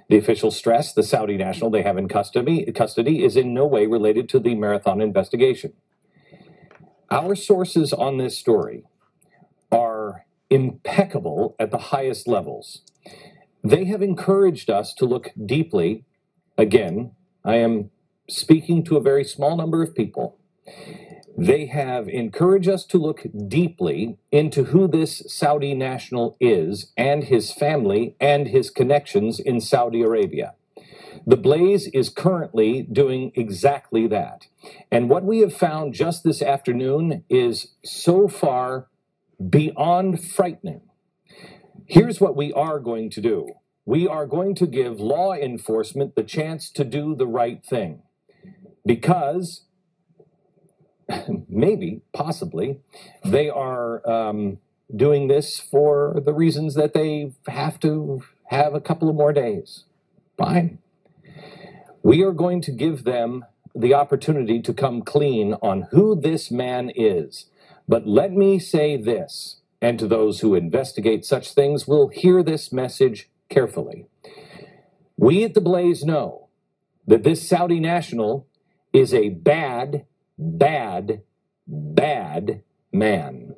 [0.09, 3.87] The official stressed the Saudi national they have in custody, custody is in no way
[3.87, 5.73] related to the marathon investigation.
[7.11, 8.85] Our sources on this story
[9.73, 12.83] are impeccable at the highest levels.
[13.65, 16.05] They have encouraged us to look deeply.
[16.59, 17.13] Again,
[17.45, 17.91] I am
[18.29, 20.39] speaking to a very small number of people.
[21.39, 27.53] They have encouraged us to look deeply into who this Saudi national is and his
[27.53, 30.55] family and his connections in Saudi Arabia.
[31.27, 34.49] The Blaze is currently doing exactly that.
[34.91, 38.89] And what we have found just this afternoon is so far
[39.49, 40.83] beyond frightening.
[41.87, 43.49] Here's what we are going to do
[43.87, 48.03] we are going to give law enforcement the chance to do the right thing.
[48.87, 49.65] Because
[51.49, 52.81] maybe, possibly,
[53.25, 54.59] they are um,
[54.95, 59.85] doing this for the reasons that they have to have a couple of more days.
[60.37, 60.79] Fine.
[62.03, 66.91] We are going to give them the opportunity to come clean on who this man
[66.95, 67.47] is.
[67.87, 72.73] But let me say this, and to those who investigate such things will hear this
[72.73, 74.07] message carefully.
[75.17, 76.49] We at the Blaze know
[77.07, 78.47] that this Saudi national
[78.93, 80.07] is a bad,
[80.41, 81.23] bad,
[81.67, 82.63] bad
[82.93, 83.55] man.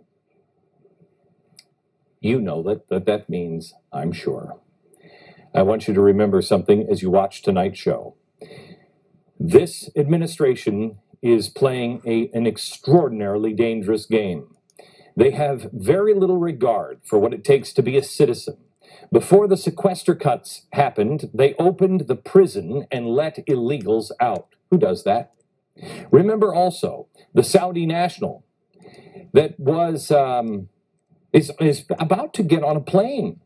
[2.21, 4.59] You know that that, that means, I'm sure.
[5.55, 8.17] I want you to remember something as you watch tonight's show.
[9.39, 14.57] This administration is playing a, an extraordinarily dangerous game.
[15.17, 18.57] They have very little regard for what it takes to be a citizen.
[19.13, 24.49] Before the sequester cuts happened, they opened the prison and let illegals out.
[24.71, 25.33] Who does that?
[26.11, 28.45] Remember also the Saudi national
[29.33, 30.69] that was um,
[31.33, 33.41] is is about to get on a plane,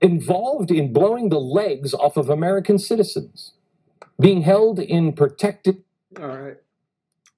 [0.00, 3.52] involved in blowing the legs off of American citizens,
[4.20, 5.82] being held in protected.
[6.20, 6.56] All right.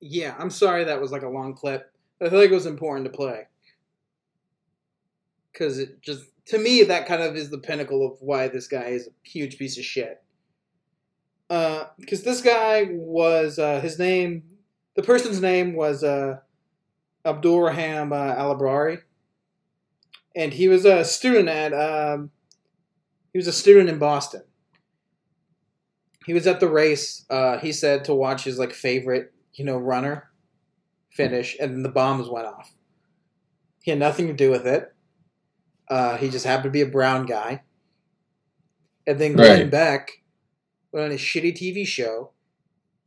[0.00, 1.92] Yeah, I'm sorry that was like a long clip.
[2.20, 3.46] I feel like it was important to play
[5.52, 8.86] because it just to me that kind of is the pinnacle of why this guy
[8.86, 10.22] is a huge piece of shit.
[11.48, 14.42] Because this guy was uh, his name,
[14.94, 16.38] the person's name was uh,
[17.24, 18.98] Abdulraham uh, Alabrari,
[20.36, 22.30] and he was a student at um,
[23.32, 24.42] he was a student in Boston.
[26.26, 27.24] He was at the race.
[27.30, 30.30] Uh, he said to watch his like favorite, you know, runner
[31.10, 32.72] finish, and then the bombs went off.
[33.82, 34.92] He had nothing to do with it.
[35.88, 37.62] Uh, he just happened to be a brown guy.
[39.06, 39.70] And then Glenn Right.
[39.70, 40.17] Beck
[40.92, 42.30] went on a shitty TV show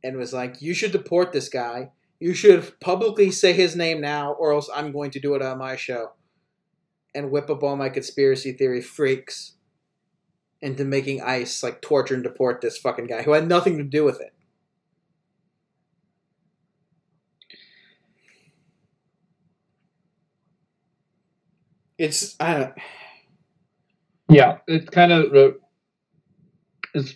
[0.02, 1.92] and was like, "You should deport this guy.
[2.20, 5.58] You should publicly say his name now, or else I'm going to do it on
[5.58, 6.12] my show."
[7.14, 9.56] And whip up all my conspiracy theory freaks
[10.62, 14.04] into making ICE like torture and deport this fucking guy who had nothing to do
[14.04, 14.32] with it.
[21.98, 22.74] It's I don't.
[24.28, 25.56] Yeah, it's kind of
[26.94, 27.14] it's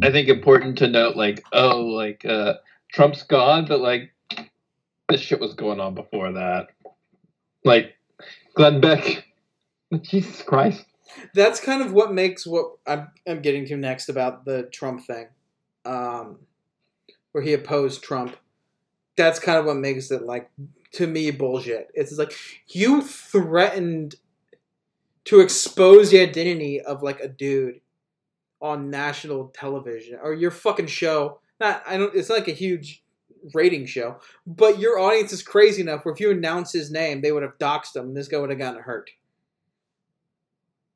[0.00, 2.54] I think important to note like oh like uh
[2.92, 4.12] Trump's gone, but like
[5.08, 6.68] this shit was going on before that.
[7.64, 7.94] Like
[8.54, 9.26] Glenn Beck,
[10.02, 10.84] Jesus Christ.
[11.34, 15.28] That's kind of what makes what I'm, I'm getting to next about the Trump thing,
[15.84, 16.38] um,
[17.32, 18.36] where he opposed Trump.
[19.16, 20.50] That's kind of what makes it like
[20.92, 21.90] to me bullshit.
[21.94, 22.32] It's like
[22.68, 24.14] you threatened
[25.24, 27.80] to expose the identity of like a dude
[28.62, 31.40] on national television or your fucking show.
[31.60, 32.14] Not I don't.
[32.14, 33.02] It's not like a huge
[33.52, 37.32] rating show, but your audience is crazy enough where if you announce his name, they
[37.32, 38.06] would have doxed him.
[38.06, 39.10] and This guy would have gotten hurt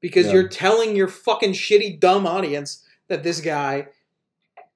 [0.00, 0.34] because Yeah.
[0.34, 3.88] you're telling your fucking shitty dumb audience that this guy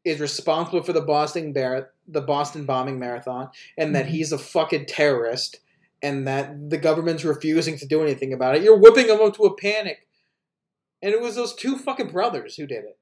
[0.04, 4.14] is responsible for the Boston Bar- the Boston bombing marathon and that mm-hmm.
[4.14, 5.60] he's a fucking terrorist
[6.02, 8.62] and that the government's refusing to do anything about it.
[8.62, 10.06] You're whipping them up to a panic.
[11.02, 12.98] And it was those two fucking brothers who did it.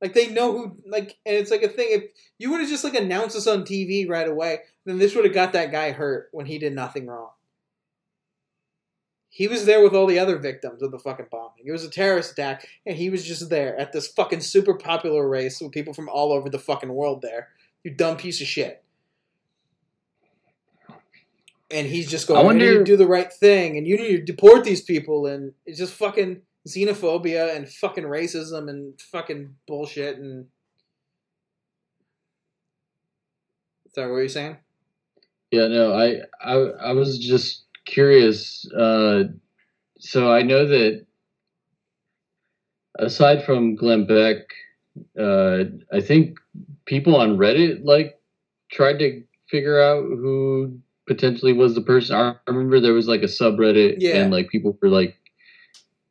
[0.00, 2.04] Like they know who like and it's like a thing if
[2.38, 5.34] you would have just like announced this on TV right away, then this would have
[5.34, 7.30] got that guy hurt when he did nothing wrong.
[9.28, 11.64] He was there with all the other victims of the fucking bombing.
[11.64, 15.28] It was a terrorist attack, and he was just there at this fucking super popular
[15.28, 17.48] race with people from all over the fucking world there.
[17.84, 18.82] You dumb piece of shit.
[21.72, 23.96] And he's just going, I I need to wonder- do the right thing, and you
[23.96, 29.54] need to deport these people, and it's just fucking xenophobia and fucking racism and fucking
[29.68, 30.18] bullshit.
[30.18, 30.46] And
[33.86, 34.56] is that what you're saying?
[35.50, 38.66] Yeah, no, I I, I was just curious.
[38.72, 39.24] Uh,
[39.98, 41.04] so I know that
[42.98, 44.38] aside from Glenn Beck,
[45.18, 46.38] uh, I think
[46.84, 48.18] people on Reddit like
[48.70, 50.78] tried to figure out who
[51.10, 52.14] potentially was the person.
[52.14, 54.22] I remember there was like a subreddit Yeah.
[54.22, 55.16] and like people were like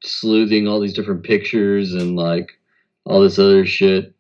[0.04, 2.50] sleuthing all these different pictures and like
[3.06, 4.14] all this other shit.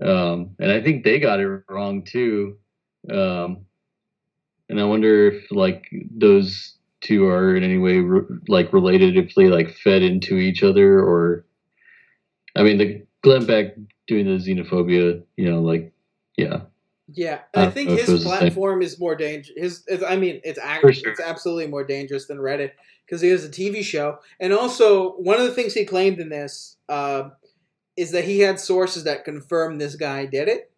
[0.00, 2.56] Um, and I think they got it wrong too.
[3.10, 3.66] Um,
[4.68, 9.34] and I wonder if like those two are in any way re- like related, if
[9.34, 11.44] they like fed into each other, or
[12.54, 13.74] I mean, the Glenn Beck
[14.06, 15.92] doing the xenophobia, you know, like
[16.36, 16.60] yeah,
[17.16, 18.52] Yeah, I I think know if it his was the same.
[18.52, 19.82] platform is more dangerous.
[19.88, 21.10] His, I mean, it's sure.
[21.10, 22.72] it's absolutely more dangerous than Reddit
[23.06, 26.28] because he has a TV show, and also one of the things he claimed in
[26.28, 27.30] this uh,
[27.96, 30.70] is that he had sources that confirmed this guy did it.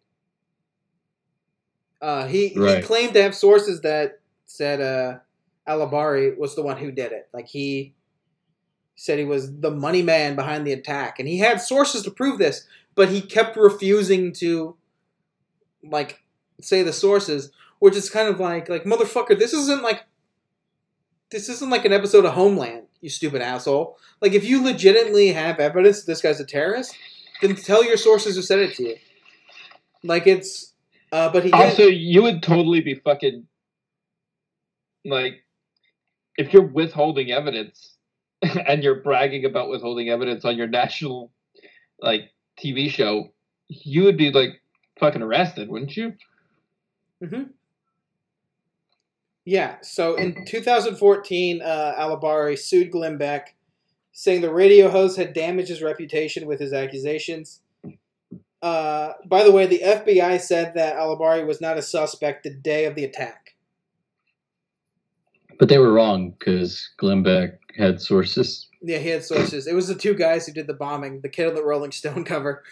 [2.01, 5.19] Uh, he he claimed to have sources that said uh,
[5.67, 7.27] Alabari was the one who did it.
[7.33, 7.93] Like he
[8.95, 12.39] said he was the money man behind the attack, and he had sources to prove
[12.39, 14.77] this, but he kept refusing to
[15.83, 16.23] like
[16.61, 20.05] say the sources, which is kind of like like motherfucker, this isn't like
[21.31, 23.97] this isn't like an episode of Homeland, you stupid asshole.
[24.21, 26.95] Like if you legitimately have evidence that this guy's a terrorist,
[27.41, 28.95] then tell your sources who said it to you.
[30.03, 30.73] Like it's
[31.11, 33.45] uh but he Also, you would totally be fucking
[35.05, 35.43] like
[36.37, 37.97] if you're withholding evidence
[38.41, 41.31] and you're bragging about withholding evidence on your national
[42.01, 43.31] like TV show,
[43.67, 44.61] you would be like
[44.99, 46.13] fucking arrested, wouldn't you?
[47.21, 47.43] Hmm
[49.45, 49.77] Yeah.
[49.81, 53.55] So in 2014, uh, Alabari sued Glenn Beck,
[54.11, 57.61] saying the radio host had damaged his reputation with his accusations.
[58.61, 62.85] Uh, by the way, the FBI said that Alabari was not a suspect the day
[62.85, 63.55] of the attack.
[65.57, 68.67] But they were wrong because Glenn Beck had sources.
[68.81, 69.67] Yeah, he had sources.
[69.67, 72.23] It was the two guys who did the bombing, the kid on the Rolling Stone
[72.25, 72.63] cover.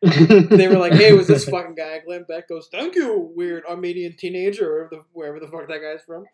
[0.00, 3.64] They were like, "Hey, it was this fucking guy?" Glenn Beck goes, "Thank you, weird
[3.64, 6.24] Armenian teenager, or the, wherever the fuck that guy's from."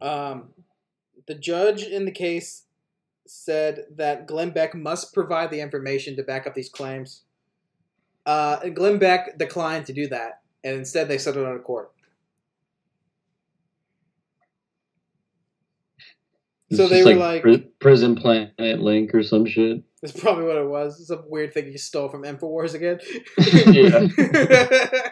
[0.00, 0.50] Um,
[1.26, 2.64] the judge in the case
[3.26, 7.22] said that Glenn Beck must provide the information to back up these claims.
[8.26, 11.90] Uh, and Glenn Beck declined to do that, and instead they settled out of court.
[16.72, 19.82] So It's they were like, Pri- Prison Planet Link or some shit.
[20.02, 21.06] That's probably what it was.
[21.06, 23.00] Some weird thing he stole from Infowars again.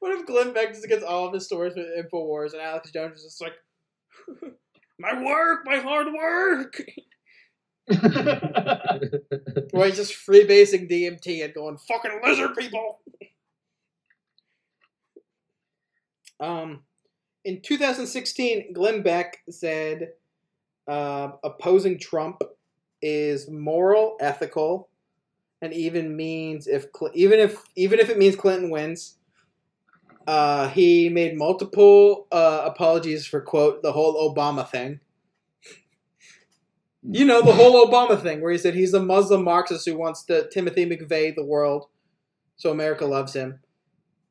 [0.00, 3.18] What if Glenn Beck just gets all of his stories from Infowars and Alex Jones
[3.18, 3.52] is just like,
[4.98, 6.82] my work, my hard work?
[9.72, 13.00] Or he's just freebasing DMT and going, fucking lizard people.
[16.40, 16.84] Um,
[17.44, 20.10] in 2016, Glenn Beck said
[20.88, 22.42] uh, opposing Trump
[23.02, 24.88] is moral, ethical,
[25.62, 29.16] and even means if Cl- even if even if it means Clinton wins.
[30.26, 35.00] Uh, he made multiple uh, apologies for quote the whole Obama thing.
[37.02, 40.22] You know the whole Obama thing where he said he's a Muslim Marxist who wants
[40.24, 41.86] to Timothy McVeigh the world,
[42.56, 43.60] so America loves him.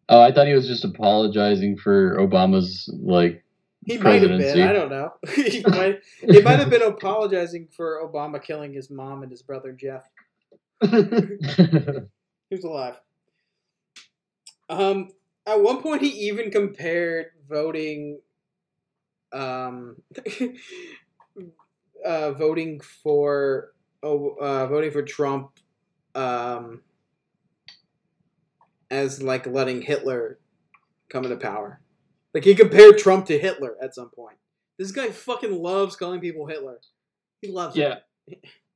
[0.07, 3.43] Oh, I thought he was just apologizing for Obama's like
[3.89, 4.61] He might have been.
[4.61, 5.13] I don't know.
[5.35, 6.01] he might.
[6.21, 10.07] He might have been apologizing for Obama killing his mom and his brother Jeff.
[12.49, 12.95] He was alive.
[14.69, 15.09] Um,
[15.45, 18.21] at one point, he even compared voting,
[19.31, 19.97] um,
[22.05, 25.51] uh, voting for, oh, uh, voting for Trump,
[26.15, 26.81] um,
[28.89, 30.39] as like letting Hitler
[31.09, 31.81] come into power.
[32.33, 34.37] Like he compared Trump to Hitler at some point.
[34.77, 36.79] This guy fucking loves calling people Hitler.
[37.41, 37.81] He loves it.
[37.81, 38.35] Yeah.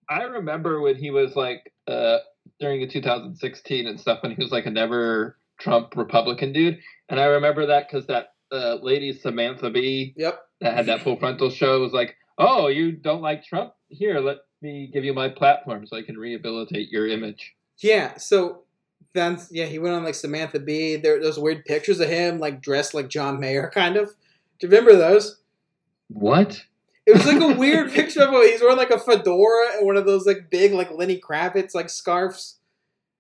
[0.10, 2.18] I remember when he was like uh
[2.60, 7.20] during the 2016 and stuff when he was like a never Trump Republican dude, and
[7.20, 11.50] I remember that because that uh, lady Samantha Bee, yep, that had that full frontal
[11.50, 13.74] show was like, "Oh, you don't like Trump?
[13.90, 18.64] Here, let me give you my platform so I can rehabilitate your image." Yeah, so
[19.14, 20.96] then yeah, he went on like Samantha Bee.
[20.96, 24.10] There those weird pictures of him like dressed like John Mayer kind of.
[24.60, 25.40] Do you remember those?
[26.10, 26.64] What?
[27.06, 28.42] It was like a weird picture of him.
[28.42, 31.90] He's wearing like a fedora and one of those like big like Lenny Kravitz like
[31.90, 32.58] scarves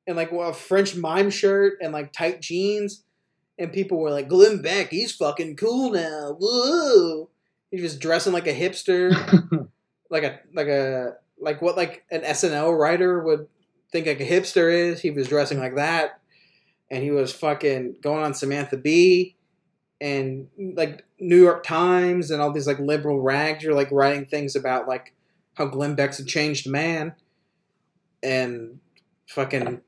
[0.07, 3.03] and like a French mime shirt and like tight jeans.
[3.59, 6.35] And people were like, Glenn Beck, he's fucking cool now.
[6.39, 7.29] Whoa.
[7.71, 9.11] He was dressing like a hipster.
[10.09, 13.47] like a like a like what like an SNL writer would
[13.93, 14.99] think like a hipster is.
[14.99, 16.19] He was dressing like that.
[16.91, 19.37] And he was fucking going on Samantha Bee
[20.01, 24.55] and like New York Times and all these like liberal rags You're like writing things
[24.55, 25.13] about like
[25.53, 27.15] how Glenn Beck's a changed man
[28.21, 28.79] and
[29.29, 29.81] fucking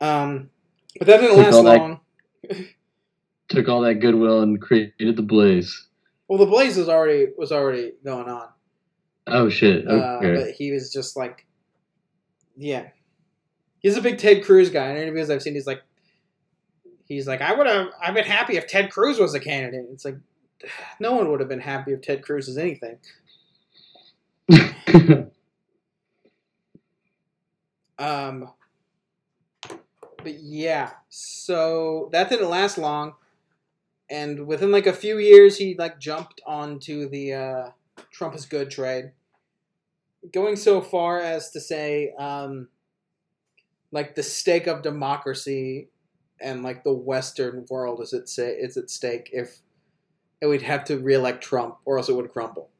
[0.00, 0.50] um
[0.98, 2.00] but that didn't Took last all that- long.
[3.48, 5.86] Took all that goodwill and created the Blaze.
[6.28, 8.48] Well the Blaze was already was already going on.
[9.26, 9.86] Oh shit.
[9.88, 11.46] Uh, but he was just like
[12.60, 12.88] Yeah.
[13.78, 14.90] He's a big Ted Cruz guy.
[14.90, 15.82] In interviews I've seen he's like
[17.06, 19.86] he's like, I would have I've been happy if Ted Cruz was a candidate.
[19.92, 20.16] It's like
[21.00, 22.98] no one would have been happy if Ted Cruz was anything.
[28.00, 28.50] Um,
[30.24, 33.12] but yeah, so that didn't last long,
[34.08, 37.70] and within like a few years, he like jumped onto the uh,
[38.10, 39.12] Trump is good trade,
[40.32, 42.68] going so far as to say, um,
[43.92, 45.88] like the stake of democracy
[46.40, 49.58] and like the Western world is at say is at stake if
[50.42, 52.70] we'd have to reelect Trump or else it would crumble.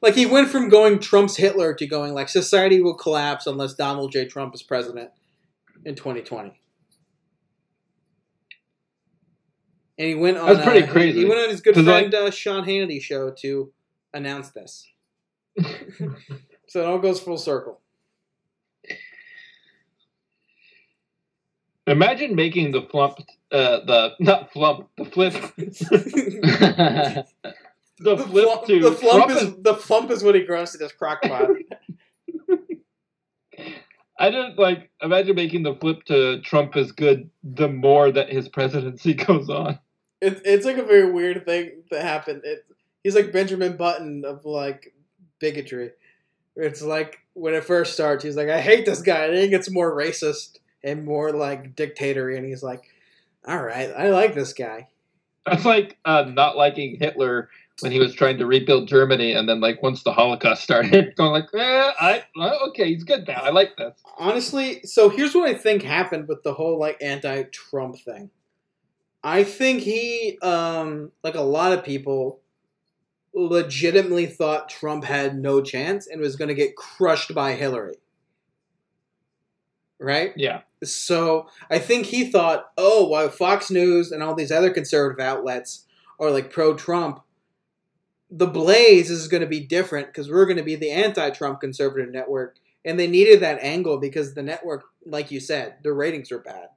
[0.00, 4.12] Like he went from going Trump's Hitler to going like society will collapse unless Donald
[4.12, 4.26] J.
[4.26, 5.10] Trump is president
[5.84, 6.58] in 2020.
[9.98, 10.54] And he went on.
[10.54, 11.20] That's pretty uh, crazy.
[11.20, 13.72] He went on his good friend uh, Sean Hannity show to
[14.14, 14.88] announce this.
[16.72, 17.80] so it all goes full circle.
[21.86, 23.18] Imagine making the flump,
[23.50, 27.26] uh, the not flump, the flip, the
[27.98, 31.20] flip to The flump Trump is the flump is what he grows to his crock
[31.20, 31.50] pot.
[34.18, 38.48] I didn't like imagine making the flip to Trump is good the more that his
[38.48, 39.78] presidency goes on.
[40.22, 42.42] It's it's like a very weird thing that happened.
[42.44, 42.64] It,
[43.04, 44.94] he's like Benjamin Button of like
[45.38, 45.90] bigotry.
[46.56, 49.24] It's like when it first starts, he's like, I hate this guy.
[49.26, 52.84] And then he gets more racist and more like dictatory, and he's like,
[53.46, 54.88] All right, I like this guy.
[55.46, 57.48] That's like uh, not liking Hitler
[57.80, 61.32] when he was trying to rebuild Germany, and then like once the Holocaust started, going
[61.32, 62.24] like, eh, I
[62.68, 63.40] okay, he's good now.
[63.42, 63.94] I like this.
[64.18, 68.30] Honestly, so here's what I think happened with the whole like anti-Trump thing.
[69.24, 72.40] I think he, um, like a lot of people,
[73.34, 77.96] legitimately thought Trump had no chance and was going to get crushed by Hillary.
[79.98, 80.32] Right?
[80.36, 80.62] Yeah.
[80.82, 85.86] So I think he thought, oh, while Fox News and all these other conservative outlets
[86.18, 87.20] are like pro Trump,
[88.30, 91.60] the Blaze is going to be different because we're going to be the anti Trump
[91.60, 92.56] conservative network.
[92.84, 96.70] And they needed that angle because the network, like you said, the ratings were bad.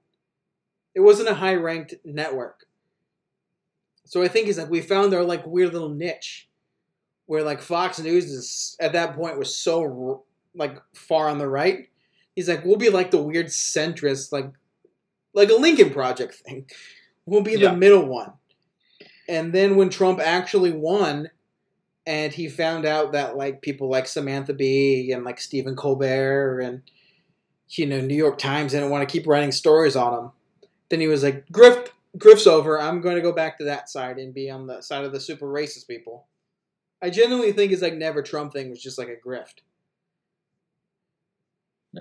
[0.93, 2.64] It wasn't a high ranked network.
[4.05, 6.47] So I think he's like, we found our like weird little niche
[7.25, 10.23] where like Fox News is at that point was so
[10.55, 11.89] like far on the right.
[12.35, 14.51] He's like, we'll be like the weird centrist, like
[15.33, 16.65] like a Lincoln Project thing.
[17.25, 17.71] We'll be Yeah.
[17.71, 18.33] the middle one.
[19.27, 21.29] And then when Trump actually won,
[22.05, 26.83] and he found out that like people like Samantha Bee and like Stephen Colbert and
[27.69, 30.31] you know New York Times didn't want to keep writing stories on him,
[30.89, 31.87] then he was like, "Grift,
[32.17, 32.79] Grift's over.
[32.79, 35.19] I'm going to go back to that side and be on the side of the
[35.19, 36.27] super racist people."
[37.01, 39.55] I genuinely think his like never Trump thing was just like a grift.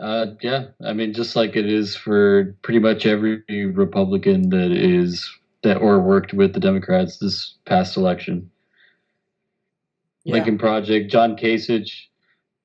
[0.01, 5.31] Uh, yeah, I mean, just like it is for pretty much every Republican that is
[5.63, 8.51] that or worked with the Democrats this past election.
[10.25, 10.35] Yeah.
[10.35, 11.91] Lincoln Project, John Kasich,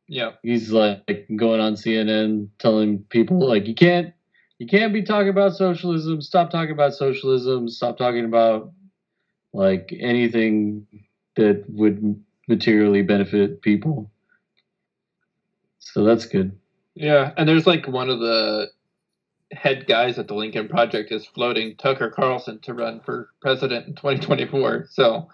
[0.08, 0.32] Yeah.
[0.44, 4.14] he's like going on CNN telling people like you can't
[4.60, 6.22] you can't be talking about socialism.
[6.22, 7.68] Stop talking about socialism.
[7.68, 8.72] Stop talking about
[9.54, 10.86] like anything
[11.36, 14.12] that would materially benefit people.
[15.80, 16.58] So that's good.
[16.94, 18.68] Yeah, and there's like one of the
[19.52, 23.96] head guys at the Lincoln Project is floating Tucker Carlson to run for president in
[23.96, 24.88] 2024.
[24.92, 25.28] So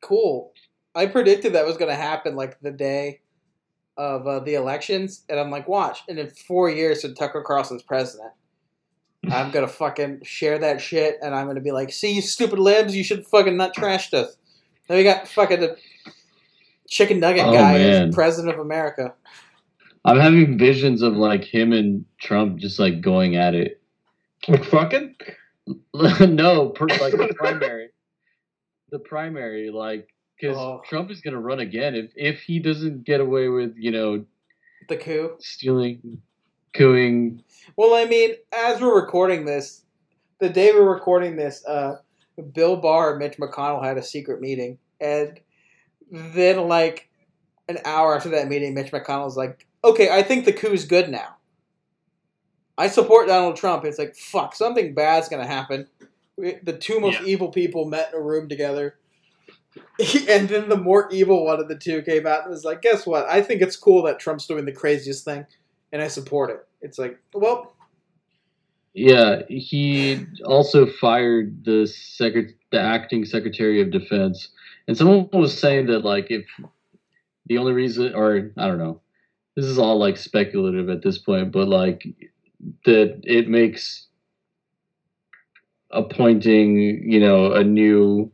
[0.00, 0.52] Cool.
[0.94, 3.20] I predicted that was going to happen like the day
[3.96, 6.02] of uh, the elections, and I'm like, watch.
[6.08, 8.32] And in four years, when Tucker Carlson's president,
[9.28, 12.94] I'm gonna fucking share that shit, and I'm gonna be like, see, you stupid libs,
[12.96, 14.36] you should fucking not trashed us.
[14.88, 15.76] Then we got fucking the
[16.88, 18.12] chicken nugget Oh, guy man.
[18.12, 19.14] president of America.
[20.04, 23.80] I'm having visions of like him and Trump just like going at it.
[24.48, 25.14] like fucking
[25.94, 27.88] no, per, like the primary,
[28.90, 30.08] the primary, like
[30.40, 30.80] because Oh.
[30.88, 34.24] Trump is gonna run again if if he doesn't get away with you know
[34.88, 35.36] The coup.
[35.40, 36.22] stealing,
[36.72, 37.42] cooing.
[37.76, 39.84] Well, I mean, as we're recording this,
[40.38, 41.96] the day we're recording this, uh,
[42.52, 45.38] Bill Barr and Mitch McConnell had a secret meeting, and
[46.10, 47.08] then like
[47.68, 51.36] an hour after that meeting, Mitch McConnell's like, "Okay, I think the coup's good now.
[52.78, 55.86] I support Donald Trump." It's like, fuck, something bad's gonna happen.
[56.36, 57.26] The two most Yeah.
[57.26, 58.96] evil people met in a room together.
[60.28, 63.06] and then the more evil one of the two came out and was like, "Guess
[63.06, 63.28] what?
[63.28, 65.46] I think it's cool that Trump's doing the craziest thing,
[65.92, 67.74] and I support it." It's like, well,
[68.94, 74.48] Yeah, he also fired the secret, the acting secretary of defense,
[74.88, 76.44] and someone was saying that like if
[77.46, 79.00] the only reason, or I don't know,
[79.56, 82.04] this is all like speculative at this point, but like
[82.84, 84.06] that it makes
[85.90, 88.30] appointing, you know, a new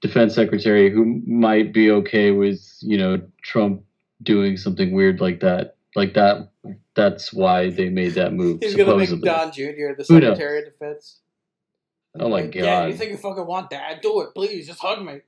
[0.00, 3.82] defense secretary who might be okay with, you know, Trump
[4.22, 5.76] doing something weird like that.
[5.94, 6.50] Like that
[6.94, 8.58] that's why they made that move.
[8.62, 9.08] He's gonna make.
[9.22, 9.94] Don Jr.
[9.96, 11.20] the Secretary of Defense.
[12.18, 14.02] Oh my Like, Yeah, you think you fucking want that?
[14.02, 14.66] Do it, please.
[14.66, 15.20] Just hug me.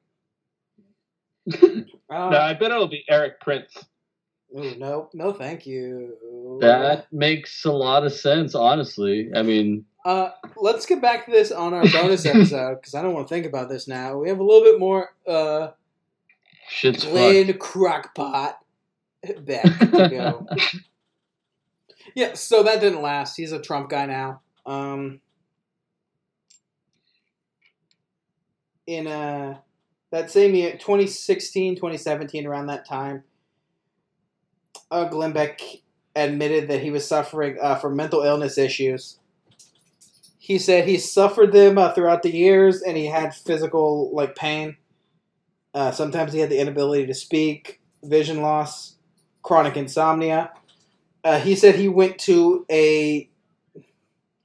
[1.53, 3.85] uh, no, I bet it'll be Erik Prince.
[4.57, 6.59] ooh, no, no, thank you.
[6.61, 9.31] That makes a lot of sense, honestly.
[9.35, 13.15] I mean, Uh, let's get back to this on our bonus episode because I don't
[13.15, 14.19] want to think about this now.
[14.19, 15.15] We have a little bit more.
[15.27, 15.69] Uh,
[16.69, 17.15] shit's fucked.
[17.15, 18.55] Glenn Crockpot
[19.45, 20.47] back to go.
[22.15, 23.37] yeah, so that didn't last.
[23.37, 24.41] He's a Trump guy now.
[24.67, 25.21] Um,
[28.87, 29.59] in uh,
[30.11, 33.25] that same year, 2016, 2017, around that time,
[34.91, 35.61] uh, Glenn Beck
[36.15, 39.19] admitted that he was suffering uh, from mental illness issues.
[40.39, 44.77] He said he suffered them uh, throughout the years, and he had physical like pain.
[45.73, 48.97] Uh, sometimes he had the inability to speak, vision loss,
[49.43, 50.53] chronic insomnia.
[51.25, 53.29] Uh, he said he went to a.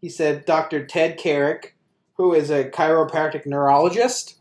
[0.02, 0.86] He said Dr.
[0.86, 1.76] Ted Carrick,
[2.16, 4.38] who is a chiropractic neurologist,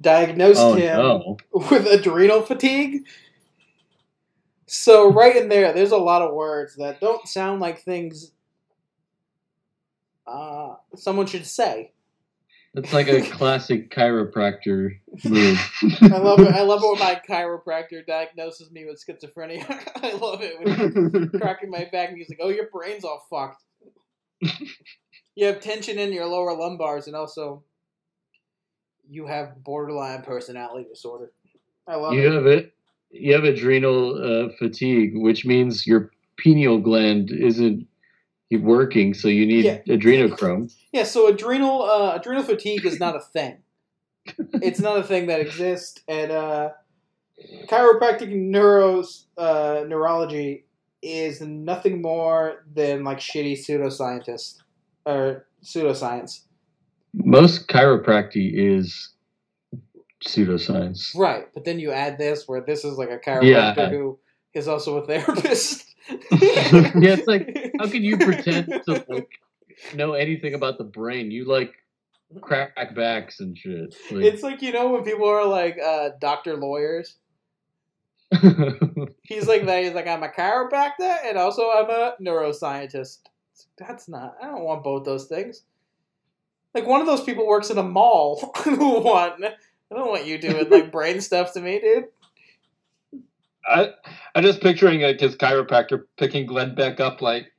[0.00, 1.36] diagnosed Oh, him no.
[1.70, 3.06] with adrenal fatigue.
[4.66, 8.32] So right in there, there's a lot of words that don't sound like things
[10.26, 11.92] uh, someone should say.
[12.76, 15.58] That's like a classic chiropractor move.
[16.02, 16.54] I love it.
[16.54, 19.64] I love it when my chiropractor diagnoses me with schizophrenia.
[20.02, 23.26] I love it when he's cracking my back and he's like, "Oh, your brain's all
[23.30, 23.62] fucked.
[25.34, 27.64] you have tension in your lower lumbars, and also
[29.08, 31.32] you have borderline personality disorder."
[31.88, 32.16] I love it.
[32.16, 32.34] You it.
[32.34, 32.74] have it.
[33.10, 37.86] You have adrenal uh, fatigue, which means your pineal gland isn't
[38.52, 39.78] working, so you need Yeah.
[39.88, 40.72] adrenochrome.
[40.92, 43.58] Yeah, so adrenal uh, adrenal fatigue is not a thing.
[44.62, 46.70] it's not a thing that exists, and uh,
[47.68, 50.64] chiropractic neuros uh, neurology
[51.02, 54.58] is nothing more than like shitty pseudoscientists
[55.04, 56.40] or pseudoscience.
[57.14, 59.10] Most chiropractic is
[60.26, 61.16] pseudoscience.
[61.16, 63.88] Right, but then you add this where this is like a chiropractor Yeah.
[63.90, 64.18] who
[64.54, 65.84] is also a therapist.
[66.08, 67.46] yeah, it's like
[67.80, 69.28] how can you pretend to like
[69.94, 71.30] know anything about the brain?
[71.30, 71.72] You like
[72.40, 73.94] crack backs and shit.
[74.10, 77.16] Like, It's like you know when people are like uh, doctor lawyers.
[79.22, 79.84] He's like that.
[79.84, 83.18] He's like I'm a chiropractor and also I'm a neuroscientist.
[83.78, 84.36] That's not.
[84.42, 85.62] I don't want both those things.
[86.74, 88.52] Like one of those people works in a mall.
[88.64, 89.42] Who want?
[89.44, 92.04] I don't want you doing like brain stuff to me, dude.
[93.68, 93.92] I
[94.34, 97.52] I'm just picturing like his chiropractor picking Glenn Beck up like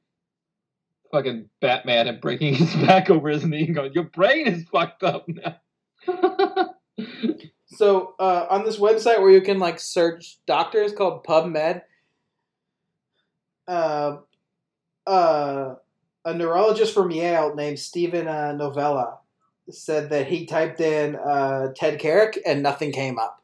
[1.11, 5.03] fucking Batman and breaking his back over his knee and going, Your brain is fucked
[5.03, 6.73] up now.
[7.77, 11.81] So uh, on this website where you can like search doctors called PubMed,
[13.67, 14.17] uh,
[15.05, 15.75] uh,
[16.25, 19.19] a neurologist from Yale named Steven uh, Novella
[19.69, 23.43] said that he typed in uh, Ted Carrick and nothing came up.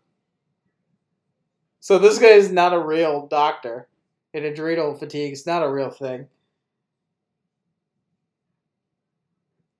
[1.79, 3.87] So this guy is not a real doctor.
[4.33, 6.27] And adrenal fatigue is not a real thing.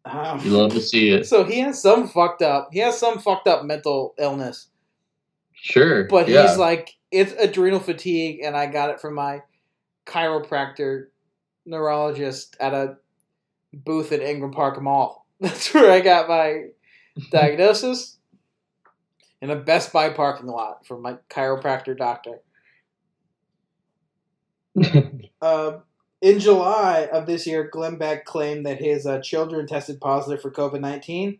[0.06, 1.26] Um, you love to see it.
[1.28, 2.70] so he has some fucked up.
[2.72, 4.68] He has some fucked up mental illness.
[5.54, 6.04] Sure.
[6.06, 6.48] But yeah.
[6.48, 9.42] he's like, it's adrenal fatigue, and I got it from my
[10.06, 11.06] chiropractor
[11.66, 12.98] neurologist at a
[13.74, 15.26] booth at Ingram Park Mall.
[15.40, 16.66] That's where I got my
[17.32, 18.18] diagnosis
[19.42, 22.40] in a Best Buy parking lot from my chiropractor doctor.
[25.42, 25.80] Uh,
[26.24, 30.50] in July of this year, Glenn Beck claimed that his uh, children tested positive for
[30.50, 31.38] COVID 19.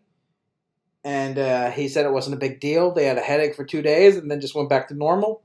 [1.02, 2.92] And uh, he said it wasn't a big deal.
[2.92, 5.42] They had a headache for two days and then just went back to normal.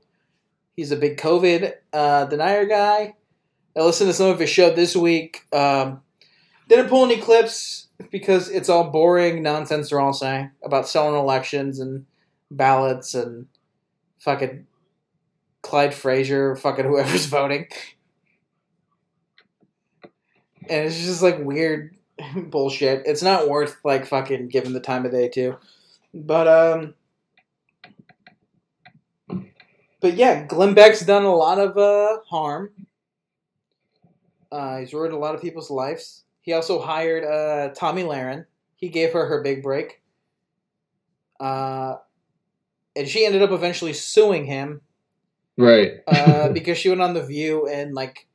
[0.76, 3.14] He's a big COVID uh, denier guy.
[3.74, 5.46] I listened to some of his show this week.
[5.54, 6.02] Um,
[6.68, 11.80] didn't pull any clips because it's all boring nonsense they're all saying about selling elections
[11.80, 12.04] and
[12.50, 13.46] ballots and
[14.18, 14.66] fucking
[15.62, 17.68] Clyde Frazier, fucking whoever's voting.
[20.70, 21.96] And it's just like weird
[22.36, 23.02] bullshit.
[23.06, 25.56] It's not worth like fucking giving the time of day to.
[26.14, 26.94] But um
[30.00, 32.70] But yeah, Glenn Beck's done a lot of uh harm.
[34.50, 36.24] Uh he's ruined a lot of people's lives.
[36.40, 38.46] He also hired uh Tomi Lahren.
[38.76, 40.00] He gave her her big break.
[41.38, 41.96] Uh
[42.96, 44.80] and she ended up eventually suing him
[45.56, 46.00] right.
[46.06, 48.26] uh, because she went on the View and like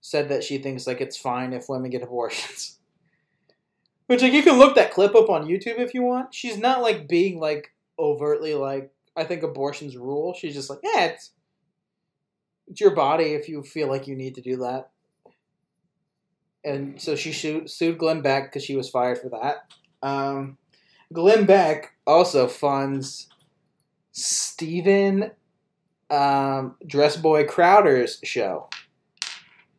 [0.00, 2.78] said that she thinks like it's fine if women get abortions.
[4.06, 6.34] Which like you can look that clip up on YouTube if you want.
[6.34, 10.34] She's not like being like overtly like I think abortions rule.
[10.34, 11.30] She's just like yeah, it's
[12.66, 14.90] it's your body if you feel like you need to do that.
[16.64, 19.72] And so she sued, sued Glenn Beck because she was fired for that.
[20.06, 20.58] Um,
[21.12, 23.28] Glenn Beck also funds
[24.12, 25.30] Steven
[26.10, 28.68] um, Dress Boy Crowder's show.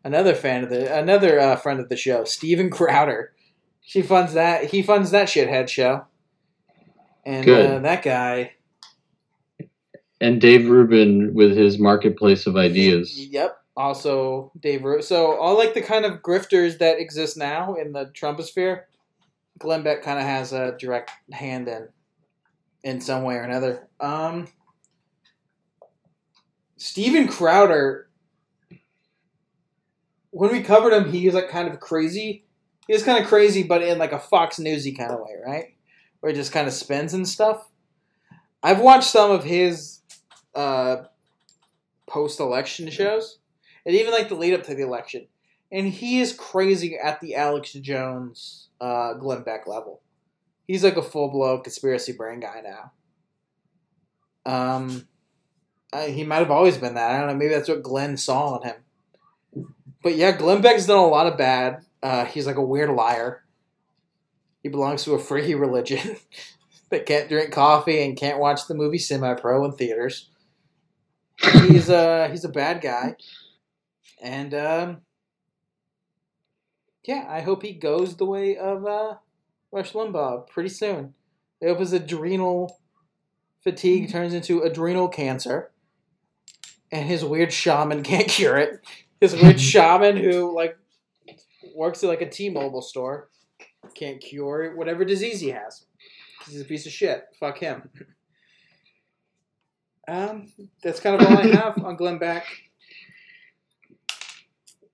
[0.03, 3.33] Another fan of the another uh, friend of the show, Steven Crowder.
[3.81, 4.65] She funds that.
[4.65, 6.05] He funds that shithead show.
[7.25, 7.69] And Good.
[7.69, 8.53] uh, that guy.
[10.19, 13.27] And Dave Rubin with his marketplace of ideas.
[13.27, 13.57] Yep.
[13.77, 14.83] Also, Dave.
[14.83, 18.83] Ru- So all like the kind of grifters that exist now in the Trumposphere,
[19.59, 21.87] Glenn Beck kind of has a direct hand in,
[22.83, 23.87] in some way or another.
[23.99, 24.47] Um,
[26.77, 28.07] Steven Crowder.
[30.31, 32.45] When we covered him, he was like kind of crazy.
[32.87, 35.75] He was kind of crazy, but in like a Fox Newsy kind of way, right?
[36.19, 37.67] Where he just kind of spins and stuff.
[38.63, 39.99] I've watched some of his
[40.55, 41.03] uh,
[42.07, 43.39] post-election shows,
[43.85, 45.27] and even like the lead up to the election.
[45.71, 50.01] And he is crazy at the Alex Jones, uh, Glenn Beck level.
[50.67, 52.91] He's like a full blown conspiracy brain guy now.
[54.45, 55.07] Um,
[55.93, 57.11] uh, he might have always been that.
[57.11, 57.35] I don't know.
[57.35, 58.75] Maybe that's what Glenn saw in him.
[60.03, 61.85] But yeah, Glenn Beck's done a lot of bad.
[62.01, 63.43] Uh, he's like a weird liar.
[64.63, 66.17] He belongs to a free religion
[66.89, 70.29] that can't drink coffee and can't watch the movie Semi Pro in theaters.
[71.67, 73.15] He's uh he's a bad guy,
[74.21, 75.01] and um,
[77.03, 79.15] yeah, I hope he goes the way of uh,
[79.71, 81.15] Rush Limbaugh pretty soon.
[81.63, 82.79] I hope his adrenal
[83.63, 85.71] fatigue turns into adrenal cancer,
[86.91, 88.85] and his weird shaman can't cure it.
[89.21, 90.77] His weird shaman who like
[91.75, 93.29] works at like a T-Mobile store
[93.95, 95.85] can't cure whatever disease he has.
[96.47, 97.25] He's a piece of shit.
[97.39, 97.89] Fuck him.
[100.07, 100.47] Um,
[100.83, 102.45] that's kind of all I have on Glenn Beck.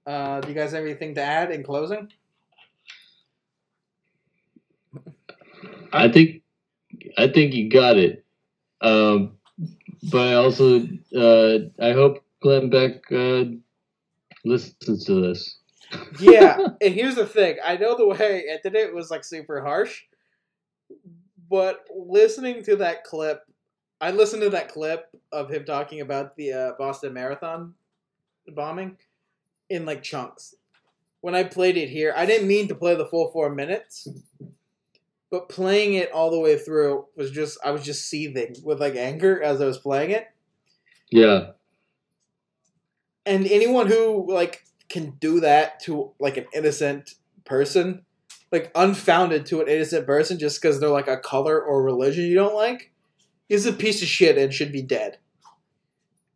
[0.06, 2.12] Uh, do you guys have anything to add in closing?
[5.92, 6.44] I think
[7.18, 8.26] I think you got it.
[8.82, 9.38] Um,
[10.12, 10.82] but I also
[11.16, 13.46] uh, I hope Glenn Beck uh,
[14.48, 15.60] listens to this.
[16.20, 17.58] yeah, and here's the thing.
[17.64, 20.02] I know the way it did it was like super harsh,
[21.50, 23.42] but listening to that clip,
[24.02, 27.74] I listened to that clip of him talking about the uh, Boston Marathon
[28.56, 28.98] bombing
[29.70, 30.56] in like chunks.
[31.22, 34.08] When I played it here, I didn't mean to play the full four minutes,
[35.30, 38.96] but playing it all the way through was just I was just seething with like
[38.96, 40.28] anger as I was playing it.
[41.10, 41.52] Yeah.
[43.28, 48.06] And anyone who like can do that to like an innocent person,
[48.52, 52.36] like unfounded to an innocent person just because they're like a color or religion you
[52.36, 52.92] don't like,
[53.50, 55.18] is a piece of shit and should be dead.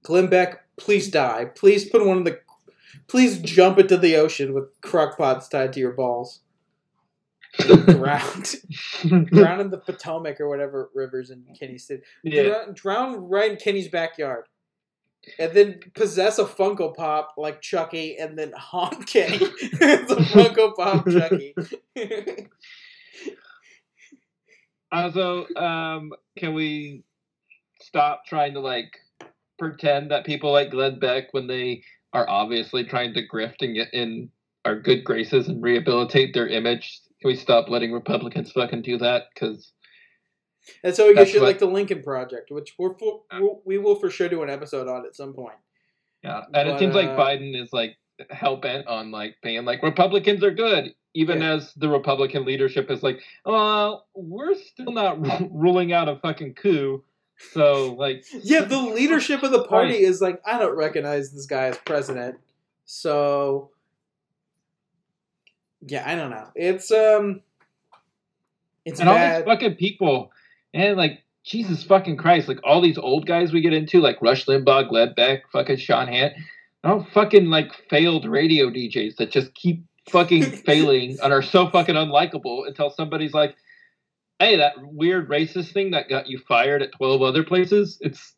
[0.04, 1.46] Glenn Beck, please die.
[1.46, 2.40] Please put one of the.
[3.08, 6.42] Please jump into the ocean with crock pots tied to your balls.
[7.60, 8.44] drown,
[9.26, 12.04] drown in the Potomac or whatever rivers in Kenny City.
[12.24, 12.44] Yeah.
[12.44, 14.46] Drown, drown right in Kenny's backyard,
[15.38, 19.38] and then possess a Funko Pop like Chucky, and then haunt Kenny.
[19.62, 21.56] it's a Funko Pop Chucky.
[24.92, 27.04] Also, um, can we
[27.82, 28.98] stop trying to like
[29.58, 31.84] pretend that people like Glenn Beck when they
[32.14, 34.30] are obviously trying to grift and get in
[34.66, 37.00] our good graces and rehabilitate their image?
[37.22, 39.28] Can we stop letting Republicans fucking do that?
[39.34, 39.72] Because
[40.84, 43.22] And so we get shit what- like the Lincoln Project, which we're for,
[43.66, 45.56] we will for sure do an episode on at some point.
[46.24, 47.98] yeah, and it But, seems like uh, Biden is like
[48.30, 53.02] hell bent on like being like Republicans are good, even as the Republican leadership is
[53.02, 57.04] like, well, we're still not ru- ruling out a fucking coup.
[57.54, 60.02] So like, Yeah, the leadership of the party Right.
[60.02, 62.38] is like, I don't recognize this guy as president.
[62.86, 63.72] So
[65.88, 66.48] yeah, I don't know.
[66.56, 67.42] It's um
[68.86, 70.32] it's and all these fucking people,
[70.74, 74.46] and like Jesus fucking Christ, like all these old guys we get into, like Rush
[74.46, 76.34] Limbaugh, Glenn Beck, fucking Sean Hant,
[76.84, 81.96] all fucking like failed radio DJs that just keep fucking failing and are so fucking
[81.96, 83.56] unlikable until somebody's like,
[84.40, 88.36] "Hey, that weird racist thing that got you fired at twelve other places, it's."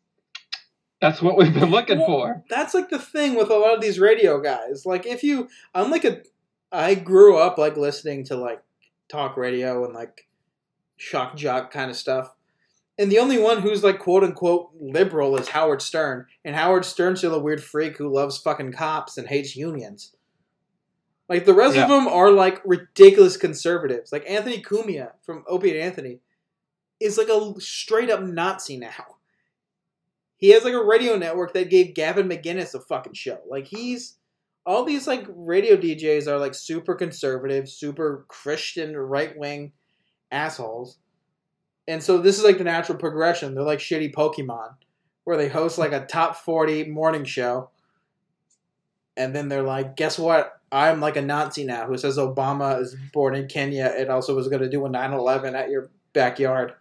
[1.00, 2.44] That's what we've been looking Well, for.
[2.48, 4.86] That's like the thing with a lot of these radio guys.
[4.86, 6.22] Like if you I'm like a
[6.72, 8.62] I grew up like listening to like
[9.10, 10.26] talk radio and like
[10.96, 12.34] shock jock kind of stuff.
[12.96, 16.26] And the only one who's like quote unquote liberal is Howard Stern.
[16.44, 20.14] And Howard Stern's still a weird freak who loves fucking cops and hates unions.
[21.28, 21.84] Like the rest Yeah.
[21.84, 24.12] of them are like ridiculous conservatives.
[24.12, 26.20] Like Anthony Cumia from Opie and Anthony
[27.00, 29.16] is like a straight up Nazi now.
[30.36, 33.38] He has like a radio network that gave Gavin McInnes a fucking show.
[33.48, 34.18] Like he's
[34.66, 39.72] all these like radio DJs are like super conservative, super Christian, right wing
[40.30, 40.98] assholes.
[41.86, 43.54] And so this is like the natural progression.
[43.54, 44.74] They're like shitty Pokemon,
[45.24, 47.70] where they host like a top forty morning show.
[49.16, 50.60] And then they're like, guess what?
[50.72, 54.48] I'm like a Nazi now who says Obama is born in Kenya and also was
[54.48, 56.72] going to do a 9 11 at your backyard.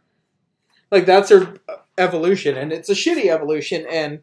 [0.90, 1.54] Like, that's their
[2.00, 2.58] evolution.
[2.58, 3.86] And it's a shitty evolution.
[3.88, 4.22] And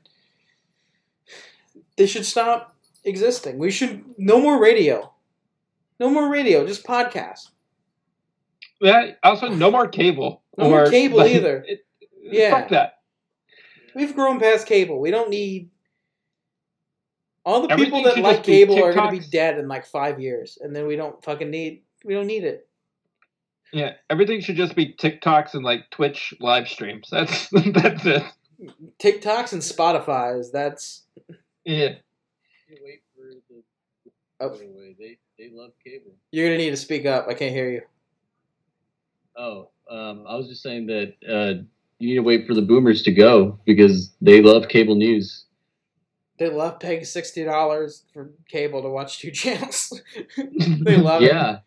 [1.97, 2.74] they should stop
[3.05, 3.59] existing.
[3.59, 5.12] We should, no more radio.
[6.01, 7.51] No more radio, just podcast.
[8.81, 9.12] Yeah.
[9.23, 10.43] Also, no more cable.
[10.57, 11.65] No more cable like, either.
[11.66, 11.85] it-
[12.23, 12.51] Yeah.
[12.51, 12.98] Fuck that.
[13.94, 15.01] We've grown past cable.
[15.01, 15.70] We don't need.
[17.44, 19.66] All the Everything people that like just be cable are going to be dead in
[19.66, 21.82] like five years, and then we don't fucking need.
[22.05, 22.69] We don't need it.
[23.73, 27.09] Yeah, everything should just be TikToks and like Twitch live streams.
[27.11, 28.23] That's that's it.
[29.02, 30.52] TikToks and Spotify's.
[30.52, 31.05] That's
[31.65, 31.89] Yeah.
[32.69, 33.62] can't wait for the.
[34.40, 34.48] Oh.
[34.51, 36.12] By they they love cable.
[36.32, 37.27] You're gonna need to speak up.
[37.28, 37.82] I can't hear you.
[39.36, 41.62] Oh, um, I was just saying that uh,
[41.98, 45.44] you need to wait for the boomers to go because they love cable news.
[46.39, 50.01] They love paying sixty dollars for cable to watch two channels.
[50.36, 51.27] they love it.
[51.27, 51.59] yeah,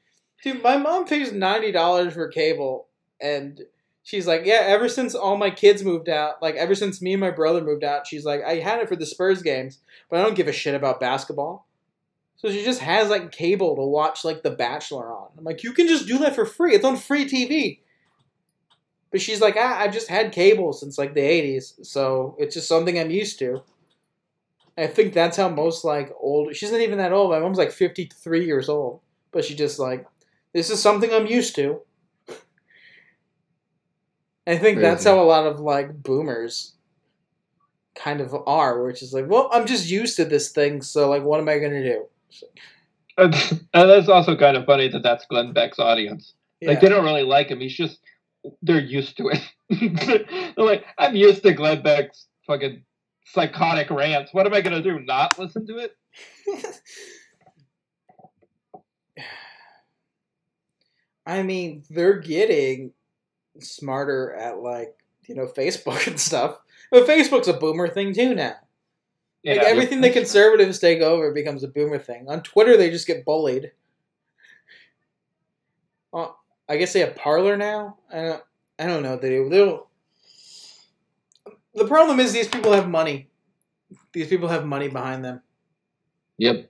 [0.44, 2.88] Dude, my mom pays ninety dollars for cable,
[3.22, 3.62] and
[4.02, 7.22] she's like, "Yeah, ever since all my kids moved out, like ever since me and
[7.22, 9.80] my brother moved out, she's like, I had it for the Spurs games,
[10.10, 11.68] but I don't give a shit about basketball."
[12.44, 15.30] So she just has like cable to watch like The Bachelor on.
[15.38, 16.76] I'm like, you can just do that for free.
[16.76, 17.80] It's on free TV.
[19.12, 22.68] But she's like, ah, I've just had cable since like the '80s, so it's just
[22.68, 23.64] something I'm used to.
[24.78, 26.54] I think that's how most like old.
[26.54, 27.32] She's not even that old.
[27.32, 29.00] My mom's like 53 years old,
[29.32, 30.06] but she just like
[30.52, 31.80] this is something I'm used to.
[34.46, 36.74] I think that's how a lot of like boomers
[37.96, 41.24] kind of are, which is like, well, I'm just used to this thing, so like,
[41.24, 42.08] what am I gonna do?
[43.18, 43.34] And
[43.74, 46.34] and that's also kind of funny that that's Glenn Beck's audience.
[46.62, 47.60] Like they don't really like him.
[47.60, 48.00] He's just
[48.62, 49.42] they're used to it.
[50.56, 52.84] they're like, I'm used to Glenn Beck's fucking
[53.26, 54.34] psychotic rants.
[54.34, 55.00] What am I gonna do?
[55.00, 55.96] Not listen to it?
[61.26, 62.92] I mean, they're getting
[63.60, 64.96] smarter at like
[65.28, 66.58] you know Facebook and stuff.
[66.92, 68.56] But Facebook's a boomer thing too now.
[69.46, 72.28] Like everything the conservatives take over becomes a boomer thing.
[72.30, 73.72] On Twitter, they just get bullied.
[76.70, 77.98] I guess they have Parler now.
[78.12, 78.44] I don't.
[78.80, 79.48] I don't know they.
[79.48, 79.88] They'll.
[81.76, 83.30] The problem is these people have money.
[84.14, 85.42] These people have money behind them.
[86.38, 86.70] yep.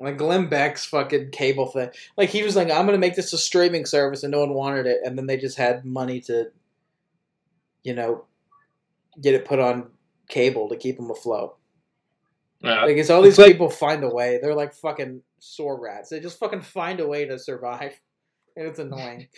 [0.00, 1.90] Like Glenn Beck's fucking cable thing.
[2.16, 4.86] Like he was like, I'm gonna make this a streaming service, and no one wanted
[4.86, 6.50] it, and then they just had money to,
[7.84, 8.24] you know,
[9.20, 9.90] get it put on
[10.28, 11.56] cable to keep them afloat.
[12.62, 12.84] Yeah.
[12.84, 14.38] Like it's all these people find a way.
[14.40, 16.10] They're like fucking sore rats.
[16.10, 18.00] They just fucking find a way to survive,
[18.56, 19.28] and it's annoying.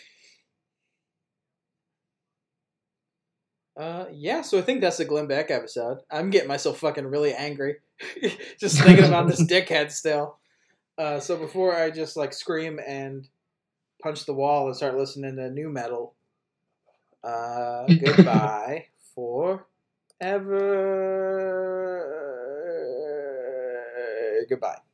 [3.77, 4.41] Uh, yeah.
[4.41, 5.99] So I think that's the Glenn Beck episode.
[6.09, 7.77] I'm getting myself fucking really angry,
[8.59, 10.37] just thinking about this dickhead still.
[10.97, 13.27] Uh, so before I just like scream and
[14.01, 16.13] punch the wall and start listening to nu metal,
[17.23, 19.65] uh, goodbye forever.
[24.49, 24.84] Goodbye.